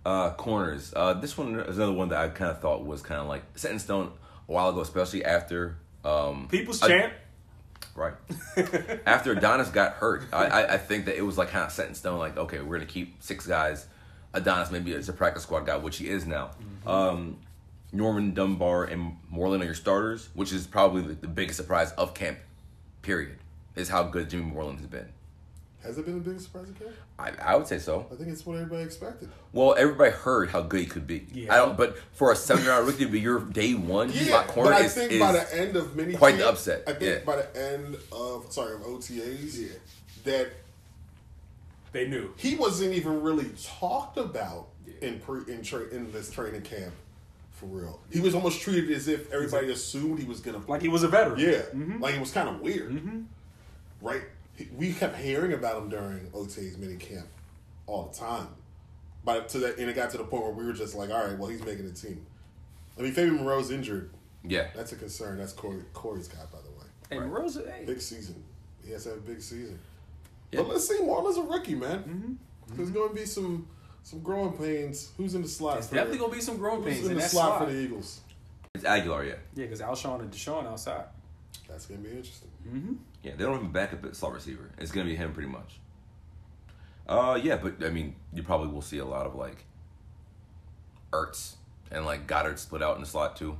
Uh, 0.06 0.32
corners. 0.34 0.94
Uh, 0.96 1.14
this 1.14 1.36
one 1.38 1.60
is 1.62 1.78
another 1.78 1.92
one 1.94 2.10
that 2.10 2.20
I 2.20 2.28
kind 2.28 2.52
of 2.52 2.60
thought 2.62 2.86
was 2.86 3.02
kind 3.02 3.20
of 3.22 3.28
like 3.28 3.44
set 3.56 3.72
in 3.72 3.80
stone 3.80 4.12
a 4.48 4.52
while 4.52 4.70
ago, 4.70 4.82
especially 4.82 5.26
after 5.26 5.78
um, 6.04 6.48
People's 6.50 6.82
I- 6.84 6.88
champ. 6.90 7.14
Right 7.96 8.14
after 9.06 9.32
Adonis 9.32 9.70
got 9.70 9.94
hurt. 9.94 10.26
I, 10.32 10.66
I 10.66 10.78
think 10.78 11.06
that 11.06 11.18
it 11.18 11.22
was 11.22 11.38
like 11.38 11.50
kind 11.50 11.66
of 11.66 11.72
set 11.72 11.88
in 11.88 11.96
stone. 11.96 12.20
Like 12.20 12.38
okay, 12.38 12.62
we're 12.62 12.78
gonna 12.78 12.86
keep 12.86 13.24
six 13.24 13.48
guys. 13.48 13.88
Adonis 14.34 14.70
maybe 14.70 14.92
is 14.92 15.08
a 15.08 15.14
practice 15.14 15.44
squad 15.44 15.66
guy, 15.66 15.78
which 15.78 15.98
he 15.98 16.10
is 16.10 16.26
now. 16.26 16.52
Um, 16.86 17.38
Norman 17.94 18.34
Dunbar 18.34 18.84
and 18.84 19.18
Moreland 19.30 19.64
are 19.64 19.66
your 19.66 19.76
starters, 19.76 20.28
which 20.34 20.52
is 20.52 20.68
probably 20.68 21.02
the, 21.02 21.14
the 21.14 21.28
biggest 21.28 21.58
surprise 21.58 21.94
of 21.94 22.14
camp. 22.14 22.38
Period 23.02 23.38
is 23.76 23.90
how 23.90 24.04
good 24.04 24.30
Jimmy 24.30 24.44
Moreland 24.44 24.80
has 24.80 24.88
been. 24.88 25.08
Has 25.86 25.98
it 25.98 26.06
been 26.06 26.16
the 26.16 26.30
biggest 26.30 26.46
surprise 26.46 26.70
again? 26.70 26.94
I, 27.20 27.32
I 27.42 27.56
would 27.56 27.68
say 27.68 27.80
so. 27.80 28.08
I 28.12 28.16
think 28.16 28.30
it's 28.30 28.46
what 28.46 28.56
everybody 28.56 28.84
expected. 28.84 29.30
Well, 29.54 29.76
everybody 29.78 30.12
heard 30.12 30.50
how 30.50 30.62
good 30.62 30.80
he 30.82 30.86
could 30.86 31.08
be. 31.08 31.28
Yeah. 31.34 31.54
I 31.54 31.58
don't, 31.58 31.78
but 31.78 31.98
for 32.14 32.32
a 32.32 32.36
seven 32.36 32.66
round 32.66 32.88
rookie 32.88 33.06
to 33.06 33.12
be 33.12 33.20
your 33.20 33.40
day 33.40 33.74
one 33.74 34.12
slot 34.12 34.48
corner 34.48 34.72
but 34.72 34.82
I 34.82 34.86
is, 34.86 34.94
think 34.94 35.12
is 35.12 35.20
by 35.20 35.32
the 35.32 35.56
end 35.56 35.76
of 35.76 35.96
mini 35.96 36.14
quite 36.16 36.38
the 36.38 36.50
upset, 36.50 36.84
I 36.88 36.94
think 36.94 37.02
yeah. 37.04 37.26
by 37.26 37.38
the 37.38 37.74
end 37.74 37.98
of 38.12 38.52
sorry 38.52 38.74
of 38.74 38.82
OTAs, 38.82 39.72
that 40.24 40.50
They 41.92 42.08
knew. 42.08 42.34
he 42.38 42.56
wasn't 42.56 42.94
even 42.94 43.22
really 43.22 43.50
talked 43.64 44.18
about 44.18 44.68
in 45.02 45.20
pre 45.20 45.42
in 45.54 45.62
tra- 45.62 45.88
in 45.90 46.12
this 46.12 46.32
training 46.32 46.64
camp 46.64 46.94
for 47.52 47.68
real. 47.68 48.00
He 48.12 48.20
was 48.20 48.36
almost 48.36 48.62
treated 48.62 48.92
as 48.92 49.08
if 49.08 49.32
everybody 49.32 49.72
assumed 49.72 50.20
he 50.20 50.26
was 50.26 50.42
gonna 50.42 50.62
Like 50.68 50.82
he 50.82 50.90
was 50.90 51.04
a 51.04 51.08
veteran. 51.08 51.40
yeah, 51.40 51.62
mm-hmm. 51.74 52.02
like 52.02 52.16
it 52.16 52.20
was 52.20 52.32
kind 52.32 52.50
of 52.50 52.60
weird, 52.60 52.92
mm-hmm. 52.92 53.22
right? 54.02 54.24
He- 54.56 54.70
We 54.76 54.94
kept 54.94 55.18
hearing 55.18 55.54
about 55.54 55.82
him 55.82 55.90
during 55.90 56.30
OTA's 56.34 56.78
mini 56.78 56.96
camp 56.98 57.28
all 57.88 58.06
the 58.12 58.18
time, 58.18 58.48
but 59.24 59.50
to 59.50 59.60
that 59.60 59.78
and 59.78 59.90
it 59.90 59.96
got 59.96 60.10
to 60.12 60.18
the 60.18 60.24
point 60.24 60.44
where 60.44 60.54
we 60.54 60.66
were 60.66 60.74
just 60.74 60.96
like, 60.96 61.10
all 61.10 61.26
right, 61.28 61.38
well 61.38 61.50
he's 61.50 61.64
making 61.64 61.86
the 61.86 61.94
team. 61.94 62.26
I 62.98 63.02
mean, 63.02 63.12
Fabian 63.12 63.36
Moreau's 63.36 63.72
injured. 63.72 64.10
yeah. 64.44 64.68
That's 64.76 64.92
a 64.94 64.96
concern. 64.96 65.38
That's 65.38 65.52
Corey, 65.54 65.82
Corey's 65.94 66.28
guy, 66.30 66.40
by 66.52 66.60
the 66.60 66.70
way. 66.70 66.86
Hey, 67.10 67.20
Rose, 67.30 67.56
hey, 67.56 67.84
Big 67.86 68.00
season. 68.02 68.42
He 68.84 68.92
has 68.92 69.04
to 69.04 69.10
have 69.10 69.18
a 69.18 69.22
big 69.22 69.42
season. 69.42 69.78
Yeah. 70.52 70.62
But 70.62 70.70
let's 70.70 70.88
see. 70.88 71.00
Marlon's 71.00 71.38
a 71.38 71.42
rookie, 71.42 71.76
man. 71.76 72.00
Mm-hmm. 72.00 72.12
Mm-hmm. 72.32 72.78
There's 72.78 72.90
going 72.92 73.10
to 73.10 73.16
be 73.16 73.26
some 73.26 73.68
some 74.04 74.20
growing 74.22 74.54
pains. 74.54 75.12
Who's 75.18 75.34
in 75.36 75.42
the 75.42 75.48
slot? 75.48 75.80
It's 75.80 75.88
for 75.88 75.96
definitely 75.96 76.20
the, 76.20 76.24
gonna 76.26 76.36
be 76.36 76.42
some 76.42 76.58
growing 76.58 76.84
Who's 76.84 76.94
pains 76.94 77.06
in 77.06 77.12
in 77.12 77.18
the 77.18 77.22
that 77.24 77.30
slot, 77.32 77.58
slot. 77.58 77.68
for 77.68 77.74
the 77.74 77.80
Eagles? 77.82 78.22
It's 78.76 78.84
Agholor, 78.84 79.28
yeah. 79.28 79.34
Yeah, 79.56 79.66
because 79.66 79.82
Alshon 79.82 80.20
and 80.22 80.32
DeSean 80.32 80.66
outside. 80.68 81.06
That's 81.76 81.88
going 81.88 82.02
to 82.02 82.10
be 82.10 82.16
interesting. 82.16 82.48
Mm-hmm. 82.66 82.94
Yeah, 83.22 83.32
they 83.36 83.44
don't 83.44 83.56
even 83.58 83.72
back 83.74 83.92
up 83.92 84.06
at 84.06 84.16
slot 84.16 84.32
receiver. 84.32 84.72
It's 84.78 84.94
gonna 84.94 85.08
be 85.08 85.16
him 85.18 85.34
pretty 85.34 85.50
much. 85.50 85.82
Uh, 87.06 87.38
yeah, 87.44 87.58
but 87.58 87.84
I 87.84 87.90
mean, 87.90 88.16
you 88.34 88.44
probably 88.44 88.70
will 88.70 88.82
see 88.82 89.00
a 89.00 89.06
lot 89.06 89.26
of 89.26 89.36
like 89.36 89.66
Ertz 91.12 91.56
and 91.92 92.06
like 92.06 92.28
Goedert 92.28 92.60
split 92.60 92.82
out 92.82 92.96
in 92.96 93.02
the 93.02 93.08
slot 93.08 93.36
too. 93.36 93.58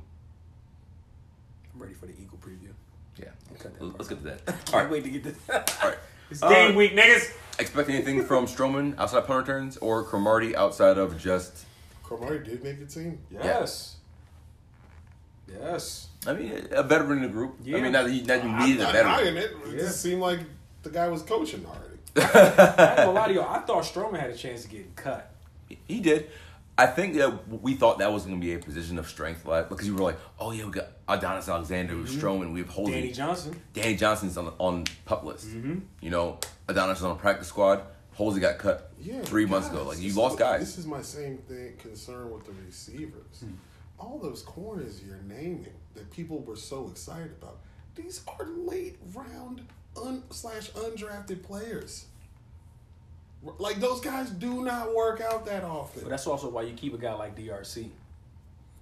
I'm 1.74 1.82
ready 1.82 1.92
for 1.92 2.06
the 2.06 2.14
Eagle 2.14 2.38
preview. 2.38 2.70
Yeah, 3.18 3.26
Okay, 3.52 3.68
that 3.78 3.98
let's 3.98 4.08
get 4.08 4.18
to 4.20 4.24
that. 4.24 4.46
Can't 4.46 4.74
All 4.74 4.80
right, 4.80 4.90
wait 4.90 5.04
to 5.04 5.10
get 5.10 5.24
this. 5.24 5.36
all 5.50 5.90
right. 5.90 5.98
it's 6.30 6.42
Uh, 6.42 6.48
game 6.48 6.74
week, 6.74 6.96
niggas. 6.96 7.34
Expect 7.58 7.90
anything 7.90 8.24
from 8.24 8.46
Stroman 8.46 8.98
outside 8.98 9.26
punt 9.26 9.46
returns 9.46 9.76
or 9.76 10.04
Cromartie 10.04 10.56
outside 10.56 10.96
of 10.96 11.18
just? 11.18 11.66
Cromartie 12.02 12.44
did 12.44 12.64
make 12.64 12.78
the 12.78 12.86
team. 12.86 13.18
Yes. 13.30 13.44
Yes. 13.44 13.95
I 16.26 16.32
mean, 16.32 16.66
a 16.72 16.82
veteran 16.82 17.18
in 17.18 17.22
the 17.22 17.28
group. 17.28 17.56
I 17.66 17.80
mean, 17.80 17.92
not 17.92 18.04
that 18.06 18.12
you, 18.12 18.22
not 18.24 18.42
you 18.44 18.50
I'm 18.50 18.66
needed 18.66 18.82
a 18.82 18.86
veteran. 18.92 19.06
knocking 19.06 19.36
it. 19.36 19.50
It 19.66 19.72
Yeah. 19.72 19.78
just 19.78 20.02
seemed 20.02 20.20
like 20.20 20.40
the 20.82 20.90
guy 20.90 21.08
was 21.08 21.22
coaching 21.22 21.64
already. 21.66 21.98
I 22.16 22.88
ain't 22.88 22.96
gonna 22.96 23.12
lie 23.12 23.28
to 23.28 23.34
you. 23.34 23.42
I 23.42 23.60
thought 23.60 23.84
Stroman 23.84 24.18
had 24.18 24.30
a 24.30 24.36
chance 24.36 24.62
to 24.62 24.68
get 24.68 24.96
cut. 24.96 25.30
He 25.86 26.00
did. 26.00 26.30
I 26.78 26.86
think 26.86 27.14
that 27.14 27.48
we 27.62 27.74
thought 27.74 27.98
that 28.00 28.12
was 28.12 28.24
going 28.24 28.38
to 28.38 28.40
be 28.44 28.52
a 28.52 28.58
position 28.58 28.98
of 28.98 29.08
strength, 29.08 29.46
like 29.46 29.70
because 29.70 29.86
you 29.86 29.94
were 29.94 30.02
like, 30.02 30.18
oh 30.38 30.50
yeah, 30.50 30.66
we 30.66 30.72
got 30.72 30.88
Adonis 31.08 31.48
Alexander, 31.48 31.94
we 31.94 32.02
have 32.02 32.10
Stroman, 32.10 32.52
we 32.52 32.60
have 32.60 32.68
Holy, 32.68 32.92
Danny 32.92 33.12
Johnson. 33.12 33.58
Danny 33.72 33.96
Johnson's 33.96 34.36
on 34.36 34.52
on 34.58 34.84
pup 35.06 35.24
list. 35.24 35.46
Mm-hmm. 35.48 35.78
You 36.02 36.10
know, 36.10 36.38
Adonis 36.68 36.98
is 36.98 37.04
on 37.04 37.12
a 37.12 37.14
practice 37.18 37.48
squad. 37.48 37.82
Holsey 38.18 38.40
got 38.40 38.58
cut 38.58 38.92
Yeah, 39.00 39.20
three 39.22 39.44
but 39.44 39.50
months 39.52 39.68
ago. 39.70 39.84
Like 39.84 40.00
you 40.00 40.12
lost 40.14 40.38
guys. 40.38 40.60
This 40.60 40.78
is 40.78 40.86
my 40.86 41.02
same 41.02 41.38
thing 41.38 41.74
concern 41.78 42.30
with 42.30 42.44
the 42.44 42.52
receivers. 42.66 43.40
Hmm. 43.40 43.50
All 43.98 44.18
those 44.18 44.42
corners 44.42 45.02
you're 45.06 45.20
naming 45.26 45.74
that 45.94 46.10
people 46.10 46.40
were 46.40 46.56
so 46.56 46.88
excited 46.90 47.32
about, 47.40 47.58
these 47.94 48.22
are 48.38 48.46
late 48.46 48.96
round 49.14 49.62
un, 50.00 50.22
slash 50.30 50.70
undrafted 50.72 51.42
players. 51.42 52.06
Like 53.58 53.80
those 53.80 54.00
guys 54.00 54.30
do 54.30 54.64
not 54.64 54.94
work 54.94 55.20
out 55.20 55.46
that 55.46 55.62
often. 55.64 56.02
But 56.02 56.10
that's 56.10 56.26
also 56.26 56.48
why 56.50 56.62
you 56.62 56.74
keep 56.74 56.94
a 56.94 56.98
guy 56.98 57.12
like 57.14 57.36
DRC. 57.36 57.88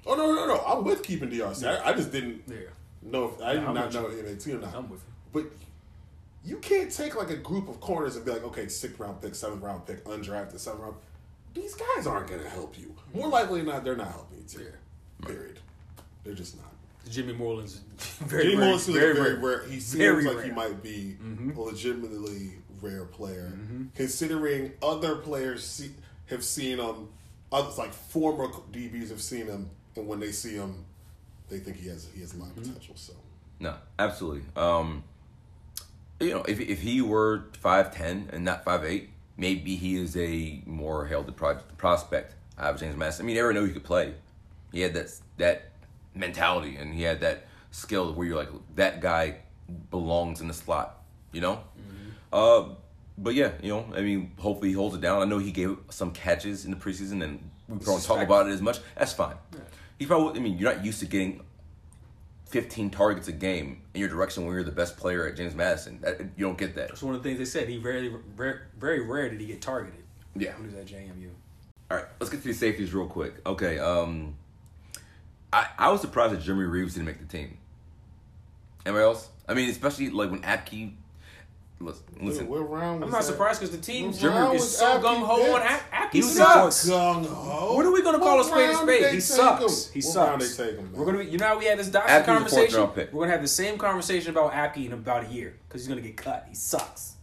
oh 0.07 0.15
no 0.15 0.35
no 0.35 0.47
no! 0.47 0.65
I'm 0.65 0.85
with 0.85 1.03
keeping 1.03 1.31
DRC. 1.31 1.67
I, 1.67 1.91
I 1.91 1.93
just 1.93 2.11
didn't 2.13 2.43
Yeah. 2.49 2.57
know. 3.03 3.27
If, 3.27 3.43
I 3.43 3.55
did 3.55 3.63
not 3.63 3.93
know 3.93 4.09
you. 4.09 4.23
NAT 4.23 4.47
or 4.47 4.59
not. 4.61 4.75
I'm 4.75 4.89
with 4.89 5.01
you. 5.01 5.13
But 5.33 5.45
you 6.45 6.59
can't 6.59 6.91
take 6.91 7.15
like 7.17 7.31
a 7.31 7.37
group 7.37 7.69
of 7.69 7.81
corners 7.81 8.17
and 8.17 8.25
be 8.25 8.31
like, 8.31 8.45
okay, 8.45 8.69
sixth 8.69 8.99
round 8.99 9.21
pick, 9.21 9.35
seventh 9.35 9.63
round 9.63 9.87
pick, 9.87 10.05
undrafted, 10.05 10.59
seventh 10.59 10.83
round. 10.83 10.97
These 11.53 11.75
guys 11.75 12.07
aren't 12.07 12.29
going 12.29 12.43
to 12.43 12.49
help 12.49 12.79
you. 12.79 12.95
More 13.13 13.25
mm-hmm. 13.25 13.33
likely 13.33 13.61
than 13.61 13.69
not, 13.69 13.85
they're 13.85 13.97
not 13.97 14.09
helping 14.09 14.39
you. 14.39 14.45
Too. 14.45 14.73
Period. 15.27 15.59
They're 16.25 16.35
just 16.35 16.57
not. 16.57 16.67
Jimmy 17.11 17.33
Moreland's 17.35 17.75
very, 18.21 18.45
Jimmy 18.45 18.57
very, 18.57 18.67
Mullins 18.67 18.87
very, 18.87 19.11
a 19.11 19.15
very 19.15 19.35
rare. 19.35 19.59
rare. 19.59 19.67
He 19.69 19.81
seems 19.81 19.95
Very 19.95 20.25
like 20.25 20.37
rare. 20.37 20.45
he 20.47 20.51
might 20.53 20.83
be 20.83 21.17
a 21.55 21.61
legitimately 21.61 22.53
rare 22.81 23.05
player, 23.05 23.53
Mm-hmm. 23.55 23.85
considering 23.95 24.73
other 24.83 25.17
players 25.17 25.65
see, 25.67 25.91
have 26.27 26.43
seen 26.45 26.79
him. 26.79 27.09
Others 27.53 27.79
like 27.79 27.93
former 27.93 28.49
DBs 28.73 29.11
have 29.11 29.21
seen 29.21 29.47
him, 29.47 29.71
and 29.97 30.09
when 30.09 30.19
they 30.19 30.33
see 30.33 30.55
him, 30.55 30.85
they 31.49 31.59
think 31.59 31.77
he 31.77 31.89
has 31.89 32.09
he 32.15 32.21
has 32.23 32.33
a 32.35 32.39
lot 32.39 32.49
of 32.49 32.55
Mm-hmm. 32.57 32.73
potential. 32.73 32.95
So 32.97 33.13
No, 33.61 33.75
absolutely. 33.99 34.43
Um, 34.57 35.05
you 36.21 36.31
know, 36.31 36.43
if 36.45 36.59
if 36.61 36.81
he 36.81 37.01
were 37.03 37.45
five 37.61 37.95
ten 37.95 38.31
and 38.33 38.45
not 38.45 38.65
five 38.65 38.83
eight, 38.85 39.11
maybe 39.37 39.77
he 39.77 39.97
is 39.97 40.17
a 40.17 40.63
more 40.67 41.05
heralded 41.07 41.37
pro- 41.37 41.59
prospect. 41.77 42.35
I 42.57 42.67
have 42.67 42.81
James 42.81 42.97
Madison. 42.97 43.25
I 43.25 43.27
mean, 43.27 43.37
everyone 43.37 43.63
knew 43.63 43.67
he 43.69 43.75
could 43.75 43.85
play. 43.85 44.15
He 44.75 44.81
had 44.81 44.93
that 44.95 45.09
that 45.37 45.71
mentality, 46.17 46.75
and 46.77 46.93
he 46.93 47.03
had 47.03 47.21
that 47.21 47.47
skill 47.71 48.13
where 48.13 48.27
you're 48.27 48.37
like, 48.37 48.49
that 48.75 49.01
guy 49.01 49.37
belongs 49.91 50.41
in 50.41 50.49
the 50.49 50.55
slot, 50.55 51.01
you 51.33 51.41
know. 51.41 51.61
Uh, 52.33 52.71
but 53.17 53.35
yeah, 53.35 53.53
you 53.63 53.69
know, 53.69 53.87
I 53.95 54.01
mean, 54.01 54.33
hopefully 54.37 54.71
he 54.71 54.75
holds 54.75 54.97
it 54.97 55.01
down. 55.01 55.23
I 55.23 55.27
know 55.27 55.39
he 55.39 55.53
gave 55.53 55.77
some 55.91 56.11
catches 56.11 56.65
in 56.65 56.73
the 56.73 56.77
preseason, 56.77 57.23
and 57.23 57.51
we 57.69 57.79
don't 57.79 58.03
talk 58.03 58.21
about 58.21 58.49
it 58.49 58.51
as 58.51 58.61
much. 58.61 58.81
That's 58.97 59.13
fine. 59.13 59.37
He 59.97 60.07
probably, 60.07 60.41
I 60.41 60.43
mean, 60.43 60.59
you're 60.59 60.75
not 60.75 60.85
used 60.85 60.99
to 61.01 61.07
getting 61.07 61.41
15 62.47 62.91
targets 62.91 63.29
a 63.29 63.33
game 63.33 63.83
in 63.95 64.01
your 64.01 64.09
direction 64.09 64.45
when 64.45 64.55
you're 64.55 64.65
the 64.65 64.73
best 64.73 64.97
player 64.97 65.29
at 65.29 65.37
James 65.37 65.55
Madison. 65.55 66.01
That, 66.01 66.21
you 66.37 66.45
don't 66.47 66.59
get 66.59 66.75
that. 66.75 66.89
That's 66.89 67.03
one 67.05 67.15
of 67.15 67.23
the 67.23 67.29
things 67.29 67.39
they 67.39 67.45
said. 67.45 67.69
He 67.69 67.79
rarely, 67.79 68.13
very, 68.37 68.59
very 68.77 69.07
rare 69.07 69.29
did 69.29 69.41
he 69.41 69.47
get 69.47 69.63
targeted 69.63 70.03
Yeah. 70.35 70.55
when 70.59 70.69
he 70.69 70.75
was 70.75 70.85
at 70.85 70.87
JMU. 70.93 71.31
All 71.93 71.99
right, 71.99 72.07
let's 72.19 72.31
get 72.31 72.43
to 72.43 72.49
the 72.49 72.55
safeties 72.55 72.93
real 72.93 73.07
quick. 73.07 73.35
Okay, 73.47 73.79
um, 73.79 74.35
I 75.55 75.67
I 75.79 75.91
was 75.91 76.01
surprised 76.01 76.35
that 76.35 76.41
Jeremy 76.43 76.65
Reaves 76.65 76.95
didn't 76.95 77.07
make 77.07 77.19
the 77.21 77.25
team. 77.27 77.59
Anybody 78.85 79.05
else? 79.05 79.29
I 79.49 79.55
mean, 79.55 79.71
especially 79.71 80.11
like 80.11 80.31
when 80.31 80.43
Apke. 80.43 80.95
Listen, 81.81 82.05
listen. 82.21 82.49
What 82.49 82.71
round 82.71 83.03
I'm 83.05 83.11
not 83.11 83.19
that? 83.21 83.25
surprised 83.25 83.61
because 83.61 83.77
the 83.77 83.83
team 83.83 84.13
Jeremy 84.13 84.19
German 84.21 84.43
round 84.43 84.55
is 84.57 84.63
was 84.63 84.77
so 84.79 84.87
gung 85.01 85.23
ho 85.27 85.55
on 85.55 85.61
picked? 85.63 85.93
Apke 85.93 86.13
He 86.13 86.23
sucks. 86.23 86.89
Gung 86.89 87.27
ho. 87.27 87.75
What 87.75 87.85
are 87.85 87.91
we 87.93 88.03
gonna 88.03 88.19
call 88.21 88.41
a 88.41 88.45
spade 88.45 88.71
a 88.71 88.73
round 88.73 88.89
spade? 88.89 89.15
He 89.15 89.21
sucks. 89.21 89.87
him? 89.89 89.93
He 89.95 89.99
What 90.07 90.13
sucks. 90.15 90.29
round 90.29 90.41
they 90.43 90.47
take 90.71 90.79
him, 90.79 90.93
man? 90.93 90.93
We're 91.01 91.05
gonna 91.05 91.19
be, 91.19 91.25
you 91.27 91.39
know 91.39 91.47
how 91.47 91.59
we 91.59 91.65
had 91.67 91.79
this 91.79 91.89
Doctson 91.91 92.07
Apke's 92.07 92.09
a 92.09 92.25
fourth 92.25 92.73
conversation. 92.73 93.09
We're 93.13 93.21
gonna 93.25 93.33
have 93.33 93.43
the 93.43 93.49
same 93.49 93.77
conversation 93.77 94.31
about 94.31 94.53
Apke 94.53 94.87
in 94.87 94.93
about 94.93 95.25
a 95.27 95.29
year 95.29 95.57
because 95.69 95.83
he's 95.83 95.89
gonna 95.89 96.01
get 96.01 96.17
cut. 96.17 96.47
He 96.49 96.55
sucks. 96.55 97.14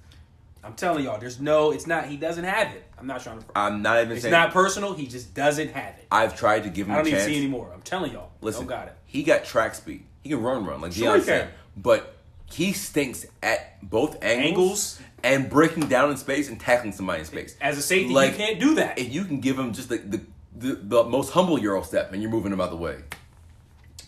I'm 0.64 0.74
telling 0.74 1.03
y'all, 1.03 1.20
there's 1.20 1.39
no. 1.39 1.72
It's 1.72 1.88
not. 1.88 2.05
He 2.05 2.18
doesn't 2.18 2.43
have 2.43 2.74
it. 2.76 2.84
I'm 2.99 3.07
not 3.07 3.22
trying 3.24 3.39
to. 3.39 3.45
I'm 3.55 3.82
not 3.82 3.99
even 4.01 4.12
it's 4.14 4.22
saying. 4.22 4.32
not 4.32 4.51
personal. 4.51 4.93
He 4.93 5.07
just 5.07 5.34
doesn't 5.34 5.70
have 5.72 5.95
it. 5.97 6.05
I've 6.12 6.38
tried 6.38 6.64
to 6.64 6.70
give 6.70 6.88
him 6.88 6.93
I 6.93 6.97
don't 6.97 7.05
a 7.05 7.09
even 7.09 7.20
chance. 7.20 7.32
see 7.32 7.38
anymore. 7.38 7.72
I'm 7.74 7.82
telling 7.82 8.12
y'all. 8.12 8.30
Listen, 8.41 8.68
don't 8.68 8.70
got 8.78 8.88
it. 8.89 8.95
he 9.07 9.24
got 9.24 9.43
track 9.43 9.74
speed. 9.74 10.05
He 10.22 10.30
can 10.30 10.41
run, 10.41 10.64
run 10.66 10.82
like 10.82 10.93
Sure 10.93 11.16
Deion 11.16 11.20
he 11.20 11.22
said. 11.24 11.47
can. 11.47 11.53
But 11.78 12.16
he 12.45 12.74
stinks 12.74 13.26
at 13.41 13.82
both 13.82 14.24
angles, 14.24 14.99
Angles. 14.99 14.99
and 15.24 15.49
breaking 15.49 15.88
down 15.88 16.12
in 16.12 16.18
space 16.18 16.47
and 16.47 16.59
tackling 16.59 16.91
somebody 16.91 17.22
in 17.22 17.26
space. 17.26 17.55
As 17.59 17.78
a 17.78 17.82
safety, 17.82 18.14
Like, 18.14 18.34
you 18.34 18.38
can't 18.38 18.59
do 18.59 18.76
that. 18.76 18.99
If 18.99 19.12
you 19.12 19.24
can 19.26 19.39
give 19.39 19.57
him 19.57 19.74
just 19.74 19.89
the 19.89 19.97
the, 19.97 20.22
the, 20.55 20.76
the 20.76 21.03
most 21.05 21.32
humble 21.32 21.57
Euro 21.57 21.82
step, 21.82 22.14
and 22.14 22.22
you're 22.22 22.30
moving 22.30 22.51
him 22.53 22.62
out 22.62 22.70
the 22.70 22.76
way. 22.76 22.97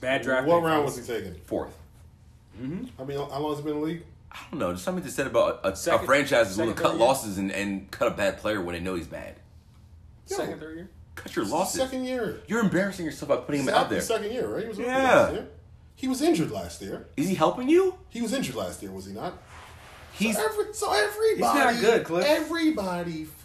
Bad 0.01 0.21
draft. 0.21 0.45
What 0.45 0.61
round 0.61 0.85
was 0.85 0.97
he 0.97 1.03
taken? 1.03 1.35
Fourth. 1.45 1.75
Hmm. 2.59 2.85
I 2.99 3.03
mean, 3.05 3.17
how 3.17 3.39
long 3.39 3.51
has 3.55 3.59
he 3.59 3.63
been 3.63 3.73
in 3.77 3.79
the 3.81 3.85
league? 3.87 4.03
I 4.33 4.37
don't 4.51 4.59
know. 4.59 4.71
Just 4.73 4.83
something 4.85 5.03
to 5.03 5.11
said 5.11 5.27
about 5.27 5.61
a, 5.63 5.69
a 5.69 5.75
Second- 5.75 6.05
franchise 6.05 6.49
is 6.51 6.57
willing 6.57 6.75
to 6.75 6.81
cut 6.81 6.97
losses 6.97 7.37
and, 7.37 7.51
and 7.51 7.89
cut 7.91 8.07
a 8.07 8.11
bad 8.11 8.37
player 8.39 8.61
when 8.61 8.73
they 8.73 8.81
know 8.81 8.95
he's 8.95 9.07
bad. 9.07 9.35
Second, 10.25 10.59
third 10.59 10.75
year. 10.77 10.89
Cut 11.15 11.35
your 11.35 11.45
losses. 11.45 11.79
Second 11.79 12.05
year. 12.05 12.41
You're 12.47 12.61
embarrassing 12.61 13.05
yourself 13.05 13.29
by 13.29 13.35
putting 13.37 13.61
him 13.61 13.67
It's 13.69 13.77
out 13.77 13.89
there. 13.89 14.01
Second 14.01 14.31
year, 14.31 14.47
right? 14.47 14.63
He 14.63 14.69
was 14.69 14.79
Yeah. 14.79 14.97
last 14.97 15.33
year. 15.33 15.47
He 15.95 16.07
was 16.07 16.21
injured 16.21 16.49
last 16.51 16.81
year. 16.81 17.07
Is 17.15 17.27
he 17.27 17.35
helping 17.35 17.69
you? 17.69 17.95
He 18.09 18.21
was 18.21 18.33
injured 18.33 18.55
last 18.55 18.81
year, 18.81 18.91
was 18.91 19.05
he 19.05 19.13
not? 19.13 19.37
He's 20.13 20.35
so, 20.37 20.43
every, 20.45 20.73
so 20.73 20.91
everybody, 20.91 21.59
not 21.59 21.79
good, 21.81 22.03
Cliff. 22.03 22.25
Everybody, 22.25 23.25
fucking 23.25 23.25
relax. 23.25 23.42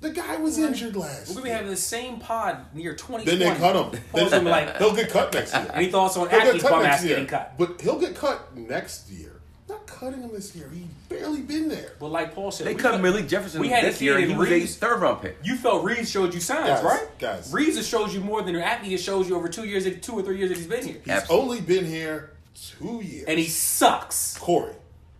The 0.00 0.10
guy 0.10 0.36
was 0.36 0.56
injured 0.58 0.96
last. 0.96 1.28
We're 1.28 1.34
gonna 1.34 1.44
be 1.44 1.50
having 1.50 1.68
the 1.68 1.76
same 1.76 2.18
pod 2.20 2.74
near 2.74 2.94
twenty. 2.96 3.24
Then 3.26 3.38
they 3.38 3.54
cut 3.54 3.76
him. 3.94 4.00
Pause 4.12 4.32
him 4.32 4.44
like. 4.46 4.76
He'll 4.78 4.94
get 4.94 5.10
cut 5.10 5.32
next 5.34 5.52
year. 5.54 5.70
Any 5.74 5.90
thoughts 5.90 6.16
on 6.16 6.30
He'll 6.30 6.40
get 6.40 6.60
cut 6.62 6.70
bum 6.70 6.82
next 6.84 6.96
ass 6.96 7.04
year. 7.04 7.12
getting 7.16 7.26
cut? 7.28 7.54
But 7.58 7.80
he'll 7.82 7.98
get 8.00 8.14
cut 8.14 8.56
next 8.56 9.10
year. 9.10 9.40
Not 9.68 9.86
cutting 9.86 10.22
him 10.22 10.32
this 10.32 10.56
year. 10.56 10.68
He's 10.72 10.84
barely 11.08 11.42
been 11.42 11.68
there. 11.68 11.92
But 12.00 12.08
like 12.08 12.34
Paul 12.34 12.50
said, 12.50 12.66
they 12.66 12.74
cut 12.74 12.92
cut- 12.92 13.00
Malik 13.02 13.28
Jefferson 13.28 13.60
we 13.60 13.68
had 13.68 13.84
this 13.84 14.00
year, 14.00 14.16
and 14.16 14.24
he 14.24 14.32
in 14.32 14.38
was 14.38 14.48
a 14.50 14.66
third 14.66 15.00
round 15.00 15.20
pick. 15.22 15.36
You 15.44 15.54
felt 15.56 15.84
Reaves 15.84 16.10
showed 16.10 16.32
you 16.34 16.40
signs, 16.40 16.66
Guys, 16.68 16.82
right? 16.82 17.18
guys. 17.18 17.52
Reaves 17.52 17.76
has 17.76 17.86
showed 17.86 18.10
you 18.10 18.20
more 18.20 18.42
than 18.42 18.54
Apke 18.56 18.90
has 18.90 19.02
showed 19.02 19.26
you 19.28 19.36
over 19.36 19.48
two 19.48 19.64
years, 19.66 19.84
two 20.00 20.14
or 20.14 20.22
three 20.22 20.38
years 20.38 20.48
that 20.48 20.56
he's 20.58 20.66
been 20.66 20.84
here, 20.84 21.00
He's 21.04 21.12
Absolutely. 21.12 21.44
only 21.58 21.60
been 21.60 21.84
here 21.84 22.30
two 22.78 23.00
years. 23.04 23.26
and 23.28 23.38
he 23.38 23.46
sucks. 23.46 24.36
Corey, 24.38 24.74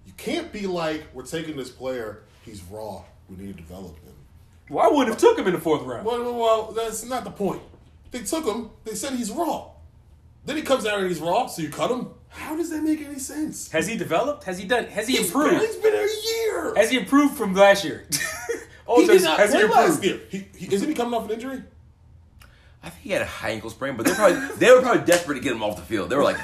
you 0.07 0.13
can't 0.17 0.51
be 0.51 0.67
like, 0.67 1.05
we're 1.15 1.25
taking 1.27 1.57
this 1.57 1.71
player, 1.71 2.23
he's 2.45 2.61
raw, 2.63 3.05
we 3.29 3.37
need 3.37 3.57
to 3.57 3.63
develop 3.63 3.97
him. 4.03 4.10
Well, 4.71 4.87
I 4.87 4.89
wouldn't 4.89 5.09
have 5.09 5.19
took 5.19 5.39
him 5.39 5.47
in 5.49 5.53
the 5.53 5.61
fourth 5.61 5.83
round. 5.83 6.07
Well, 6.07 6.23
well, 6.23 6.39
well, 6.39 6.73
that's 6.73 7.05
not 7.05 7.25
the 7.25 7.31
point. 7.31 7.61
They 8.13 8.21
took 8.21 8.45
him, 8.47 8.71
they 8.85 8.95
said 8.95 9.13
he's 9.15 9.31
raw. 9.31 9.71
Then 10.47 10.57
he 10.57 10.63
comes 10.63 10.87
out 10.87 10.99
and 11.01 11.09
he's 11.09 11.21
raw, 11.21 11.47
so 11.47 11.61
you 11.61 11.69
cut 11.69 11.91
him? 11.91 12.09
How 12.29 12.57
does 12.57 12.71
that 12.71 12.83
make 12.83 13.01
any 13.01 13.19
sense? 13.19 13.71
Has 13.73 13.87
he 13.89 13.97
developed? 13.97 14.45
Has 14.45 14.59
he 14.59 14.67
done? 14.67 14.85
Has 14.87 15.09
he 15.09 15.17
He's 15.17 15.27
improved? 15.27 15.51
been, 15.51 15.61
he's 15.61 15.77
been 15.77 15.95
a 15.95 16.09
year. 16.29 16.75
Has 16.77 16.91
he 16.91 16.99
improved 16.99 17.37
from 17.37 17.55
last 17.55 17.85
year? 17.85 18.07
oh, 18.87 19.01
he 19.01 19.07
has, 19.09 19.23
did 19.23 19.25
not 19.25 19.39
has 19.39 19.53
he 19.53 19.59
play 19.59 19.69
last 19.69 20.05
year. 20.05 20.21
He, 20.31 20.47
he, 20.57 20.73
isn't 20.75 20.89
he 20.89 20.95
coming 20.95 21.15
off 21.15 21.25
an 21.27 21.33
injury? 21.33 21.63
I 22.83 22.89
think 22.89 23.03
he 23.03 23.11
had 23.11 23.23
a 23.23 23.27
high 23.27 23.51
ankle 23.51 23.71
sprain, 23.71 23.97
but 23.97 24.07
they 24.07 24.15
probably 24.15 24.39
they 24.57 24.71
were 24.73 24.81
probably 24.81 25.05
desperate 25.05 25.35
to 25.35 25.41
get 25.41 25.53
him 25.53 25.63
off 25.63 25.77
the 25.77 25.83
field. 25.83 26.09
They 26.09 26.17
were 26.17 26.23
like, 26.25 26.39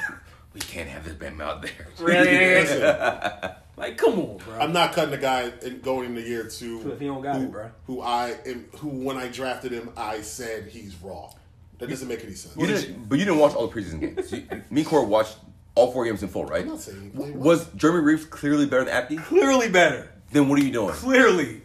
we 0.57 0.61
can't 0.61 0.89
have 0.89 1.05
this 1.05 1.19
man 1.19 1.39
out 1.39 1.61
there. 1.61 1.87
Really? 1.99 2.31
Listen, 2.31 3.51
Like, 3.77 3.95
come 3.95 4.13
on, 4.19 4.37
bro. 4.37 4.59
I'm 4.59 4.73
not 4.73 4.93
cutting 4.93 5.11
the 5.11 5.19
guy 5.19 5.51
in, 5.61 5.81
going 5.81 6.05
into 6.05 6.27
year 6.27 6.47
two. 6.47 6.79
Cliff, 6.81 6.99
he 6.99 7.05
don't 7.05 7.21
got 7.21 7.35
who, 7.35 7.43
it, 7.43 7.51
bro. 7.51 7.69
Who 7.85 8.01
I 8.01 8.35
am, 8.47 8.65
who 8.77 8.87
when 8.89 9.17
I 9.17 9.27
drafted 9.27 9.71
him, 9.71 9.91
I 9.95 10.21
said 10.21 10.69
he's 10.69 10.95
raw. 10.95 11.29
That 11.77 11.87
doesn't 11.87 12.07
make 12.07 12.23
any 12.23 12.33
sense. 12.33 12.57
You 12.57 12.65
didn't, 12.65 13.07
but 13.07 13.19
you 13.19 13.25
didn't 13.25 13.39
watch 13.39 13.53
all 13.53 13.67
the 13.67 13.79
preseason 13.79 13.99
games. 13.99 14.31
You, 14.31 14.47
me 14.71 14.81
and 14.81 14.89
Corey 14.89 15.05
watched 15.05 15.37
all 15.75 15.91
four 15.91 16.05
games 16.05 16.23
in 16.23 16.29
full, 16.29 16.45
right? 16.45 16.63
I'm 16.63 16.69
not 16.69 16.81
saying 16.81 17.03
he 17.03 17.09
played 17.09 17.35
well. 17.35 17.43
Was 17.49 17.67
Jeremy 17.73 17.99
Reaves 17.99 18.25
clearly 18.25 18.65
better 18.65 18.85
than 18.85 18.95
Apke? 18.95 19.23
Clearly 19.25 19.69
better. 19.69 20.11
Then 20.31 20.49
what 20.49 20.59
are 20.59 20.63
you 20.63 20.71
doing? 20.71 20.95
Clearly. 20.95 21.61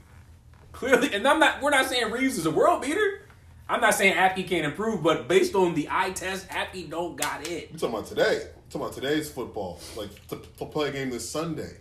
Clearly. 0.72 1.14
And 1.14 1.26
I'm 1.26 1.38
not. 1.38 1.62
We're 1.62 1.70
not 1.70 1.86
saying 1.86 2.12
Reaves 2.12 2.36
is 2.36 2.44
a 2.44 2.50
world 2.50 2.82
beater. 2.82 3.22
I'm 3.70 3.80
not 3.80 3.94
saying 3.94 4.16
Apke 4.16 4.46
can't 4.46 4.66
improve, 4.66 5.02
but 5.02 5.28
based 5.28 5.54
on 5.54 5.74
the 5.74 5.88
eye 5.90 6.10
test, 6.10 6.46
Apke 6.50 6.90
don't 6.90 7.16
got 7.16 7.48
it. 7.48 7.70
I'm 7.72 7.78
talking 7.78 7.94
about 7.94 8.06
today. 8.06 8.48
Talking 8.72 8.86
about 8.86 8.94
today's 8.94 9.30
football. 9.30 9.78
Like 9.96 10.08
to, 10.28 10.40
to 10.58 10.64
play 10.64 10.88
a 10.88 10.92
game 10.92 11.10
this 11.10 11.28
Sunday. 11.28 11.76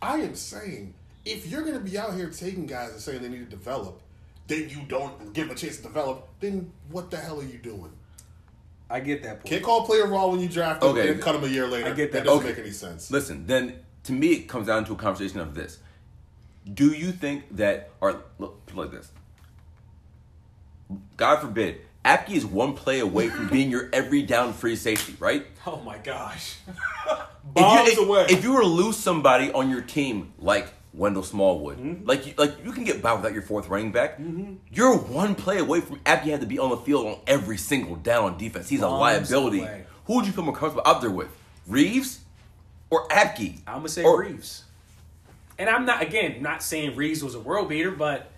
I 0.00 0.16
am 0.20 0.34
saying 0.34 0.94
if 1.26 1.46
you're 1.46 1.60
going 1.60 1.74
to 1.74 1.80
be 1.80 1.98
out 1.98 2.14
here 2.14 2.30
taking 2.30 2.64
guys 2.64 2.92
and 2.92 3.00
saying 3.02 3.20
they 3.20 3.28
need 3.28 3.50
to 3.50 3.56
develop, 3.56 4.00
then 4.46 4.70
you 4.70 4.78
don't 4.88 5.34
give 5.34 5.48
them 5.48 5.54
a 5.54 5.58
chance 5.60 5.76
to 5.76 5.82
develop. 5.82 6.26
Then 6.40 6.72
what 6.90 7.10
the 7.10 7.18
hell 7.18 7.38
are 7.40 7.44
you 7.44 7.58
doing? 7.58 7.92
I 8.88 9.00
get 9.00 9.24
that 9.24 9.40
point. 9.40 9.46
Can't 9.46 9.62
call 9.62 9.82
a 9.82 9.86
player 9.86 10.06
raw 10.06 10.28
when 10.28 10.40
you 10.40 10.48
draft 10.48 10.82
him 10.82 10.90
Okay. 10.90 11.10
and 11.10 11.20
cut 11.20 11.34
him 11.34 11.44
a 11.44 11.48
year 11.48 11.66
later. 11.66 11.90
I 11.90 11.92
get 11.92 12.12
that. 12.12 12.24
doesn't 12.24 12.38
Okay. 12.38 12.48
make 12.48 12.58
any 12.60 12.70
sense. 12.70 13.10
Listen, 13.10 13.46
then 13.46 13.80
to 14.04 14.12
me 14.12 14.28
it 14.28 14.48
comes 14.48 14.68
down 14.68 14.86
to 14.86 14.94
a 14.94 14.96
conversation 14.96 15.40
of 15.40 15.54
this. 15.54 15.80
Do 16.72 16.92
you 16.92 17.12
think 17.12 17.56
that 17.58 17.90
or 18.00 18.22
look 18.38 18.58
like 18.72 18.90
this? 18.90 19.12
God 21.18 21.40
forbid, 21.40 21.80
Apke 22.06 22.30
is 22.30 22.46
one 22.46 22.72
play 22.74 23.00
away 23.00 23.28
from 23.28 23.48
being 23.48 23.70
your 23.70 23.88
every 23.92 24.22
down 24.22 24.52
free 24.52 24.76
safety, 24.76 25.14
right? 25.18 25.46
Oh 25.66 25.80
my 25.84 25.98
gosh. 25.98 26.56
If 27.58 27.62
you, 27.96 28.02
if, 28.02 28.08
away. 28.08 28.26
if 28.28 28.44
you 28.44 28.52
were 28.52 28.60
to 28.60 28.66
lose 28.66 28.96
somebody 28.96 29.50
on 29.52 29.70
your 29.70 29.80
team 29.80 30.32
like 30.38 30.68
Wendell 30.92 31.22
Smallwood, 31.22 31.78
Mm-hmm. 31.78 32.06
like 32.06 32.26
you, 32.26 32.34
like 32.36 32.62
you 32.64 32.70
can 32.72 32.84
get 32.84 33.00
by 33.00 33.14
without 33.14 33.32
your 33.32 33.42
fourth 33.42 33.68
running 33.68 33.92
back. 33.92 34.18
You're 34.70 34.96
one 34.98 35.34
play 35.34 35.58
away 35.58 35.80
from 35.80 35.98
Apke 36.00 36.24
had 36.24 36.40
to 36.42 36.46
be 36.46 36.58
on 36.58 36.70
the 36.70 36.76
field 36.76 37.06
on 37.06 37.18
every 37.26 37.56
single 37.56 37.96
down 37.96 38.24
on 38.24 38.36
defense. 38.38 38.68
He's 38.68 38.80
a 38.82 38.88
liability. 38.88 39.60
away. 39.60 39.84
Who 40.06 40.16
would 40.16 40.26
you 40.26 40.32
feel 40.32 40.44
more 40.44 40.54
comfortable 40.54 40.82
out 40.90 41.00
there 41.00 41.10
with, 41.10 41.28
Reaves 41.66 42.20
or 42.90 43.08
Apke? 43.08 43.58
I'm 43.66 43.76
gonna 43.78 43.88
say 43.88 44.02
Or- 44.04 44.20
Reaves. 44.20 44.64
And 45.58 45.70
I'm 45.70 45.86
not 45.86 46.02
again 46.02 46.42
not 46.42 46.62
saying 46.62 46.94
Reaves 46.96 47.22
was 47.24 47.34
a 47.34 47.40
world 47.40 47.68
beater, 47.70 47.90
but 47.92 48.30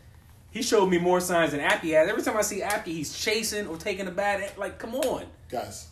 he 0.59 0.63
showed 0.65 0.87
me 0.87 0.99
more 0.99 1.21
signs 1.21 1.53
than 1.53 1.61
Apke 1.61 1.93
has. 1.95 2.09
Every 2.09 2.23
time 2.23 2.37
I 2.37 2.43
see 2.43 2.61
Apke, 2.61 2.87
he's 2.87 3.17
chasing 3.17 3.69
or 3.69 3.77
taking 3.77 4.09
a 4.09 4.11
bad 4.11 4.51
like, 4.59 4.79
come 4.79 4.95
on. 4.97 5.25
Guys, 5.49 5.87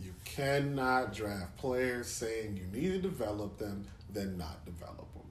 you 0.00 0.12
cannot 0.24 1.12
draft 1.14 1.56
players 1.58 2.08
saying 2.08 2.56
you 2.56 2.80
need 2.80 2.88
to 2.92 2.98
develop 3.08 3.58
them, 3.58 3.86
then 4.12 4.38
not 4.38 4.64
develop 4.64 4.96
them. 5.12 5.22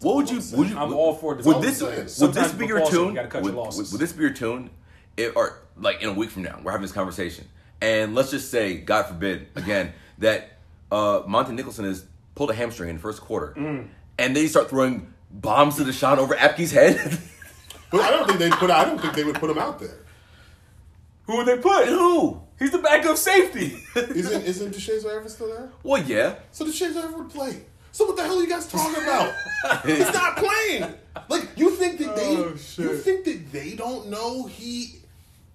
What 0.00 0.16
would 0.16 0.30
you? 0.30 0.40
Would 0.56 0.70
you? 0.70 0.78
I'm 0.78 0.94
all 0.94 1.14
for 1.14 1.34
Would 1.34 1.44
development. 1.44 1.76
this? 2.06 2.18
Would 2.20 2.32
this 2.32 2.52
be 2.52 2.66
your 2.66 2.86
tune? 2.86 3.14
you 3.14 3.20
would, 3.22 3.32
your 3.34 3.42
would- 3.42 3.76
would 3.76 4.00
this 4.00 4.12
be 4.12 4.22
your 4.22 4.32
tune? 4.32 4.70
If, 5.16 5.36
or 5.36 5.58
like 5.76 6.00
in 6.02 6.08
a 6.08 6.12
week 6.14 6.30
from 6.30 6.42
now, 6.44 6.58
we're 6.62 6.70
having 6.70 6.82
this 6.82 6.92
conversation, 6.92 7.46
and 7.82 8.14
let's 8.14 8.30
just 8.30 8.50
say, 8.50 8.78
God 8.78 9.02
forbid, 9.06 9.48
again, 9.56 9.92
that 10.18 10.52
uh, 10.90 11.20
Montae 11.28 11.52
Nicholson 11.52 11.84
has 11.84 12.06
pulled 12.34 12.50
a 12.50 12.54
hamstring 12.54 12.88
in 12.88 12.96
the 12.96 13.02
first 13.02 13.20
quarter, 13.20 13.52
Mm. 13.58 13.88
and 14.18 14.34
they 14.34 14.46
start 14.46 14.70
throwing 14.70 15.12
bombs 15.30 15.76
to 15.76 15.82
DeSean 15.84 16.16
over 16.18 16.34
Apke's 16.34 16.70
head. 16.72 17.18
But 17.90 18.02
I 18.02 18.10
don't 18.10 18.26
think 18.26 18.38
they 18.38 18.50
put. 18.50 18.70
I 18.70 18.84
don't 18.84 19.00
think 19.00 19.14
they 19.14 19.24
would 19.24 19.36
put 19.36 19.50
him 19.50 19.58
out 19.58 19.78
there. 19.78 19.98
Who 21.26 21.36
would 21.36 21.46
they 21.46 21.58
put? 21.58 21.86
Who? 21.86 22.40
He's 22.58 22.70
the 22.72 22.78
backup 22.78 23.16
safety. 23.16 23.82
Isn't 23.96 24.42
isn't 24.44 24.74
Deshaun 24.74 25.30
still 25.30 25.48
there? 25.48 25.70
Well, 25.82 26.02
yeah. 26.02 26.36
So 26.52 26.64
Deshaun 26.64 26.94
Everett 26.96 27.16
would 27.16 27.30
play. 27.30 27.62
So 27.92 28.06
what 28.06 28.16
the 28.16 28.22
hell 28.22 28.38
are 28.38 28.42
you 28.42 28.48
guys 28.48 28.66
talking 28.66 29.02
about? 29.02 29.32
He's 29.84 29.98
not 30.12 30.36
playing. 30.36 30.94
Like 31.28 31.48
you 31.56 31.70
think 31.70 31.98
that 31.98 32.14
they 32.16 32.36
Oh, 32.36 32.54
you 32.76 32.96
think 32.96 33.24
that 33.24 33.52
they 33.52 33.74
don't 33.74 34.08
know 34.08 34.46
he 34.46 35.00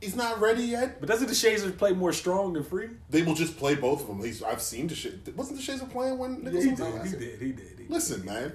is 0.02 0.16
not 0.16 0.42
ready 0.42 0.64
yet? 0.64 1.00
but 1.00 1.08
doesn't 1.08 1.28
the 1.28 1.74
play 1.78 1.94
more 1.94 2.12
strong 2.14 2.54
than 2.54 2.64
free? 2.64 2.90
They 3.10 3.24
will 3.24 3.36
just 3.36 3.58
play 3.58 3.76
both 3.76 4.02
of 4.02 4.08
them. 4.08 4.22
He's, 4.24 4.44
I've 4.44 4.62
seen 4.62 4.90
Deshaun. 4.90 5.34
Wasn't 5.36 5.60
Deshaun 5.60 5.90
playing 5.90 6.18
when 6.18 6.42
Yeah, 6.44 6.52
he 6.62 6.72
did. 6.76 6.78
He 6.78 7.12
did. 7.12 7.12
He 7.12 7.18
did. 7.18 7.40
He 7.40 7.52
did. 7.52 7.90
Listen, 7.90 8.26
man. 8.26 8.54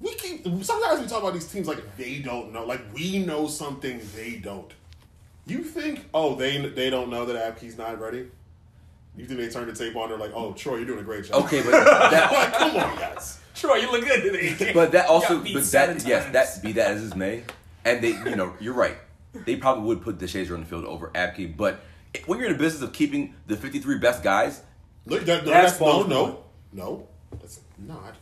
We 0.00 0.14
keep 0.14 0.44
sometimes 0.64 1.00
we 1.00 1.06
talk 1.06 1.22
about 1.22 1.34
these 1.34 1.46
teams 1.46 1.68
like 1.68 1.96
they 1.96 2.18
don't 2.18 2.52
know, 2.52 2.64
like 2.64 2.80
we 2.94 3.18
know 3.18 3.46
something 3.46 4.00
they 4.16 4.36
don't. 4.36 4.72
You 5.46 5.62
think? 5.62 6.06
Oh, 6.14 6.34
they 6.34 6.58
they 6.68 6.90
don't 6.90 7.10
know 7.10 7.26
that 7.26 7.36
Apke's 7.36 7.76
not 7.76 8.00
ready. 8.00 8.28
You 9.16 9.26
think 9.26 9.40
they 9.40 9.48
turn 9.48 9.66
the 9.66 9.74
tape 9.74 9.96
on? 9.96 10.08
They're 10.08 10.18
like, 10.18 10.32
"Oh, 10.34 10.52
Troy, 10.52 10.76
you're 10.76 10.86
doing 10.86 11.00
a 11.00 11.02
great 11.02 11.24
job." 11.24 11.44
Okay, 11.44 11.62
but 11.62 11.70
that, 12.10 12.32
like, 12.32 12.52
come 12.54 12.76
on, 12.76 12.96
guys. 12.98 13.40
Troy, 13.54 13.76
you 13.76 13.90
look 13.90 14.06
good 14.06 14.22
today. 14.22 14.72
but 14.74 14.92
that 14.92 15.06
also, 15.06 15.40
but 15.40 15.64
seven 15.64 15.98
that 15.98 16.06
yes, 16.06 16.32
that 16.32 16.62
be 16.62 16.72
that 16.72 16.92
as 16.92 17.02
is 17.02 17.16
may, 17.16 17.42
and 17.84 18.02
they, 18.02 18.10
you 18.10 18.36
know, 18.36 18.54
you're 18.60 18.74
right. 18.74 18.96
They 19.32 19.56
probably 19.56 19.84
would 19.84 20.02
put 20.02 20.18
Deshazor 20.18 20.54
on 20.54 20.60
the 20.60 20.66
field 20.66 20.84
over 20.84 21.08
Apke, 21.08 21.56
but 21.56 21.80
when 22.26 22.38
you're 22.38 22.48
in 22.48 22.54
the 22.54 22.58
business 22.58 22.82
of 22.82 22.92
keeping 22.92 23.34
the 23.46 23.56
53 23.56 23.98
best 23.98 24.22
guys, 24.22 24.62
Look, 25.06 25.24
that, 25.24 25.44
no, 25.44 25.50
That's 25.50 25.78
that's, 25.78 25.80
no, 25.80 26.02
no, 26.06 26.44
no. 26.72 27.08
That's 27.40 27.60
not. 27.78 28.14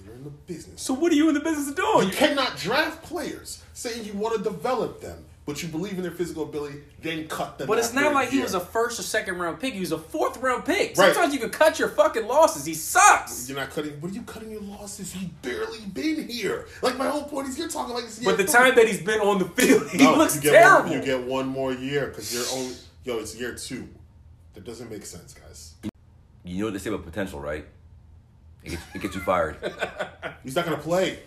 Well, 0.00 0.06
you're 0.06 0.14
in 0.16 0.24
the 0.24 0.30
business. 0.30 0.82
So 0.82 0.94
what 0.94 1.12
are 1.12 1.14
you 1.14 1.28
in 1.28 1.34
the 1.34 1.40
business 1.40 1.68
of 1.68 1.76
doing? 1.76 2.08
You 2.08 2.14
cannot 2.14 2.56
draft 2.56 3.02
players 3.02 3.62
saying 3.74 4.04
you 4.04 4.12
want 4.14 4.36
to 4.36 4.42
develop 4.42 5.00
them, 5.00 5.24
but 5.46 5.62
you 5.62 5.68
believe 5.68 5.94
in 5.94 6.02
their 6.02 6.10
physical 6.12 6.44
ability, 6.44 6.80
then 7.00 7.26
cut 7.28 7.58
them. 7.58 7.66
But 7.66 7.78
it's 7.78 7.92
not 7.92 8.12
like 8.14 8.28
he 8.30 8.40
was 8.40 8.54
a 8.54 8.60
first 8.60 8.98
or 9.00 9.02
second 9.02 9.38
round 9.38 9.60
pick. 9.60 9.74
He 9.74 9.80
was 9.80 9.92
a 9.92 9.98
fourth 9.98 10.36
round 10.38 10.64
pick. 10.64 10.96
Right. 10.96 11.12
Sometimes 11.14 11.34
you 11.34 11.40
can 11.40 11.50
cut 11.50 11.78
your 11.78 11.88
fucking 11.88 12.26
losses. 12.26 12.64
He 12.64 12.74
sucks. 12.74 13.48
You're 13.48 13.58
not 13.58 13.70
cutting. 13.70 14.00
What 14.00 14.12
are 14.12 14.14
you 14.14 14.22
cutting 14.22 14.50
your 14.50 14.62
losses? 14.62 15.12
He's 15.12 15.28
barely 15.42 15.80
been 15.80 16.28
here. 16.28 16.66
Like 16.82 16.96
my 16.98 17.08
whole 17.08 17.24
point 17.24 17.48
is, 17.48 17.58
you're 17.58 17.68
talking 17.68 17.94
like. 17.94 18.04
It's 18.04 18.18
But 18.18 18.36
the 18.36 18.44
time 18.44 18.74
that 18.74 18.86
he's 18.86 19.02
been 19.02 19.20
on 19.20 19.38
the 19.38 19.46
field, 19.46 19.88
he 19.90 19.98
No, 19.98 20.16
looks 20.16 20.36
you 20.36 20.42
get 20.42 20.52
terrible. 20.52 20.90
One, 20.90 20.98
you 20.98 21.04
get 21.04 21.22
one 21.24 21.48
more 21.48 21.72
year 21.72 22.06
because 22.08 22.32
you're 22.32 22.58
only. 22.58 22.74
Yo, 23.04 23.18
it's 23.18 23.34
year 23.38 23.54
two. 23.54 23.88
That 24.54 24.64
doesn't 24.64 24.90
make 24.90 25.06
sense, 25.06 25.32
guys. 25.32 25.74
you 26.44 26.58
know 26.58 26.64
what 26.66 26.72
they 26.74 26.78
say 26.80 26.90
about 26.90 27.04
potential, 27.06 27.40
right? 27.40 27.64
It 28.64 28.70
gets, 28.70 28.82
it 28.94 29.00
gets 29.02 29.14
you 29.14 29.20
fired. 29.22 29.56
He's 30.44 30.54
not 30.56 30.64
gonna 30.64 30.76
play. 30.78 31.18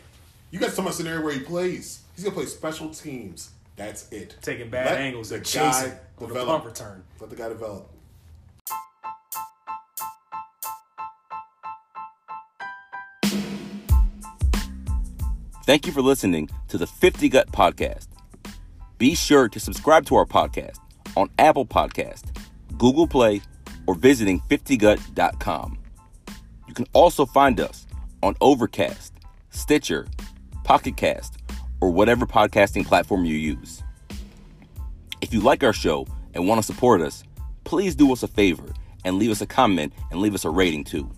You 0.52 0.60
guys 0.60 0.70
talking 0.72 0.86
about 0.86 0.94
a 0.94 0.98
scenario 0.98 1.24
where 1.24 1.34
he 1.34 1.40
plays. 1.40 2.02
He's 2.16 2.24
gonna 2.24 2.36
play 2.36 2.46
special 2.46 2.90
teams. 2.90 3.52
That's 3.76 4.12
it. 4.12 4.36
Taking 4.42 4.70
bad 4.70 4.86
Let 4.86 5.00
angles 5.00 5.30
the 5.30 5.36
and 5.36 5.44
guy 5.44 5.50
chasing 5.50 5.92
on 5.92 5.98
the 6.20 6.28
develop. 6.28 6.48
punt 6.62 6.66
return. 6.66 7.04
Let 7.20 7.30
the 7.32 7.36
guy 7.36 7.50
develop. 7.50 7.90
Thank 15.66 15.88
you 15.88 15.94
for 15.94 16.02
listening 16.02 16.50
to 16.68 16.78
the 16.78 16.88
50 16.88 17.30
Gut 17.30 17.52
Podcast. 17.52 18.08
Be 18.98 19.16
sure 19.16 19.48
to 19.50 19.60
subscribe 19.60 20.06
to 20.08 20.16
our 20.16 20.26
podcast 20.26 20.78
on 21.16 21.30
Apple 21.40 21.66
Podcast, 21.66 22.24
Google 22.78 23.08
Play, 23.08 23.42
or 23.88 23.96
visiting 23.96 24.42
50gut.com. 24.50 25.78
You 26.74 26.86
can 26.86 26.92
also 26.94 27.28
find 27.28 27.60
us 27.60 27.86
on 28.24 28.36
Overcast, 28.42 29.14
Stitcher, 29.52 30.08
Pocket 30.64 30.98
Cast, 30.98 31.38
or 31.80 31.92
whatever 31.92 32.26
podcasting 32.26 32.84
platform 32.84 33.26
you 33.26 33.36
use. 33.36 33.84
If 35.22 35.36
you 35.36 35.40
like 35.40 35.64
our 35.64 35.72
show 35.72 36.08
and 36.34 36.48
want 36.48 36.58
to 36.58 36.66
support 36.66 37.02
us, 37.02 37.24
please 37.64 37.94
do 37.94 38.12
us 38.12 38.24
a 38.24 38.28
favor 38.28 38.74
and 39.06 39.20
leave 39.20 39.30
us 39.30 39.40
a 39.42 39.46
comment 39.46 39.94
and 40.10 40.20
leave 40.20 40.34
us 40.34 40.46
a 40.46 40.50
rating 40.50 40.84
too. 40.84 41.12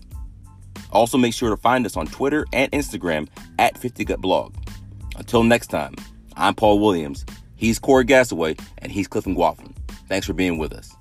Also, 0.92 1.16
make 1.16 1.32
sure 1.32 1.48
to 1.48 1.56
find 1.56 1.86
us 1.86 1.96
on 1.96 2.06
Twitter 2.06 2.44
and 2.52 2.70
Instagram 2.72 3.26
at 3.58 3.80
50gutblog. 3.80 4.54
Until 5.16 5.42
next 5.42 5.68
time, 5.68 5.94
I'm 6.36 6.54
Paul 6.54 6.80
Williams, 6.80 7.24
he's 7.54 7.78
Corey 7.78 8.04
Gasaway, 8.04 8.60
and 8.76 8.92
he's 8.92 9.08
Cliff 9.08 9.24
Guaffin. 9.24 9.74
Thanks 10.06 10.26
for 10.26 10.34
being 10.34 10.58
with 10.58 10.74
us. 10.74 10.94